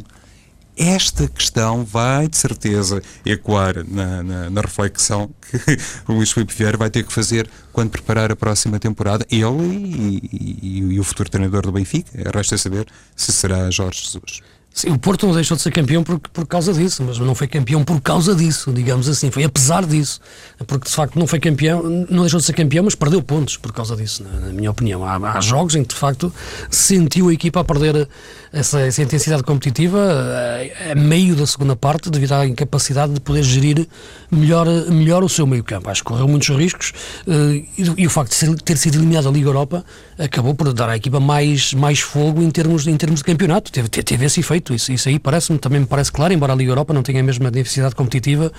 esta 0.78 1.26
questão 1.26 1.84
vai 1.84 2.28
de 2.28 2.36
certeza 2.36 3.02
ecoar 3.26 3.84
na, 3.88 4.22
na, 4.22 4.50
na, 4.50 4.60
reflexão 4.60 5.28
que 5.50 5.58
o 6.06 6.14
Luís 6.14 6.30
Filipe 6.30 6.54
Vieira 6.54 6.78
vai 6.78 6.88
ter 6.88 7.04
que 7.04 7.12
fazer 7.12 7.50
quando 7.72 7.90
preparar 7.90 8.30
a 8.30 8.36
próxima 8.36 8.78
temporada, 8.78 9.26
ele 9.28 9.48
e, 9.50 10.60
e, 10.62 10.78
e 10.94 11.00
o 11.00 11.02
futuro 11.02 11.28
treinador 11.28 11.62
do 11.62 11.72
Benfica. 11.72 12.30
Resta 12.32 12.56
saber 12.56 12.86
se 13.16 13.32
será 13.32 13.68
Jorge 13.72 14.04
Jesus. 14.04 14.40
Sim, 14.72 14.90
o 14.90 14.98
Porto 14.98 15.26
não 15.26 15.34
deixou 15.34 15.56
de 15.56 15.62
ser 15.62 15.72
campeão 15.72 16.04
por, 16.04 16.20
por 16.20 16.46
causa 16.46 16.72
disso, 16.72 17.02
mas 17.02 17.18
não 17.18 17.34
foi 17.34 17.48
campeão 17.48 17.82
por 17.82 18.00
causa 18.00 18.32
disso, 18.32 18.72
digamos 18.72 19.08
assim, 19.08 19.28
foi 19.28 19.42
apesar 19.42 19.84
disso, 19.84 20.20
porque 20.66 20.88
de 20.88 20.94
facto 20.94 21.18
não 21.18 21.26
foi 21.26 21.40
campeão, 21.40 21.82
não 22.08 22.20
deixou 22.20 22.38
de 22.38 22.46
ser 22.46 22.52
campeão, 22.52 22.84
mas 22.84 22.94
perdeu 22.94 23.20
pontos 23.20 23.56
por 23.56 23.72
causa 23.72 23.96
disso, 23.96 24.22
na, 24.22 24.46
na 24.46 24.52
minha 24.52 24.70
opinião. 24.70 25.04
Há, 25.04 25.16
há, 25.16 25.40
jogos 25.40 25.74
em 25.74 25.82
que 25.82 25.94
de 25.94 25.98
facto 25.98 26.32
sentiu 26.70 27.28
a 27.28 27.32
equipa 27.32 27.58
a 27.58 27.64
perder 27.64 28.08
essa, 28.52 28.80
essa 28.80 29.02
intensidade 29.02 29.42
competitiva 29.42 29.98
a, 29.98 30.92
a, 30.92 30.94
meio 30.94 31.34
da 31.34 31.46
segunda 31.46 31.76
parte, 31.76 32.10
devido 32.10 32.32
à 32.32 32.46
incapacidade 32.46 33.12
de 33.12 33.20
poder 33.20 33.42
gerir 33.42 33.86
melhor, 34.30 34.66
melhor 34.90 35.22
o 35.22 35.28
seu 35.28 35.46
meio 35.46 35.64
campo. 35.64 35.90
Acho 35.90 36.02
que 36.02 36.08
correu 36.08 36.28
muitos 36.28 36.48
riscos 36.48 36.92
uh, 37.26 37.52
e, 37.52 37.92
e, 37.96 38.06
o 38.06 38.10
facto 38.10 38.34
de 38.54 38.62
ter 38.62 38.76
sido 38.76 38.96
eliminado 38.96 39.24
da 39.24 39.30
Liga 39.30 39.48
Europa 39.48 39.84
acabou 40.18 40.54
por 40.54 40.72
dar 40.72 40.88
à 40.88 40.96
equipa 40.96 41.20
mais, 41.20 41.72
mais 41.74 42.00
fogo 42.00 42.42
em 42.42 42.50
termos, 42.50 42.86
em 42.86 42.96
termos 42.96 43.20
de 43.20 43.24
campeonato, 43.24 43.70
teve, 43.70 43.88
teve 43.88 44.24
esse 44.24 44.40
efeito 44.40 44.74
isso, 44.74 44.92
isso 44.92 45.08
aí 45.08 45.18
parece-me, 45.18 45.58
também 45.58 45.80
me 45.80 45.86
parece 45.86 46.10
claro, 46.10 46.32
embora 46.32 46.52
a 46.52 46.56
Liga 46.56 46.70
Europa 46.70 46.92
não 46.92 47.02
tenha 47.02 47.20
a 47.20 47.22
mesma 47.22 47.50
densidade 47.50 47.94
competitiva 47.94 48.52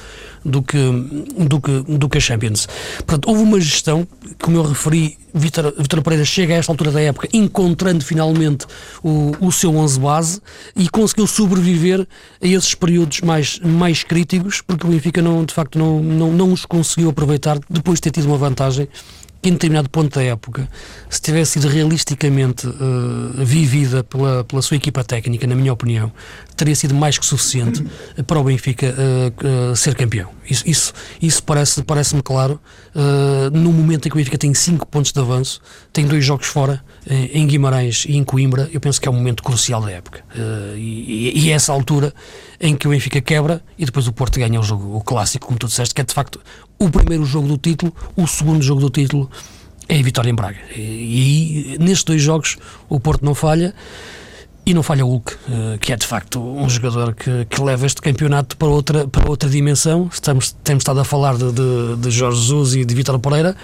do 0.44 0.62
que, 0.62 0.78
do 1.38 1.60
que, 1.60 1.84
do 1.98 2.10
que 2.10 2.18
a 2.18 2.22
Champions. 2.22 2.68
Portanto, 2.98 3.30
houve 3.30 3.42
uma 3.42 3.60
gestão, 3.60 4.08
como 4.42 4.58
eu 4.58 4.64
referi, 4.64 5.18
Vitor 5.34 6.02
Pereira 6.04 6.26
chega 6.26 6.56
a 6.56 6.58
esta 6.58 6.72
altura 6.72 6.92
da 6.92 7.02
época 7.02 7.28
encontrando 7.32 8.04
finalmente 8.04 8.66
o, 9.04 9.32
o 9.40 9.52
seu 9.52 9.76
11 9.80 10.00
base 10.00 10.42
e 10.76 10.90
conseguiu 10.90 11.28
sobreviver 11.28 12.08
a 12.42 12.48
esses 12.48 12.74
períodos 12.74 13.22
mais, 13.22 13.60
mais 13.60 14.04
críticos, 14.04 14.62
porque 14.62 14.86
o 14.86 14.90
Benfica 14.90 15.22
não, 15.22 15.44
de 15.46 15.54
facto 15.54 15.78
não, 15.80 16.02
não, 16.02 16.32
não 16.32 16.54
os 16.54 16.66
conseguiu 16.66 17.10
aproveitar 17.10 17.60
depois 17.70 17.98
de 17.98 18.04
ter 18.04 18.12
tido 18.12 18.28
uma 18.28 18.38
vantagem 18.38 18.88
que 19.42 19.50
em 19.50 19.54
determinado 19.54 19.90
ponto 19.90 20.16
da 20.16 20.24
época, 20.24 20.68
se 21.10 21.22
tivesse 21.22 21.54
sido 21.54 21.68
realisticamente 21.68 22.68
uh, 22.68 22.74
vivida 23.38 24.04
pela, 24.04 24.44
pela 24.44 24.62
sua 24.62 24.78
equipa 24.78 25.04
técnica, 25.04 25.48
na 25.48 25.56
minha 25.56 25.72
opinião, 25.72 26.12
teria 26.56 26.76
sido 26.76 26.94
mais 26.94 27.18
que 27.18 27.26
suficiente 27.26 27.86
para 28.28 28.38
o 28.38 28.44
Benfica 28.44 28.94
uh, 28.94 29.72
uh, 29.72 29.76
ser 29.76 29.96
campeão. 29.96 30.30
Isso, 30.50 30.64
isso, 30.68 30.94
isso 31.22 31.44
parece-me 31.44 31.86
parece 31.86 32.20
claro. 32.24 32.60
no 33.54 33.72
momento 33.72 34.08
em 34.08 34.10
que 34.10 34.16
o 34.16 34.18
Benfica 34.18 34.38
tem 34.38 34.52
5 34.52 34.86
pontos 34.88 35.12
de 35.12 35.20
avanço, 35.20 35.62
tem 35.94 36.08
dois 36.08 36.26
jogos 36.26 36.48
fora, 36.48 36.84
em 37.08 37.46
Guimarães 37.46 38.06
e 38.10 38.18
em 38.18 38.24
Coimbra, 38.24 38.68
eu 38.74 38.80
penso 38.80 39.00
que 39.00 39.08
é 39.08 39.12
um 39.12 39.14
momento 39.14 39.44
crucial 39.44 39.80
da 39.80 39.92
época. 39.92 40.24
E, 40.76 41.34
e, 41.36 41.52
é 41.52 41.54
essa 41.54 41.72
altura 41.72 42.12
em 42.60 42.76
que 42.76 42.88
o 42.88 42.92
Benfica 42.92 43.22
quebra 43.22 43.62
e 43.78 43.86
depois 43.86 44.08
o 44.08 44.12
Porto 44.12 44.40
ganha 44.40 44.60
o 44.60 44.64
jogo, 44.64 44.98
o 44.98 45.02
clássico, 45.02 45.46
como 45.46 45.60
tu 45.60 45.68
disseste, 45.68 45.94
que 45.94 46.02
é 46.02 46.04
de 46.04 46.16
facto 46.16 46.40
o 46.80 46.90
primeiro 46.90 47.26
jogo 47.26 47.48
do 47.48 47.58
título, 47.58 47.94
o 48.16 48.26
segundo 48.26 48.64
jogo 48.64 48.82
do 48.82 48.90
título 48.90 49.30
é 49.88 50.00
a 50.00 50.04
vitória 50.04 50.30
em 50.30 50.36
Braga. 50.36 50.60
E, 50.76 51.76
e 51.76 51.78
nestes 51.80 52.04
dois 52.04 52.22
jogos 52.22 52.58
o 52.88 53.00
Porto 53.00 53.26
não 53.26 53.36
falha 53.36 53.76
e 54.66 54.74
não 54.74 54.84
falha 54.84 55.04
o 55.04 55.10
Hulk, 55.10 55.34
eh, 55.34 55.78
que 55.80 55.92
é 55.92 55.96
de 55.96 56.06
facto 56.06 56.40
um 56.40 56.70
jogador 56.70 57.16
que, 57.16 57.46
que 57.46 57.62
leva 57.62 57.88
este 57.88 58.02
campeonato 58.02 58.56
para 58.56 58.68
outra, 58.68 59.08
para 59.08 59.28
outra 59.28 59.50
dimensão. 59.50 60.10
Estamos, 60.12 60.56
temos 60.64 60.82
estado 60.82 61.00
a 61.00 61.04
falar 61.04 61.36
de, 61.38 61.52
de, 61.52 61.96
de 61.98 62.12
Jorge 62.12 62.40
Jesus 62.40 62.76
e 62.76 62.86
de 62.86 62.94
Vitor 62.94 63.18
Pereira, 63.20 63.56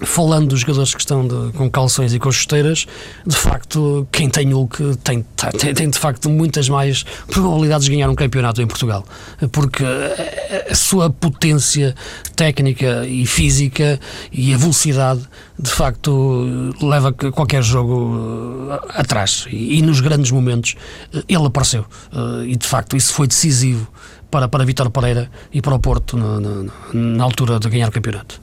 falando 0.00 0.48
dos 0.48 0.60
jogadores 0.60 0.94
que 0.94 1.00
estão 1.00 1.26
de, 1.26 1.52
com 1.52 1.70
calções 1.70 2.12
e 2.12 2.18
com 2.18 2.30
chuteiras, 2.30 2.86
de 3.26 3.36
facto, 3.36 4.06
quem 4.10 4.28
tem 4.28 4.52
Hulk 4.52 4.96
tem, 5.04 5.24
tem, 5.58 5.74
tem, 5.74 5.90
de 5.90 5.98
facto 5.98 6.28
muitas 6.28 6.68
mais 6.68 7.04
probabilidades 7.28 7.86
de 7.86 7.92
ganhar 7.92 8.08
um 8.08 8.14
campeonato 8.14 8.62
em 8.62 8.66
Portugal, 8.66 9.04
porque 9.52 9.84
a, 9.84 10.74
sua 10.74 11.10
potência 11.10 11.94
técnica 12.34 13.06
e 13.06 13.26
física 13.26 14.00
e 14.32 14.54
a 14.54 14.56
velocidade 14.56 15.20
de 15.58 15.70
facto 15.70 16.72
leva 16.80 17.12
qualquer 17.12 17.62
jogo 17.62 18.14
uh, 18.14 18.78
atrás. 18.94 19.46
E, 19.50 19.78
e, 19.78 19.82
nos 19.82 20.00
grandes 20.00 20.30
momentos 20.30 20.76
uh, 21.12 21.22
ele 21.28 21.46
apareceu. 21.46 21.84
Uh, 22.12 22.44
e 22.44 22.56
de 22.56 22.66
facto 22.66 22.96
isso 22.96 23.12
foi 23.12 23.26
decisivo 23.26 23.86
para, 24.30 24.48
para 24.48 24.64
Vitor 24.64 24.90
Pereira 24.90 25.30
e 25.52 25.60
para 25.60 25.74
o 25.74 25.78
Porto 25.78 26.16
na, 26.16 26.40
na, 26.40 26.72
na 26.92 27.24
altura 27.24 27.58
de 27.58 27.68
ganhar 27.68 27.88
o 27.88 27.92
campeonato. 27.92 28.40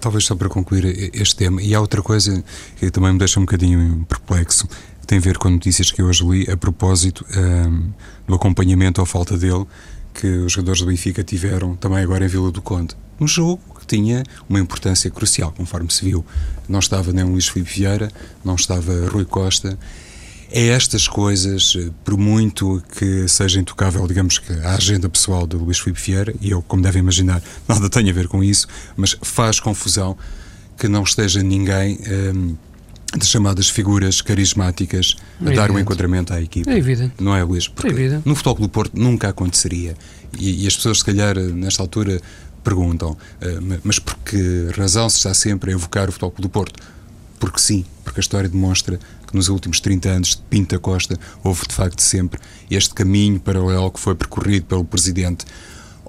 Talvez 0.00 0.24
só 0.24 0.34
para 0.34 0.48
concluir 0.48 1.10
este 1.12 1.36
tema, 1.36 1.62
e 1.62 1.74
há 1.74 1.80
outra 1.80 2.02
coisa 2.02 2.42
que 2.76 2.90
também 2.90 3.12
me 3.12 3.18
deixa 3.18 3.40
um 3.40 3.44
bocadinho 3.44 4.04
perplexo, 4.08 4.66
que 5.00 5.06
tem 5.06 5.18
a 5.18 5.20
ver 5.20 5.38
com 5.38 5.50
notícias 5.50 5.90
que 5.90 6.00
eu 6.00 6.06
hoje 6.06 6.24
li 6.24 6.50
a 6.50 6.56
propósito 6.56 7.24
um, 7.36 7.90
do 8.26 8.34
acompanhamento 8.34 9.00
ou 9.00 9.06
falta 9.06 9.36
dele 9.36 9.66
que 10.14 10.26
os 10.26 10.52
jogadores 10.52 10.80
do 10.80 10.86
Benfica 10.86 11.22
tiveram 11.22 11.76
também 11.76 12.00
agora 12.00 12.24
em 12.24 12.28
Vila 12.28 12.50
do 12.50 12.60
Conde. 12.60 12.96
Um 13.20 13.26
jogo 13.26 13.60
que 13.78 13.86
tinha 13.86 14.24
uma 14.48 14.58
importância 14.58 15.10
crucial, 15.10 15.52
conforme 15.56 15.90
se 15.92 16.04
viu. 16.04 16.24
Não 16.68 16.78
estava 16.78 17.12
nem 17.12 17.24
o 17.24 17.28
Luís 17.28 17.48
Filipe 17.48 17.72
Vieira, 17.72 18.10
não 18.44 18.54
estava 18.54 19.08
Rui 19.08 19.24
Costa, 19.24 19.78
é 20.50 20.68
estas 20.68 21.06
coisas, 21.06 21.74
eh, 21.76 21.90
por 22.04 22.16
muito 22.16 22.82
que 22.96 23.28
seja 23.28 23.60
intocável, 23.60 24.06
digamos 24.06 24.38
que 24.38 24.52
a 24.52 24.74
agenda 24.74 25.08
pessoal 25.08 25.46
do 25.46 25.58
Luís 25.58 25.78
Filipe 25.78 26.00
Vieira, 26.00 26.34
e 26.40 26.50
eu, 26.50 26.62
como 26.62 26.82
devem 26.82 27.00
imaginar, 27.00 27.42
nada 27.68 27.88
tem 27.90 28.08
a 28.08 28.12
ver 28.12 28.28
com 28.28 28.42
isso, 28.42 28.66
mas 28.96 29.16
faz 29.22 29.60
confusão 29.60 30.16
que 30.76 30.88
não 30.88 31.02
esteja 31.02 31.42
ninguém 31.42 31.98
um, 31.98 32.12
ehm, 32.12 32.56
de 33.16 33.26
chamadas 33.26 33.68
figuras 33.68 34.20
carismáticas 34.20 35.16
a 35.44 35.50
é 35.50 35.54
dar 35.54 35.70
um 35.70 35.78
enquadramento 35.78 36.32
à 36.32 36.40
equipe. 36.40 36.68
É 36.70 36.76
evidente. 36.76 37.14
Não 37.18 37.34
é, 37.34 37.42
Luís? 37.42 37.66
Porque 37.66 37.88
é 37.88 37.90
evidente. 37.90 38.28
no 38.28 38.34
Futebol 38.34 38.66
do 38.66 38.68
Porto 38.68 38.98
nunca 38.98 39.28
aconteceria. 39.28 39.96
E, 40.38 40.64
e, 40.64 40.66
as 40.66 40.76
pessoas, 40.76 40.98
se 40.98 41.04
calhar, 41.04 41.36
nesta 41.36 41.82
altura, 41.82 42.20
perguntam, 42.62 43.12
uh, 43.12 43.80
mas 43.82 43.98
por 43.98 44.14
que 44.18 44.68
razão 44.76 45.08
se 45.08 45.16
está 45.16 45.32
sempre 45.32 45.70
a 45.70 45.74
evocar 45.74 46.08
o 46.08 46.12
Futebol 46.12 46.34
do 46.38 46.48
Porto? 46.48 46.82
Porque 47.40 47.58
sim, 47.58 47.84
porque 48.04 48.20
a 48.20 48.22
história 48.22 48.48
demonstra 48.48 49.00
que 49.28 49.36
nos 49.36 49.48
últimos 49.48 49.80
30 49.80 50.08
anos 50.08 50.28
de 50.30 50.42
Pinta 50.48 50.78
Costa 50.78 51.18
houve 51.44 51.66
de 51.68 51.74
facto 51.74 52.00
sempre 52.00 52.40
este 52.70 52.94
caminho 52.94 53.38
paralelo 53.38 53.90
que 53.90 54.00
foi 54.00 54.14
percorrido 54.14 54.66
pelo 54.66 54.84
Presidente, 54.84 55.44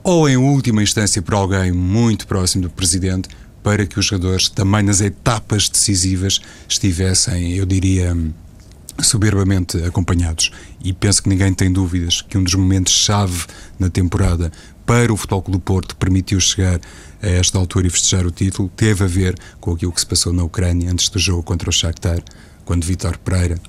ou 0.04 0.28
em 0.30 0.38
última 0.38 0.82
instância 0.82 1.22
por 1.22 1.34
alguém 1.34 1.72
muito 1.72 2.26
próximo 2.26 2.64
do 2.64 2.70
Presidente, 2.70 3.30
para 3.62 3.86
que 3.86 4.00
os 4.00 4.06
jogadores, 4.06 4.48
também 4.50 4.84
nas 4.84 5.02
etapas 5.02 5.68
decisivas, 5.68 6.40
estivessem, 6.68 7.54
eu 7.54 7.66
diria, 7.66 8.16
soberbamente 9.02 9.78
acompanhados. 9.84 10.52
E 10.84 10.94
penso 10.94 11.24
que 11.24 11.30
ninguém 11.30 11.54
tem 11.54 11.72
dúvidas 11.72 12.22
que 12.22 12.38
um 12.38 12.44
dos 12.44 12.56
momentos-chave 12.56 13.46
na 13.78 13.90
temporada 13.90 14.52
para 14.86 15.14
o 15.14 15.18
Futebol 15.18 15.42
Clube 15.42 15.60
do 15.60 15.62
Porto 15.62 15.96
permitiu 15.96 16.40
chegar 16.40 16.80
a 17.22 17.28
esta 17.28 17.58
altura 17.58 17.88
e 17.88 17.90
festejar 17.90 18.26
o 18.26 18.32
título 18.32 18.70
teve 18.76 19.04
a 19.04 19.08
ver 19.08 19.38
com 19.60 19.72
aquilo 19.72 19.92
que 19.92 20.00
se 20.00 20.06
passou 20.06 20.34
na 20.34 20.44
Ucrânia 20.44 20.92
antes 20.92 21.10
do 21.10 21.20
jogo 21.20 21.44
contra 21.44 21.70
o 21.70 21.74
Shakhtar 21.74 22.24
quando 22.70 22.86
Vítor 22.86 23.18
Pereira 23.18 23.60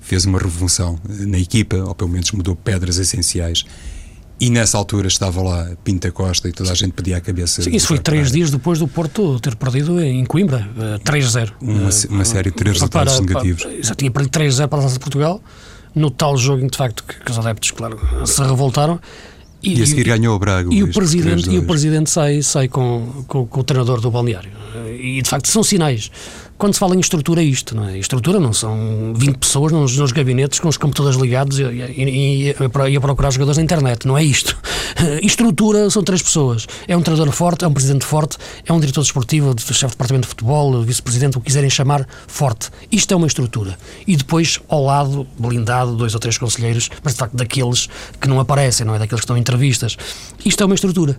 fez 0.00 0.24
uma 0.24 0.38
revolução 0.38 0.96
na 1.08 1.40
equipa, 1.40 1.74
ou 1.74 1.92
pelo 1.92 2.08
menos 2.08 2.30
mudou 2.30 2.54
pedras 2.54 2.98
essenciais. 2.98 3.64
E 4.38 4.48
nessa 4.48 4.78
altura 4.78 5.08
estava 5.08 5.42
lá 5.42 5.70
Pinta 5.82 6.12
Costa 6.12 6.48
e 6.48 6.52
toda 6.52 6.70
a 6.70 6.74
gente 6.74 6.92
pedia 6.92 7.16
a 7.16 7.20
cabeça. 7.20 7.62
Sim, 7.62 7.74
isso 7.74 7.88
foi 7.88 7.98
três 7.98 8.30
dias 8.30 8.52
depois 8.52 8.78
do 8.78 8.86
Porto 8.86 9.40
ter 9.40 9.56
perdido 9.56 10.00
em 10.00 10.24
Coimbra, 10.24 10.70
3-0. 11.04 11.54
Uma, 11.60 11.90
uma 12.10 12.24
série 12.24 12.50
de 12.50 12.56
três 12.56 12.76
resultados 12.76 13.14
para, 13.14 13.26
negativos. 13.26 13.66
Já 13.84 13.96
tinha 13.96 14.10
perdido 14.12 14.38
3-0 14.38 14.68
para 14.68 14.78
a 14.78 14.82
Taça 14.82 14.94
de 14.94 15.00
Portugal, 15.00 15.42
no 15.92 16.08
tal 16.08 16.36
jogo 16.36 16.62
em 16.62 16.66
que 16.66 16.72
de 16.72 16.78
facto 16.78 17.02
que, 17.02 17.24
que 17.24 17.30
os 17.32 17.38
adeptos, 17.40 17.72
claro, 17.72 17.98
se 18.24 18.40
revoltaram. 18.40 19.00
E, 19.60 19.80
e 19.80 19.82
a 19.82 19.86
seguir 19.86 20.04
ganhou 20.04 20.36
o 20.36 20.38
Braga. 20.38 20.72
E 20.72 20.80
o 20.80 20.92
presidente, 20.92 21.50
e 21.50 21.58
o 21.58 21.66
presidente 21.66 22.08
sai, 22.08 22.40
sai 22.40 22.68
com, 22.68 23.24
com, 23.26 23.46
com, 23.46 23.60
o 23.60 23.64
treinador 23.64 24.00
do 24.00 24.12
balneário. 24.12 24.52
E 25.00 25.20
de 25.20 25.28
facto 25.28 25.48
são 25.48 25.64
sinais 25.64 26.10
quando 26.56 26.74
se 26.74 26.80
fala 26.80 26.94
em 26.94 27.00
estrutura 27.00 27.42
é 27.42 27.44
isto, 27.44 27.74
não 27.74 27.88
é? 27.88 27.98
Estrutura 27.98 28.38
não 28.38 28.52
são 28.52 29.12
20 29.14 29.36
pessoas 29.38 29.72
nos, 29.72 29.96
nos 29.96 30.12
gabinetes 30.12 30.60
com 30.60 30.68
os 30.68 30.76
computadores 30.76 31.18
ligados 31.18 31.58
e, 31.58 31.62
e, 31.64 32.48
e, 32.48 32.96
a 32.96 33.00
procurar 33.00 33.30
jogadores 33.30 33.58
na 33.58 33.64
internet, 33.64 34.06
não 34.06 34.16
é 34.16 34.22
isto. 34.22 34.56
estrutura 35.22 35.90
são 35.90 36.02
três 36.02 36.22
pessoas. 36.22 36.66
É 36.86 36.96
um 36.96 37.02
treinador 37.02 37.32
forte, 37.32 37.64
é 37.64 37.68
um 37.68 37.72
presidente 37.72 38.04
forte, 38.04 38.36
é 38.64 38.72
um 38.72 38.78
diretor 38.78 39.02
desportivo, 39.02 39.54
chefe 39.58 39.86
de 39.86 39.90
departamento 39.92 40.22
de 40.22 40.28
futebol, 40.28 40.82
vice-presidente, 40.82 41.36
o 41.36 41.40
que 41.40 41.46
quiserem 41.46 41.68
chamar, 41.70 42.06
forte. 42.26 42.70
Isto 42.90 43.14
é 43.14 43.16
uma 43.16 43.26
estrutura. 43.26 43.76
E 44.06 44.16
depois, 44.16 44.60
ao 44.68 44.84
lado, 44.84 45.26
blindado, 45.38 45.96
dois 45.96 46.14
ou 46.14 46.20
três 46.20 46.38
conselheiros, 46.38 46.88
mas 47.02 47.14
de 47.14 47.18
facto 47.18 47.36
daqueles 47.36 47.88
que 48.20 48.28
não 48.28 48.38
aparecem, 48.38 48.86
não 48.86 48.94
é? 48.94 48.98
Daqueles 48.98 49.20
que 49.20 49.24
estão 49.24 49.36
em 49.36 49.40
entrevistas. 49.40 49.96
Isto 50.44 50.62
é 50.62 50.66
uma 50.66 50.74
estrutura. 50.74 51.18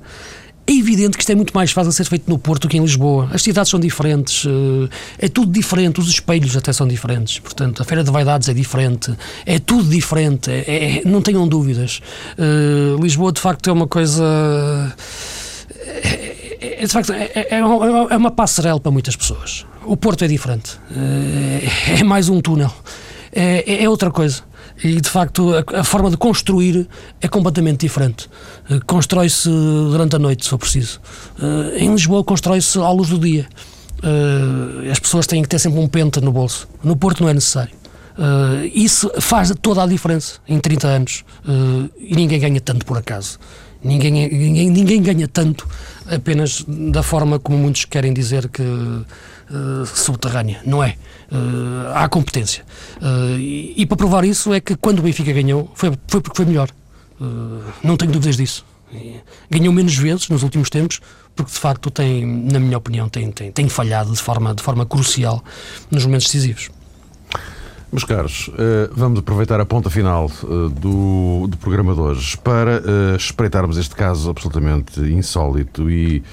É 0.68 0.72
evidente 0.72 1.16
que 1.16 1.22
isto 1.22 1.32
é 1.32 1.36
muito 1.36 1.54
mais 1.54 1.72
fácil 1.72 1.92
ser 1.92 2.06
feito 2.06 2.28
no 2.28 2.40
Porto 2.40 2.64
do 2.64 2.68
que 2.68 2.76
em 2.78 2.82
Lisboa. 2.82 3.30
As 3.32 3.44
cidades 3.44 3.70
são 3.70 3.80
diferentes, 3.80 4.46
eh, 4.46 5.26
é 5.26 5.28
tudo 5.28 5.52
diferente, 5.52 6.00
os 6.00 6.10
espelhos 6.10 6.58
até 6.58 6.74
são 6.74 6.88
diferentes. 6.88 7.38
Portanto, 7.38 7.84
a 7.84 7.86
Feira 7.86 8.04
de 8.04 8.10
Vaidades 8.10 8.50
é 8.50 8.54
diferente, 8.54 9.14
é 9.46 9.60
tudo 9.60 9.88
diferente, 9.88 10.50
é, 10.50 10.64
é, 10.68 11.02
não 11.06 11.22
tenham 11.22 11.48
dúvidas. 11.48 12.02
Uh, 12.38 13.00
Lisboa, 13.00 13.32
de 13.32 13.40
facto, 13.40 13.70
é 13.70 13.74
uma 13.74 13.88
coisa. 13.88 14.24
É, 15.80 16.82
é, 16.82 16.86
de 16.86 16.92
facto, 16.92 17.14
é, 17.14 17.32
é, 17.36 17.48
é 17.60 18.18
uma 18.18 18.32
passarela 18.32 18.80
para 18.80 18.92
muitas 18.92 19.16
pessoas. 19.16 19.68
O 19.86 19.96
Porto 19.96 20.26
é 20.26 20.28
diferente, 20.28 20.80
é, 20.92 22.00
é 22.00 22.04
mais 22.04 22.28
um 22.28 22.42
túnel, 22.42 22.74
é, 23.32 23.84
é 23.84 23.88
outra 23.88 24.10
coisa. 24.10 24.42
E 24.84 25.00
de 25.00 25.10
facto 25.10 25.54
a, 25.54 25.80
a, 25.80 25.84
forma 25.84 26.10
de 26.10 26.18
construir 26.18 26.88
é 27.22 27.28
completamente 27.28 27.82
diferente. 27.82 28.30
Uh, 28.70 28.84
constrói-se 28.86 29.50
durante 29.50 30.16
a 30.16 30.20
noite, 30.20 30.44
se 30.44 30.50
for 30.50 30.58
preciso. 30.58 31.00
Uh, 31.40 31.78
em 31.78 31.92
Lisboa 31.92 32.24
constrói-se 32.24 32.78
à 32.80 32.90
luz 32.90 33.10
do 33.10 33.20
dia. 33.20 33.48
Uh, 34.00 34.92
as 34.92 35.00
pessoas 35.00 35.26
têm 35.26 35.42
que 35.42 35.48
ter 35.48 35.60
sempre 35.60 35.80
um 35.80 35.88
penta 35.88 36.20
no 36.20 36.32
bolso. 36.32 36.68
No 36.84 36.96
Porto 36.96 37.22
não 37.22 37.30
é 37.30 37.34
necessário. 37.34 37.74
isso 38.74 39.10
faz 39.20 39.54
toda 39.62 39.84
a 39.84 39.88
diferença 39.88 40.40
em 40.48 40.60
30 40.60 40.88
anos. 40.88 41.24
e 41.98 42.16
ninguém 42.16 42.40
ganha 42.40 42.62
tanto 42.62 42.86
por 42.86 42.98
acaso. 42.98 43.40
Ninguém, 43.84 44.12
ninguém, 44.12 44.70
ninguém 44.70 45.02
ganha 45.02 45.28
tanto 45.28 45.68
apenas 46.10 46.66
da 46.68 47.04
forma 47.04 47.40
como 47.40 47.58
muitos 47.58 47.86
querem 47.86 48.14
dizer 48.14 48.50
que 48.50 48.64
subterrânea. 49.94 50.60
Não 50.66 50.84
é. 50.84 50.96
Uh, 51.36 51.92
há 51.94 52.08
competência. 52.08 52.64
Uh, 53.02 53.38
e, 53.38 53.74
e, 53.78 53.86
para 53.86 53.98
provar 53.98 54.24
isso 54.24 54.54
é 54.54 54.62
que 54.62 54.76
quando 54.76 55.00
o 55.00 55.02
Benfica 55.02 55.34
ganhou 55.34 55.70
foi, 55.76 55.92
foi 56.08 56.22
porque 56.22 56.38
foi 56.38 56.46
melhor. 56.46 56.70
não 57.84 57.98
tenho 57.98 58.12
dúvidas 58.12 58.38
disso. 58.38 58.66
Ganhou 59.50 59.74
menos 59.74 59.98
vezes 59.98 60.30
nos 60.30 60.44
últimos 60.44 60.70
tempos, 60.70 61.02
porque 61.36 61.52
de 61.52 61.58
facto 61.58 61.92
tem, 61.92 62.26
na 62.26 62.60
minha 62.60 62.78
opinião, 62.78 63.10
tem, 63.10 63.30
tem, 63.32 63.52
tem 63.52 63.68
falhado 63.68 64.14
de 64.14 64.22
forma, 64.22 64.54
de 64.54 64.64
forma 64.64 64.86
crucial 64.86 65.44
nos 65.92 66.06
momentos 66.06 66.28
decisivos. 66.28 66.70
Meus 67.92 68.06
caros, 68.06 68.50
vamos 68.92 69.20
aproveitar 69.20 69.60
a 69.60 69.66
ponta 69.66 69.90
final 69.90 70.30
do, 70.80 71.48
do 71.48 71.58
programa 71.58 71.94
de 71.94 72.00
hoje 72.00 72.38
para 72.38 72.82
espreitarmos 73.18 73.78
este 73.78 73.96
caso 73.96 74.30
absolutamente 74.30 75.00
insólito 75.02 75.90
e 75.90 76.24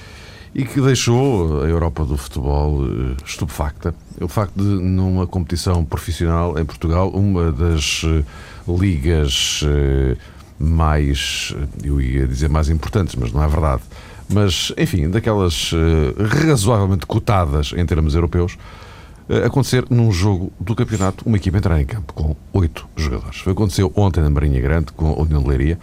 e 0.54 0.64
que 0.64 0.80
deixou 0.80 1.62
a 1.62 1.66
Europa 1.66 2.04
do 2.04 2.16
futebol 2.16 2.84
eh, 2.84 3.16
estupefacta. 3.24 3.94
O 4.20 4.28
facto 4.28 4.54
de, 4.56 4.64
numa 4.64 5.26
competição 5.26 5.84
profissional 5.84 6.58
em 6.58 6.64
Portugal, 6.64 7.08
uma 7.10 7.50
das 7.50 8.02
eh, 8.04 8.22
ligas 8.68 9.62
eh, 9.64 10.16
mais, 10.58 11.54
eu 11.82 12.00
ia 12.00 12.26
dizer 12.26 12.48
mais 12.48 12.68
importantes, 12.68 13.14
mas 13.14 13.32
não 13.32 13.42
é 13.42 13.48
verdade, 13.48 13.82
mas 14.28 14.72
enfim, 14.78 15.10
daquelas 15.10 15.72
razoavelmente 16.46 17.04
cotadas 17.04 17.74
em 17.76 17.84
termos 17.84 18.14
europeus, 18.14 18.56
acontecer 19.44 19.84
num 19.90 20.12
jogo 20.12 20.52
do 20.60 20.74
campeonato, 20.76 21.24
uma 21.26 21.36
equipa 21.36 21.58
entrar 21.58 21.80
em 21.80 21.84
campo 21.84 22.12
com 22.12 22.36
oito 22.52 22.86
jogadores. 22.96 23.42
Aconteceu 23.46 23.92
ontem 23.96 24.22
na 24.22 24.30
Marinha 24.30 24.60
Grande 24.60 24.92
com 24.92 25.10
a 25.10 25.20
União 25.20 25.42
de 25.42 25.48
Leiria. 25.48 25.78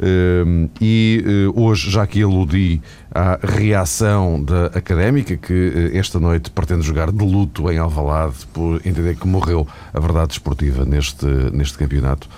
Ehm, 0.00 0.68
e 0.80 1.22
eh, 1.24 1.52
hoje, 1.54 1.90
já 1.90 2.06
que 2.06 2.22
aludi 2.22 2.82
à 3.12 3.38
reação 3.40 4.42
da 4.42 4.66
académica, 4.66 5.36
que 5.36 5.90
eh, 5.92 5.98
esta 5.98 6.18
noite 6.18 6.50
pretende 6.50 6.82
jogar 6.82 7.12
de 7.12 7.24
luto 7.24 7.70
em 7.70 7.78
Alvalade 7.78 8.46
por 8.52 8.80
entender 8.84 9.16
que 9.16 9.26
morreu 9.26 9.66
a 9.92 10.00
verdade 10.00 10.32
esportiva 10.32 10.84
neste, 10.84 11.26
neste 11.52 11.78
campeonato. 11.78 12.28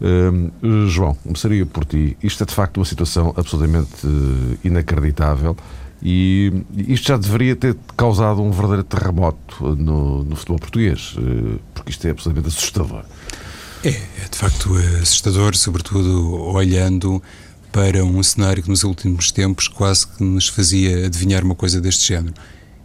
Ehm, 0.00 0.50
João, 0.88 1.14
começaria 1.22 1.66
por 1.66 1.84
ti. 1.84 2.16
Isto 2.22 2.44
é 2.44 2.46
de 2.46 2.54
facto 2.54 2.78
uma 2.78 2.86
situação 2.86 3.34
absolutamente 3.36 4.06
eh, 4.06 4.58
inacreditável 4.64 5.56
e 6.02 6.52
isto 6.76 7.08
já 7.08 7.16
deveria 7.16 7.56
ter 7.56 7.76
causado 7.96 8.42
um 8.42 8.50
verdadeiro 8.50 8.84
terremoto 8.84 9.76
no, 9.76 10.24
no 10.24 10.36
futebol 10.36 10.58
português, 10.58 11.16
porque 11.72 11.90
isto 11.90 12.06
é 12.06 12.10
absolutamente 12.10 12.48
assustador. 12.48 13.02
É, 13.86 13.90
é 13.90 14.28
de 14.28 14.36
facto 14.36 14.76
assustador, 15.00 15.54
sobretudo 15.54 16.34
olhando 16.42 17.22
para 17.70 18.04
um 18.04 18.20
cenário 18.20 18.60
que 18.60 18.68
nos 18.68 18.82
últimos 18.82 19.30
tempos 19.30 19.68
quase 19.68 20.08
que 20.08 20.24
nos 20.24 20.48
fazia 20.48 21.06
adivinhar 21.06 21.44
uma 21.44 21.54
coisa 21.54 21.80
deste 21.80 22.08
género. 22.08 22.34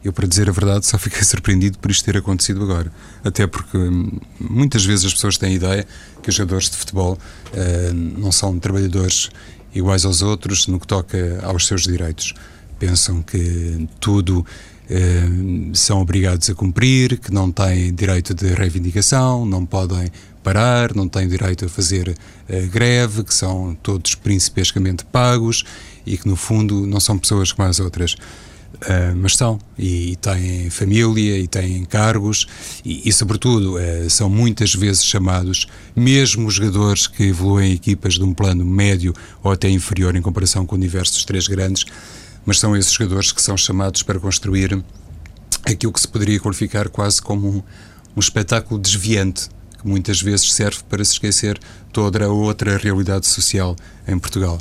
Eu, 0.03 0.13
para 0.13 0.27
dizer 0.27 0.47
a 0.47 0.51
verdade, 0.51 0.85
só 0.85 0.99
fiquei 0.99 1.23
surpreendido 1.25 1.79
por 1.79 1.89
isto 1.89 2.05
ter 2.05 2.17
acontecido 2.17 2.61
agora. 2.61 2.93
Até 3.23 3.47
porque 3.47 3.79
hum, 3.79 4.11
muitas 4.39 4.85
vezes 4.85 5.05
as 5.05 5.13
pessoas 5.15 5.39
têm 5.39 5.53
a 5.53 5.55
ideia 5.55 5.87
que 6.21 6.29
os 6.29 6.35
jogadores 6.35 6.69
de 6.69 6.77
futebol 6.77 7.13
uh, 7.13 7.93
não 7.93 8.31
são 8.31 8.59
trabalhadores 8.59 9.31
iguais 9.73 10.05
aos 10.05 10.21
outros 10.21 10.67
no 10.67 10.79
que 10.79 10.85
toca 10.85 11.39
aos 11.41 11.65
seus 11.65 11.81
direitos. 11.81 12.35
Pensam 12.77 13.23
que 13.23 13.89
tudo 13.99 14.45
uh, 14.45 15.75
são 15.75 15.99
obrigados 15.99 16.47
a 16.47 16.53
cumprir, 16.53 17.17
que 17.17 17.33
não 17.33 17.51
têm 17.51 17.91
direito 17.91 18.35
de 18.35 18.53
reivindicação, 18.53 19.47
não 19.47 19.65
podem 19.65 20.11
parar, 20.43 20.93
não 20.95 21.07
têm 21.07 21.27
direito 21.27 21.65
a 21.65 21.69
fazer 21.69 22.09
uh, 22.09 22.67
greve, 22.69 23.23
que 23.23 23.33
são 23.33 23.77
todos 23.81 24.15
principescamente 24.15 25.05
pagos 25.05 25.63
e 26.05 26.17
que, 26.17 26.27
no 26.27 26.35
fundo, 26.35 26.85
não 26.85 26.99
são 26.99 27.17
pessoas 27.17 27.51
como 27.51 27.67
as 27.67 27.79
outras. 27.79 28.15
Uh, 28.81 29.15
mas 29.15 29.35
são, 29.35 29.59
e, 29.77 30.13
e, 30.13 30.15
têm 30.15 30.69
família, 30.69 31.37
e 31.37 31.47
têm 31.47 31.85
cargos, 31.85 32.47
e, 32.83 33.07
e 33.07 33.13
sobretudo, 33.13 33.75
uh, 33.75 34.09
são 34.09 34.29
muitas 34.29 34.73
vezes 34.73 35.05
chamados, 35.05 35.67
mesmo 35.95 36.49
jogadores 36.49 37.05
que 37.05 37.23
evoluem 37.23 37.73
equipas 37.73 38.15
de 38.15 38.23
um 38.23 38.33
plano 38.33 38.65
médio 38.65 39.13
ou 39.43 39.51
até 39.51 39.69
inferior 39.69 40.15
em 40.15 40.21
comparação 40.21 40.65
com 40.65 40.73
o 40.73 40.77
universo 40.77 41.13
dos 41.13 41.25
três 41.25 41.47
grandes, 41.47 41.85
mas 42.45 42.59
são 42.59 42.75
esses 42.75 42.91
jogadores 42.91 43.31
que 43.31 43.41
são 43.41 43.55
chamados 43.55 44.01
para 44.01 44.19
construir 44.19 44.81
aquilo 45.65 45.93
que 45.93 46.01
se 46.01 46.07
poderia 46.07 46.39
qualificar 46.39 46.89
quase 46.89 47.21
como 47.21 47.47
um, 47.47 47.63
um 48.15 48.19
espetáculo 48.19 48.79
desviante 48.79 49.49
que 49.81 49.87
muitas 49.87 50.21
vezes 50.21 50.53
serve 50.53 50.79
para 50.89 51.03
se 51.03 51.13
esquecer 51.13 51.59
toda 51.91 52.23
a 52.23 52.29
outra 52.29 52.77
realidade 52.77 53.27
social 53.27 53.75
em 54.07 54.17
Portugal. 54.17 54.59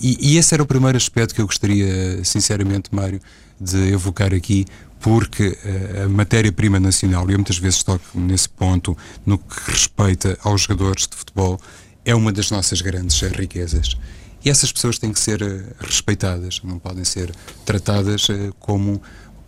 E, 0.00 0.32
e 0.32 0.38
esse 0.38 0.54
era 0.54 0.62
o 0.62 0.66
primeiro 0.66 0.96
aspecto 0.96 1.34
que 1.34 1.40
eu 1.40 1.46
gostaria, 1.46 2.24
sinceramente, 2.24 2.88
Mário, 2.92 3.20
de 3.60 3.92
evocar 3.92 4.34
aqui, 4.34 4.66
porque 5.00 5.48
uh, 5.48 6.04
a 6.04 6.08
matéria-prima 6.08 6.80
nacional, 6.80 7.28
e 7.28 7.34
eu 7.34 7.38
muitas 7.38 7.58
vezes 7.58 7.82
toco 7.82 8.04
nesse 8.14 8.48
ponto, 8.48 8.96
no 9.24 9.38
que 9.38 9.70
respeita 9.70 10.38
aos 10.42 10.62
jogadores 10.62 11.06
de 11.06 11.16
futebol, 11.16 11.60
é 12.04 12.14
uma 12.14 12.32
das 12.32 12.50
nossas 12.50 12.80
grandes 12.80 13.20
riquezas. 13.20 13.96
E 14.44 14.50
essas 14.50 14.70
pessoas 14.72 14.98
têm 14.98 15.12
que 15.12 15.20
ser 15.20 15.42
uh, 15.42 15.64
respeitadas, 15.80 16.60
não 16.64 16.78
podem 16.78 17.04
ser 17.04 17.32
tratadas 17.64 18.28
uh, 18.28 18.54
como, 18.58 19.00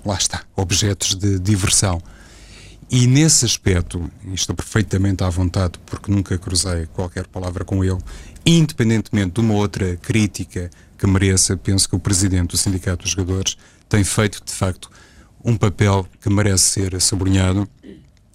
lá 0.05 0.17
está, 0.17 0.43
objetos 0.55 1.15
de 1.15 1.39
diversão. 1.39 2.01
E 2.89 3.07
nesse 3.09 3.45
aspecto, 3.45 4.09
estou 4.33 4.55
perfeitamente 4.55 5.25
à 5.25 5.29
vontade 5.29 5.73
porque 5.85 6.11
nunca 6.11 6.39
cruzei 6.39 6.87
qualquer 6.87 7.27
palavra 7.27 7.65
com 7.65 7.85
ele, 7.85 7.99
independentemente 8.45 9.35
de 9.35 9.41
uma 9.41 9.55
outra 9.55 9.97
crítica 9.97 10.71
que 10.97 11.05
mereça, 11.05 11.57
penso 11.57 11.89
que 11.89 11.97
o 11.97 11.99
presidente 11.99 12.51
do 12.51 12.57
Sindicato 12.57 13.03
dos 13.03 13.11
Jogadores 13.11 13.57
tem 13.89 14.05
feito, 14.05 14.41
de 14.45 14.53
facto, 14.53 14.89
um 15.45 15.57
papel 15.57 16.07
que 16.21 16.31
merece 16.31 16.71
ser 16.71 17.01
sublinhado 17.01 17.69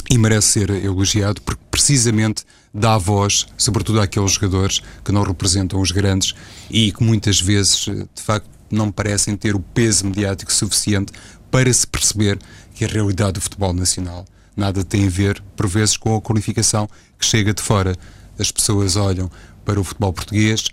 e 0.10 0.18
merece 0.18 0.60
ser 0.60 0.70
elogiado 0.70 1.42
porque 1.42 1.64
precisamente 1.72 2.44
dá 2.74 2.98
voz, 2.98 3.48
sobretudo 3.58 4.02
àqueles 4.02 4.34
jogadores 4.34 4.82
que 5.04 5.14
não 5.14 5.24
representam 5.24 5.80
os 5.80 5.92
grandes 5.92 6.36
e 6.70 6.92
que 6.92 7.02
muitas 7.02 7.40
vezes, 7.40 7.86
de 7.86 8.22
facto, 8.22 8.50
não 8.70 8.92
parecem 8.92 9.38
ter 9.38 9.56
o 9.56 9.62
peso 9.62 10.06
mediático 10.06 10.52
suficiente 10.52 11.14
para 11.50 11.72
se 11.72 11.88
perceber 11.88 12.38
que 12.74 12.84
a 12.84 12.88
realidade 12.88 13.34
do 13.34 13.42
futebol 13.42 13.74
nacional 13.74 14.26
nada 14.56 14.84
tem 14.84 15.08
a 15.08 15.10
ver, 15.10 15.42
por 15.56 15.68
vezes, 15.68 15.98
com 15.98 16.16
a 16.16 16.22
qualificação 16.22 16.90
que 17.18 17.26
chega 17.26 17.54
de 17.54 17.62
fora. 17.62 17.96
As 18.38 18.52
pessoas 18.52 18.96
olham 18.96 19.30
para 19.64 19.80
o 19.80 19.84
futebol 19.84 20.12
português, 20.12 20.70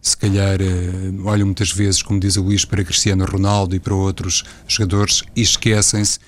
se 0.00 0.16
calhar 0.16 0.60
uh, 0.60 1.26
olham 1.26 1.46
muitas 1.46 1.70
vezes, 1.70 2.02
como 2.02 2.18
diz 2.18 2.36
o 2.36 2.42
Luís, 2.42 2.64
para 2.64 2.84
Cristiano 2.84 3.24
Ronaldo 3.24 3.76
e 3.76 3.80
para 3.80 3.94
outros 3.94 4.42
jogadores 4.66 5.22
e 5.34 5.42
esquecem-se 5.42 6.18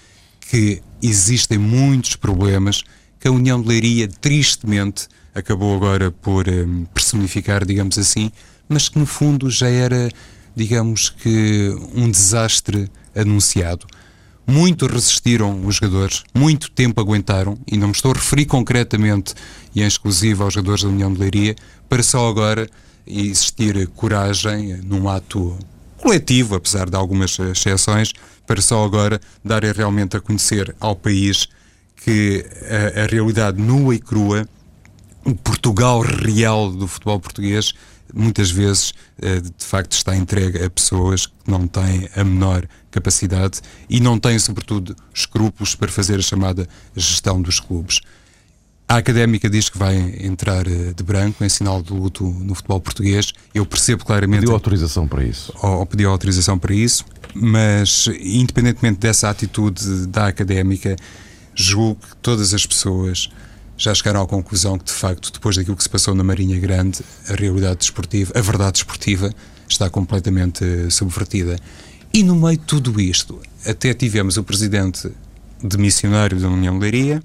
que 0.48 0.80
existem 1.02 1.58
muitos 1.58 2.14
problemas 2.14 2.84
que 3.18 3.26
a 3.26 3.32
União 3.32 3.60
de 3.60 3.66
Leiria, 3.66 4.06
tristemente, 4.06 5.08
acabou 5.34 5.74
agora 5.74 6.12
por 6.12 6.48
um, 6.48 6.82
eh, 6.82 6.86
personificar, 6.94 7.66
digamos 7.66 7.98
assim, 7.98 8.30
mas 8.68 8.88
que 8.88 8.98
no 8.98 9.06
fundo 9.06 9.50
já 9.50 9.68
era, 9.68 10.08
digamos 10.54 11.10
que, 11.10 11.74
um 11.94 12.08
desastre 12.08 12.88
anunciado. 13.14 13.86
Muito 14.46 14.86
resistiram 14.86 15.64
os 15.66 15.76
jogadores, 15.76 16.22
muito 16.34 16.70
tempo 16.70 17.00
aguentaram, 17.00 17.58
e 17.66 17.76
não 17.76 17.88
me 17.88 17.94
estou 17.94 18.12
a 18.12 18.14
referir 18.14 18.44
concretamente 18.44 19.34
e 19.74 19.82
em 19.82 19.86
exclusivo 19.86 20.44
aos 20.44 20.54
jogadores 20.54 20.82
da 20.82 20.88
União 20.88 21.12
de 21.12 21.18
Leiria, 21.18 21.56
para 21.88 22.02
só 22.02 22.28
agora 22.28 22.68
existir 23.06 23.86
coragem 23.88 24.76
num 24.82 25.08
ato 25.08 25.56
coletivo, 25.96 26.54
apesar 26.54 26.90
de 26.90 26.96
algumas 26.96 27.38
exceções, 27.38 28.12
para 28.46 28.60
só 28.60 28.84
agora 28.84 29.18
darem 29.42 29.72
realmente 29.72 30.16
a 30.16 30.20
conhecer 30.20 30.74
ao 30.78 30.94
país 30.94 31.48
que 31.96 32.44
a, 32.96 33.04
a 33.04 33.06
realidade 33.06 33.60
nua 33.60 33.94
e 33.94 33.98
crua, 33.98 34.46
o 35.24 35.34
Portugal 35.34 36.00
real 36.00 36.70
do 36.70 36.86
futebol 36.86 37.18
português, 37.18 37.72
muitas 38.12 38.50
vezes 38.50 38.92
eh, 39.20 39.40
de 39.40 39.64
facto 39.64 39.92
está 39.92 40.16
entregue 40.16 40.62
a 40.62 40.70
pessoas 40.70 41.26
que 41.26 41.32
não 41.46 41.66
têm 41.66 42.08
a 42.14 42.24
menor 42.24 42.66
capacidade 42.90 43.60
e 43.88 44.00
não 44.00 44.18
têm, 44.18 44.38
sobretudo, 44.38 44.94
escrúpulos 45.12 45.74
para 45.74 45.90
fazer 45.90 46.18
a 46.18 46.22
chamada 46.22 46.68
gestão 46.94 47.40
dos 47.40 47.60
clubes. 47.60 48.00
A 48.86 48.98
académica 48.98 49.48
diz 49.48 49.68
que 49.68 49.78
vai 49.78 49.96
entrar 50.20 50.66
eh, 50.66 50.92
de 50.94 51.02
branco 51.02 51.42
em 51.44 51.48
sinal 51.48 51.82
de 51.82 51.92
luto 51.92 52.24
no 52.24 52.54
futebol 52.54 52.80
português. 52.80 53.32
Eu 53.54 53.64
percebo 53.64 54.04
claramente. 54.04 54.40
Pediu 54.40 54.54
autorização 54.54 55.08
para 55.08 55.24
isso. 55.24 55.52
Ou, 55.62 55.78
ou 55.78 55.86
pediu 55.86 56.10
autorização 56.10 56.58
para 56.58 56.74
isso, 56.74 57.04
mas 57.34 58.08
independentemente 58.20 59.00
dessa 59.00 59.30
atitude 59.30 60.06
da 60.06 60.26
académica, 60.26 60.96
julgo 61.54 62.00
que 62.00 62.16
todas 62.16 62.52
as 62.52 62.66
pessoas 62.66 63.30
já 63.76 63.94
chegaram 63.94 64.22
à 64.22 64.26
conclusão 64.26 64.78
que, 64.78 64.84
de 64.84 64.92
facto, 64.92 65.32
depois 65.32 65.56
daquilo 65.56 65.76
que 65.76 65.82
se 65.82 65.88
passou 65.88 66.14
na 66.14 66.22
Marinha 66.22 66.58
Grande, 66.58 67.00
a 67.28 67.34
realidade 67.34 67.78
desportiva, 67.78 68.32
a 68.36 68.40
verdade 68.40 68.72
desportiva, 68.72 69.34
está 69.68 69.90
completamente 69.90 70.64
eh, 70.64 70.90
subvertida. 70.90 71.58
E 72.12 72.22
no 72.22 72.36
meio 72.36 72.58
de 72.58 72.64
tudo 72.64 73.00
isto, 73.00 73.40
até 73.66 73.92
tivemos 73.92 74.36
o 74.36 74.44
presidente 74.44 75.10
de 75.62 75.78
missionário 75.78 76.38
da 76.38 76.48
União 76.48 76.78
Leiria 76.78 77.22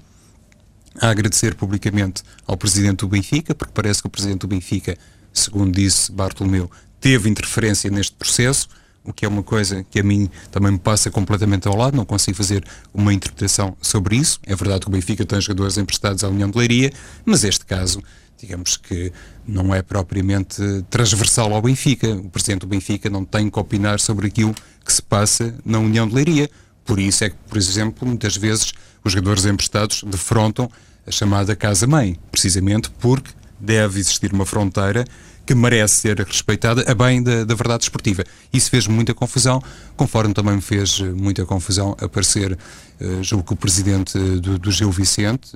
a 1.00 1.08
agradecer 1.10 1.54
publicamente 1.54 2.22
ao 2.46 2.56
presidente 2.56 3.00
do 3.00 3.08
Benfica, 3.08 3.54
porque 3.54 3.72
parece 3.72 4.02
que 4.02 4.08
o 4.08 4.10
presidente 4.10 4.40
do 4.40 4.48
Benfica, 4.48 4.96
segundo 5.32 5.72
disse 5.72 6.10
Bartolomeu, 6.10 6.70
teve 7.00 7.28
interferência 7.28 7.90
neste 7.90 8.16
processo, 8.16 8.68
o 9.04 9.12
que 9.12 9.24
é 9.24 9.28
uma 9.28 9.42
coisa 9.42 9.84
que 9.84 10.00
a 10.00 10.02
mim 10.02 10.28
também 10.50 10.72
me 10.72 10.78
passa 10.78 11.10
completamente 11.10 11.66
ao 11.66 11.76
lado, 11.76 11.96
não 11.96 12.04
consigo 12.04 12.36
fazer 12.36 12.64
uma 12.92 13.12
interpretação 13.12 13.76
sobre 13.80 14.16
isso. 14.16 14.38
É 14.46 14.54
verdade 14.54 14.80
que 14.80 14.88
o 14.88 14.90
Benfica 14.90 15.24
tem 15.24 15.40
jogadores 15.40 15.78
emprestados 15.78 16.22
à 16.22 16.28
União 16.28 16.50
de 16.50 16.58
Leiria, 16.58 16.92
mas 17.24 17.44
este 17.44 17.64
caso, 17.64 18.02
digamos 18.38 18.76
que 18.76 19.12
não 19.46 19.74
é 19.74 19.82
propriamente 19.82 20.62
transversal 20.90 21.52
ao 21.54 21.62
Benfica. 21.62 22.08
O 22.14 22.28
presidente 22.28 22.60
do 22.60 22.66
Benfica 22.66 23.08
não 23.08 23.24
tem 23.24 23.48
que 23.48 23.58
opinar 23.58 24.00
sobre 24.00 24.26
aquilo 24.26 24.54
que 24.84 24.92
se 24.92 25.02
passa 25.02 25.54
na 25.64 25.78
União 25.78 26.06
de 26.06 26.14
Leiria. 26.14 26.50
Por 26.84 26.98
isso 26.98 27.24
é 27.24 27.30
que, 27.30 27.36
por 27.48 27.56
exemplo, 27.56 28.06
muitas 28.06 28.36
vezes 28.36 28.72
os 29.02 29.12
jogadores 29.12 29.46
emprestados 29.46 30.02
defrontam 30.04 30.70
a 31.06 31.10
chamada 31.10 31.56
casa-mãe, 31.56 32.18
precisamente 32.30 32.90
porque 32.98 33.30
deve 33.58 33.98
existir 33.98 34.32
uma 34.32 34.44
fronteira 34.46 35.04
que 35.50 35.54
merece 35.56 35.96
ser 35.96 36.20
respeitada 36.20 36.84
a 36.88 36.94
bem 36.94 37.20
da, 37.20 37.42
da, 37.42 37.54
verdade 37.56 37.82
esportiva. 37.82 38.22
Isso 38.52 38.70
fez 38.70 38.86
muita 38.86 39.12
confusão, 39.12 39.60
conforme 39.96 40.32
também 40.32 40.54
me 40.54 40.60
fez 40.60 41.00
muita 41.00 41.44
confusão 41.44 41.96
aparecer, 42.00 42.52
uh, 42.52 43.24
julgo 43.24 43.48
que 43.48 43.52
o 43.54 43.56
presidente 43.56 44.16
do, 44.16 44.60
do 44.60 44.70
Gil 44.70 44.92
Vicente, 44.92 45.50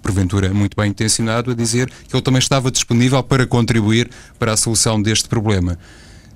porventura 0.00 0.54
muito 0.54 0.74
bem 0.74 0.88
intencionado, 0.88 1.50
a 1.50 1.54
dizer 1.54 1.92
que 2.08 2.16
ele 2.16 2.22
também 2.22 2.38
estava 2.38 2.70
disponível 2.70 3.22
para 3.22 3.46
contribuir 3.46 4.08
para 4.38 4.54
a 4.54 4.56
solução 4.56 5.02
deste 5.02 5.28
problema. 5.28 5.78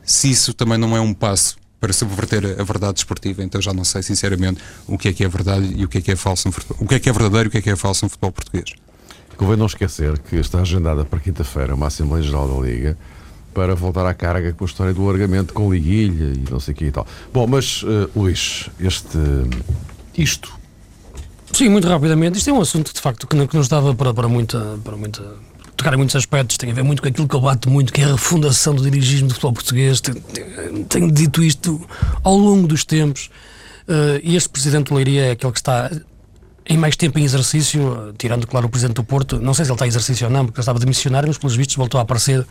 Se 0.04 0.30
isso 0.30 0.52
também 0.52 0.76
não 0.76 0.94
é 0.94 1.00
um 1.00 1.14
passo 1.14 1.56
para 1.80 1.94
subverter 1.94 2.60
a 2.60 2.62
verdade 2.62 2.98
esportiva, 2.98 3.42
então 3.42 3.58
já 3.58 3.72
não 3.72 3.84
sei 3.84 4.02
sinceramente 4.02 4.60
o 4.86 4.98
que 4.98 5.08
é 5.08 5.14
que 5.14 5.24
é 5.24 5.28
verdade 5.28 5.72
e 5.74 5.82
o 5.82 5.88
que 5.88 5.96
é 5.96 6.00
que 6.02 6.12
é 6.12 6.16
falso 6.16 6.46
no 6.46 6.52
futebol, 6.52 6.76
o 6.78 6.86
que 6.86 6.96
é 6.96 7.00
que 7.00 7.08
é 7.08 7.12
verdadeiro 7.14 7.46
e 7.46 7.48
o 7.48 7.50
que 7.52 7.56
é 7.56 7.62
que 7.62 7.70
é 7.70 7.76
falso 7.76 8.04
no 8.04 8.10
futebol 8.10 8.32
português. 8.32 8.74
Convém 9.36 9.56
não 9.56 9.66
esquecer 9.66 10.18
que 10.18 10.36
está 10.36 10.60
agendada 10.60 11.04
para 11.04 11.18
quinta-feira 11.20 11.74
uma 11.74 11.88
Assembleia 11.88 12.22
Geral 12.22 12.48
da 12.48 12.66
Liga 12.66 12.96
para 13.52 13.74
voltar 13.74 14.06
à 14.06 14.12
carga 14.12 14.52
com 14.52 14.64
a 14.64 14.66
história 14.66 14.92
do 14.92 15.04
largamento 15.04 15.54
com 15.54 15.72
liguilha 15.72 16.32
e 16.34 16.50
não 16.50 16.60
sei 16.60 16.74
o 16.74 16.76
que 16.76 16.84
e 16.86 16.90
tal. 16.90 17.06
Bom, 17.32 17.46
mas 17.46 17.82
uh, 17.82 18.10
Luís, 18.14 18.68
este, 18.78 19.18
isto 20.16 20.52
Sim, 21.52 21.70
muito 21.70 21.88
rapidamente. 21.88 22.38
Isto 22.38 22.50
é 22.50 22.52
um 22.52 22.60
assunto 22.60 22.92
de 22.92 23.00
facto 23.00 23.26
que 23.26 23.34
não, 23.34 23.46
que 23.46 23.56
nos 23.56 23.68
dava 23.68 23.94
para, 23.94 24.12
para 24.12 24.28
muita, 24.28 24.78
para 24.84 24.96
muita 24.96 25.22
tocar 25.76 25.94
em 25.94 25.96
muitos 25.96 26.16
aspectos, 26.16 26.56
tem 26.56 26.70
a 26.70 26.74
ver 26.74 26.82
muito 26.82 27.02
com 27.02 27.08
aquilo 27.08 27.28
que 27.28 27.34
eu 27.34 27.40
bato 27.40 27.70
muito, 27.70 27.92
que 27.92 28.00
é 28.00 28.04
a 28.04 28.12
refundação 28.12 28.74
do 28.74 28.82
dirigismo 28.82 29.28
do 29.28 29.34
futebol 29.34 29.52
português. 29.52 30.00
Tenho, 30.00 30.22
tenho 30.88 31.12
dito 31.12 31.42
isto 31.42 31.80
ao 32.22 32.36
longo 32.36 32.66
dos 32.66 32.84
tempos. 32.84 33.30
Uh, 33.88 34.18
e 34.22 34.34
este 34.34 34.48
presidente 34.48 34.88
do 34.88 34.96
Leiria 34.96 35.26
é 35.26 35.30
aquele 35.30 35.52
que 35.52 35.58
está 35.58 35.90
em 36.68 36.76
mais 36.76 36.96
tempo 36.96 37.18
em 37.18 37.24
exercício, 37.24 38.14
tirando, 38.18 38.46
claro, 38.46 38.66
o 38.66 38.68
Presidente 38.68 38.96
do 38.96 39.04
Porto, 39.04 39.40
não 39.40 39.54
sei 39.54 39.64
se 39.64 39.70
ele 39.70 39.76
está 39.76 39.86
em 39.86 39.88
exercício 39.88 40.26
ou 40.26 40.32
não, 40.32 40.44
porque 40.44 40.58
ele 40.58 40.62
estava 40.62 40.78
de 40.78 40.86
missionário, 40.86 41.28
mas 41.28 41.38
pelos 41.38 41.56
vistos 41.56 41.76
voltou 41.76 41.98
a 41.98 42.02
aparecer 42.02 42.44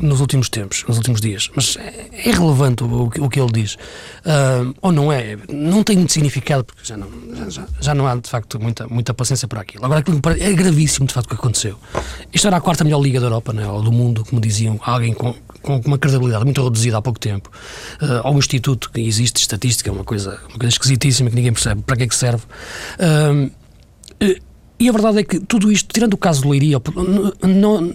nos 0.00 0.20
últimos 0.20 0.48
tempos, 0.48 0.84
nos 0.88 0.96
últimos 0.96 1.20
dias. 1.20 1.50
Mas 1.54 1.76
é, 1.76 2.30
relevante 2.30 2.82
o, 2.82 3.04
o, 3.04 3.28
que 3.28 3.40
ele 3.40 3.52
diz. 3.52 3.74
Uh, 3.74 4.74
ou 4.80 4.90
não 4.90 5.12
é? 5.12 5.38
Não 5.48 5.84
tem 5.84 5.96
muito 5.96 6.12
significado, 6.12 6.64
porque 6.64 6.84
já 6.84 6.96
não, 6.96 7.08
já, 7.50 7.66
já, 7.80 7.94
não 7.94 8.06
há, 8.06 8.16
de 8.16 8.28
facto, 8.28 8.60
muita, 8.60 8.86
muita 8.88 9.14
paciência 9.14 9.46
para 9.46 9.60
aquilo. 9.60 9.84
Agora, 9.84 10.00
aquilo 10.00 10.20
é 10.40 10.52
gravíssimo, 10.52 11.06
de 11.06 11.14
facto, 11.14 11.26
o 11.26 11.28
que 11.30 11.34
aconteceu. 11.36 11.78
Isto 12.32 12.46
era 12.48 12.56
a 12.56 12.60
quarta 12.60 12.82
melhor 12.82 13.00
liga 13.00 13.20
da 13.20 13.26
Europa, 13.26 13.52
né, 13.52 13.66
ou 13.66 13.82
do 13.82 13.92
mundo, 13.92 14.24
como 14.24 14.40
diziam 14.40 14.80
alguém 14.82 15.14
com, 15.14 15.34
com 15.62 15.80
uma 15.84 15.98
credibilidade 15.98 16.44
muito 16.44 16.62
reduzida 16.62 16.98
há 16.98 17.02
pouco 17.02 17.20
tempo, 17.20 17.50
uh, 18.00 18.26
ao 18.26 18.36
instituto 18.36 18.90
que 18.90 19.00
existe, 19.00 19.40
estatística, 19.40 19.88
é 19.88 19.92
uma 19.92 20.04
coisa, 20.04 20.40
uma 20.48 20.58
coisa 20.58 20.68
esquisitíssima 20.68 21.30
que 21.30 21.36
ninguém 21.36 21.52
percebe 21.52 21.82
para 21.82 21.96
que 21.96 22.02
é 22.02 22.08
que 22.08 22.16
serve. 22.16 22.42
Uh, 22.98 23.51
e 24.78 24.88
a 24.88 24.92
verdade 24.92 25.18
é 25.18 25.24
que 25.24 25.40
tudo 25.40 25.70
isto, 25.70 25.92
tirando 25.92 26.14
o 26.14 26.16
caso 26.16 26.42
do 26.42 26.48
Leiria, 26.50 26.80
não, 27.42 27.94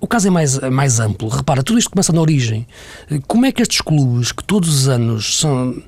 o 0.00 0.06
caso 0.06 0.28
é 0.28 0.30
mais, 0.30 0.58
mais 0.58 1.00
amplo. 1.00 1.28
Repara, 1.28 1.62
tudo 1.62 1.78
isto 1.78 1.90
começa 1.90 2.12
na 2.12 2.20
origem. 2.20 2.66
Como 3.26 3.46
é 3.46 3.52
que 3.52 3.62
estes 3.62 3.80
clubes, 3.80 4.32
que 4.32 4.44
todos 4.44 4.68
os 4.68 4.88
anos 4.88 5.38
são, 5.38 5.82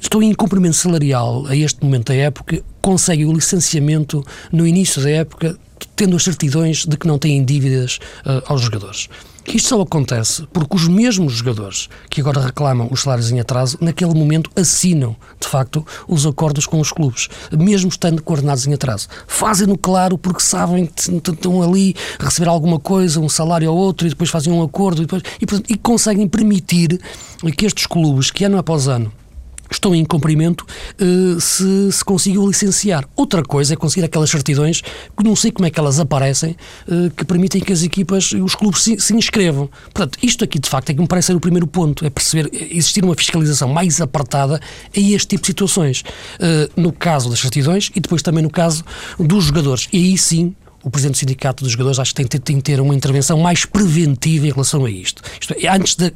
estão 0.00 0.22
em 0.22 0.34
cumprimento 0.34 0.76
salarial 0.76 1.46
a 1.46 1.56
este 1.56 1.82
momento 1.82 2.08
da 2.08 2.14
época, 2.14 2.62
conseguem 2.80 3.26
o 3.26 3.32
licenciamento 3.32 4.24
no 4.52 4.66
início 4.66 5.02
da 5.02 5.10
época, 5.10 5.58
tendo 5.96 6.16
as 6.16 6.22
certidões 6.22 6.84
de 6.84 6.96
que 6.96 7.06
não 7.06 7.18
têm 7.18 7.44
dívidas 7.44 7.98
aos 8.46 8.62
jogadores? 8.62 9.08
Isto 9.54 9.70
só 9.70 9.80
acontece 9.80 10.46
porque 10.52 10.76
os 10.76 10.86
mesmos 10.86 11.32
jogadores 11.32 11.88
que 12.10 12.20
agora 12.20 12.38
reclamam 12.38 12.86
os 12.90 13.00
salários 13.00 13.30
em 13.30 13.40
atraso, 13.40 13.78
naquele 13.80 14.12
momento 14.12 14.50
assinam, 14.54 15.16
de 15.40 15.48
facto, 15.48 15.86
os 16.06 16.26
acordos 16.26 16.66
com 16.66 16.78
os 16.78 16.92
clubes, 16.92 17.28
mesmo 17.50 17.88
estando 17.88 18.22
coordenados 18.22 18.66
em 18.66 18.74
atraso. 18.74 19.08
Fazem-no 19.26 19.78
claro 19.78 20.18
porque 20.18 20.42
sabem 20.42 20.84
que 20.84 21.30
estão 21.30 21.62
ali 21.62 21.96
a 22.18 22.24
receber 22.26 22.48
alguma 22.48 22.78
coisa, 22.78 23.20
um 23.20 23.28
salário 23.28 23.72
ou 23.72 23.78
outro, 23.78 24.06
e 24.06 24.10
depois 24.10 24.28
fazem 24.28 24.52
um 24.52 24.62
acordo 24.62 25.02
e, 25.02 25.06
depois, 25.06 25.22
e, 25.68 25.72
e 25.72 25.76
conseguem 25.78 26.28
permitir 26.28 27.00
que 27.56 27.64
estes 27.64 27.86
clubes, 27.86 28.30
que 28.30 28.44
ano 28.44 28.58
após 28.58 28.86
ano 28.86 29.10
estão 29.70 29.94
em 29.94 30.04
cumprimento 30.04 30.62
uh, 31.00 31.40
se, 31.40 31.92
se 31.92 32.04
consigam 32.04 32.46
licenciar. 32.46 33.04
Outra 33.16 33.42
coisa 33.42 33.74
é 33.74 33.76
conseguir 33.76 34.04
aquelas 34.04 34.30
certidões 34.30 34.80
que 34.80 35.24
não 35.24 35.36
sei 35.36 35.50
como 35.50 35.66
é 35.66 35.70
que 35.70 35.78
elas 35.78 36.00
aparecem, 36.00 36.56
uh, 36.86 37.10
que 37.10 37.24
permitem 37.24 37.60
que 37.60 37.72
as 37.72 37.82
equipas, 37.82 38.32
os 38.32 38.54
clubes 38.54 38.82
se, 38.82 38.98
se, 38.98 39.14
inscrevam. 39.14 39.68
Portanto, 39.92 40.18
isto 40.22 40.44
aqui 40.44 40.58
de 40.58 40.68
facto 40.68 40.90
é 40.90 40.94
que 40.94 41.00
me 41.00 41.06
parece 41.06 41.26
ser 41.26 41.36
o 41.36 41.40
primeiro 41.40 41.66
ponto, 41.66 42.04
é 42.04 42.10
perceber, 42.10 42.50
existir 42.52 43.04
uma 43.04 43.14
fiscalização 43.14 43.68
mais 43.68 44.00
apartada 44.00 44.60
a 44.96 45.00
este 45.00 45.28
tipo 45.28 45.42
de 45.42 45.46
situações. 45.48 46.02
Uh, 46.40 46.68
no 46.80 46.92
caso 46.92 47.28
das 47.30 47.40
certidões 47.40 47.90
e 47.94 48.00
depois 48.00 48.22
também 48.22 48.42
no 48.42 48.50
caso 48.50 48.84
dos 49.18 49.44
jogadores. 49.44 49.88
E 49.92 49.98
aí 49.98 50.18
sim 50.18 50.54
o 50.88 50.90
Presidente 50.90 51.16
do 51.16 51.18
Sindicato 51.18 51.62
dos 51.62 51.72
Jogadores 51.72 51.98
acho 51.98 52.14
que 52.14 52.24
tem, 52.24 52.40
tem, 52.40 52.56
que 52.56 52.62
ter 52.62 52.80
uma 52.80 52.94
intervenção 52.94 53.38
mais 53.38 53.66
preventiva 53.66 54.46
em 54.46 54.50
relação 54.50 54.86
a 54.86 54.90
isto. 54.90 55.22
isto 55.38 55.54
é, 55.58 55.68
antes 55.68 55.94
de, 55.94 56.12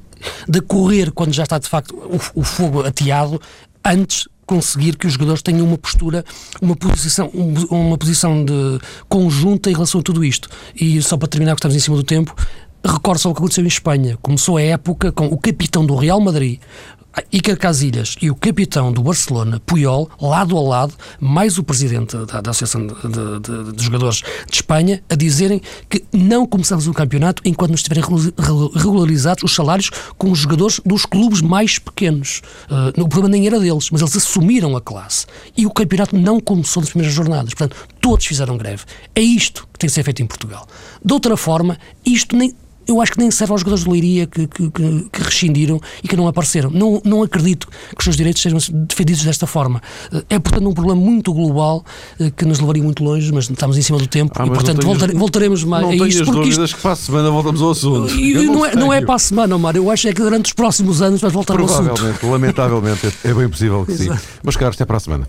de 0.49 0.61
correr, 0.63 1.13
quando 1.13 1.33
já 1.33 1.43
está 1.43 1.59
de 1.59 1.69
facto 1.69 1.95
o, 1.95 2.41
o 2.41 2.43
fogo 2.43 2.83
ateado, 2.83 3.41
antes 3.85 4.27
conseguir 4.47 4.97
que 4.97 5.07
os 5.07 5.13
jogadores 5.13 5.43
tenham 5.43 5.67
uma 5.67 5.77
postura, 5.77 6.25
uma 6.61 6.75
posição, 6.75 7.29
uma 7.29 7.99
posição 7.99 8.45
de 8.45 8.81
conjunta 9.11 9.71
em 9.71 9.75
relação 9.75 10.01
a 10.01 10.03
tudo 10.03 10.25
isto. 10.25 10.49
E 10.75 11.01
só 11.03 11.19
para 11.19 11.29
terminar, 11.29 11.55
que 11.55 11.59
estamos 11.59 11.77
em 11.77 11.81
cima 11.81 11.97
do 11.97 12.03
tempo, 12.03 12.35
recordo 12.83 13.19
só 13.19 13.31
o 13.31 13.35
que 13.35 13.41
aconteceu 13.41 13.65
em 13.65 13.69
Espanha. 13.69 14.19
Começou 14.23 14.57
a 14.57 14.63
época 14.63 15.13
com 15.13 15.27
o 15.27 15.37
capitão 15.37 15.85
do 15.85 15.95
Real 15.95 16.21
Madrid, 16.21 16.61
Iker 17.33 17.59
Casillas 17.59 18.17
e 18.21 18.31
o 18.31 18.35
capitão 18.35 18.93
do 18.93 19.03
Barcelona, 19.03 19.61
Puyol, 19.65 20.11
lado 20.21 20.57
a 20.57 20.61
lado, 20.61 20.95
mais 21.21 21.59
o 21.59 21.63
presidente 21.63 22.17
da, 22.17 22.41
da 22.41 22.51
Associação 22.51 22.87
de, 22.87 22.95
de, 22.95 23.73
de, 23.73 23.85
Jogadores 23.85 24.23
de 24.49 24.55
Espanha, 24.55 25.03
a 25.09 25.15
dizerem 25.15 25.61
que 25.89 26.05
não 26.13 26.47
começamos 26.47 26.87
o 26.87 26.93
campeonato 26.93 27.43
enquanto 27.45 27.71
não 27.71 27.77
estiverem 27.77 28.05
regularizados 28.75 29.45
os 29.45 29.55
salários 29.55 29.91
com 30.17 30.31
os 30.31 30.39
jogadores 30.39 30.81
dos 30.85 31.05
clubes 31.05 31.41
mais 31.43 31.79
pequenos. 31.79 32.41
Uh, 32.71 33.03
o 33.03 33.09
problema 33.09 33.29
nem 33.29 33.47
era 33.47 33.61
deles, 33.61 33.91
mas 33.91 34.01
eles 34.01 34.17
assumiram 34.17 34.77
a 34.77 34.81
classe. 34.81 35.27
E 35.57 35.67
o 35.67 35.71
campeonato 35.71 36.17
não 36.17 36.41
começou 36.41 36.81
nas 36.81 36.91
primeiras 36.91 37.15
jornadas. 37.15 37.55
Portanto, 37.55 37.77
todos 38.01 38.25
fizeram 38.25 38.57
greve. 38.57 38.85
É 39.15 39.21
isto 39.21 39.69
que 39.73 39.79
tem 39.79 39.89
que 39.89 39.95
ser 39.95 40.03
feito 40.03 40.23
em 40.23 40.27
Portugal. 40.27 40.67
De 41.05 41.13
outra 41.13 41.37
forma, 41.37 41.79
isto 42.05 42.37
nem, 42.37 42.55
eu 42.87 43.01
acho 43.01 43.13
que 43.13 43.19
nem 43.19 43.31
serve 43.31 43.53
aos 43.53 43.61
jogadores 43.61 43.85
de 43.85 43.91
Leiria 43.91 44.27
que, 44.27 44.47
que, 44.47 44.71
que, 44.71 45.09
que, 45.11 45.23
rescindiram 45.23 45.81
e 46.03 46.09
que 46.09 46.17
não 46.17 46.27
apareceram. 46.27 46.71
Não, 46.71 47.01
não 47.05 47.23
acredito 47.23 47.69
que 47.69 47.99
os 47.99 48.05
seus 48.05 48.17
direitos 48.17 48.43
sejam 48.43 48.59
defendidos 48.87 49.25
desta 49.25 49.47
forma. 49.47 49.81
É, 50.29 50.39
portanto, 50.39 50.69
um 50.69 50.75
problema 50.75 51.01
muito 51.01 51.33
global 51.33 51.85
eh, 52.19 52.31
que 52.31 52.45
nos 52.45 52.61
levaria 52.61 52.83
muito 52.83 53.03
longe, 53.03 53.31
mas 53.33 53.49
estamos 53.49 53.77
em 53.77 53.83
cima 53.83 53.99
do 53.99 54.07
tempo 54.07 54.33
ah, 54.37 54.47
e, 54.47 54.51
portanto, 54.51 54.81
tenhas, 54.81 54.85
voltare, 54.85 55.15
voltaremos 55.15 55.65
mais 55.65 55.83
não 55.83 55.91
a 55.91 56.09
isto. 56.09 56.25
Não 56.25 56.33
dúvidas 56.33 56.71
isto, 56.71 56.77
que 56.77 56.83
para 56.83 56.93
a 56.93 56.97
semana 56.97 57.31
voltamos 57.31 57.63
ao 57.63 57.71
assunto. 57.71 58.15
E, 58.15 58.35
não, 58.35 58.55
não, 58.55 58.67
é, 58.67 58.75
não, 58.75 58.93
é, 58.93 59.01
para 59.01 59.15
a 59.15 59.19
semana, 59.19 59.57
Mário. 59.59 59.83
Eu 59.83 59.91
acho 59.91 60.09
é 60.09 60.13
que 60.13 60.23
durante 60.23 60.47
os 60.47 60.53
próximos 60.53 61.03
anos 61.03 61.21
vais 61.21 61.33
voltar 61.33 61.59
ao 61.59 61.65
assunto. 61.65 62.03
Lamentavelmente, 62.03 62.27
lamentavelmente, 62.27 63.07
é, 63.25 63.31
é 63.31 63.35
bem 63.35 63.49
possível 63.49 63.85
que 63.85 63.97
sim. 63.97 64.11
Mas, 64.43 64.57
caros, 64.57 64.77
até 64.77 64.85
para 64.85 64.97
a 64.97 65.01
semana. 65.01 65.27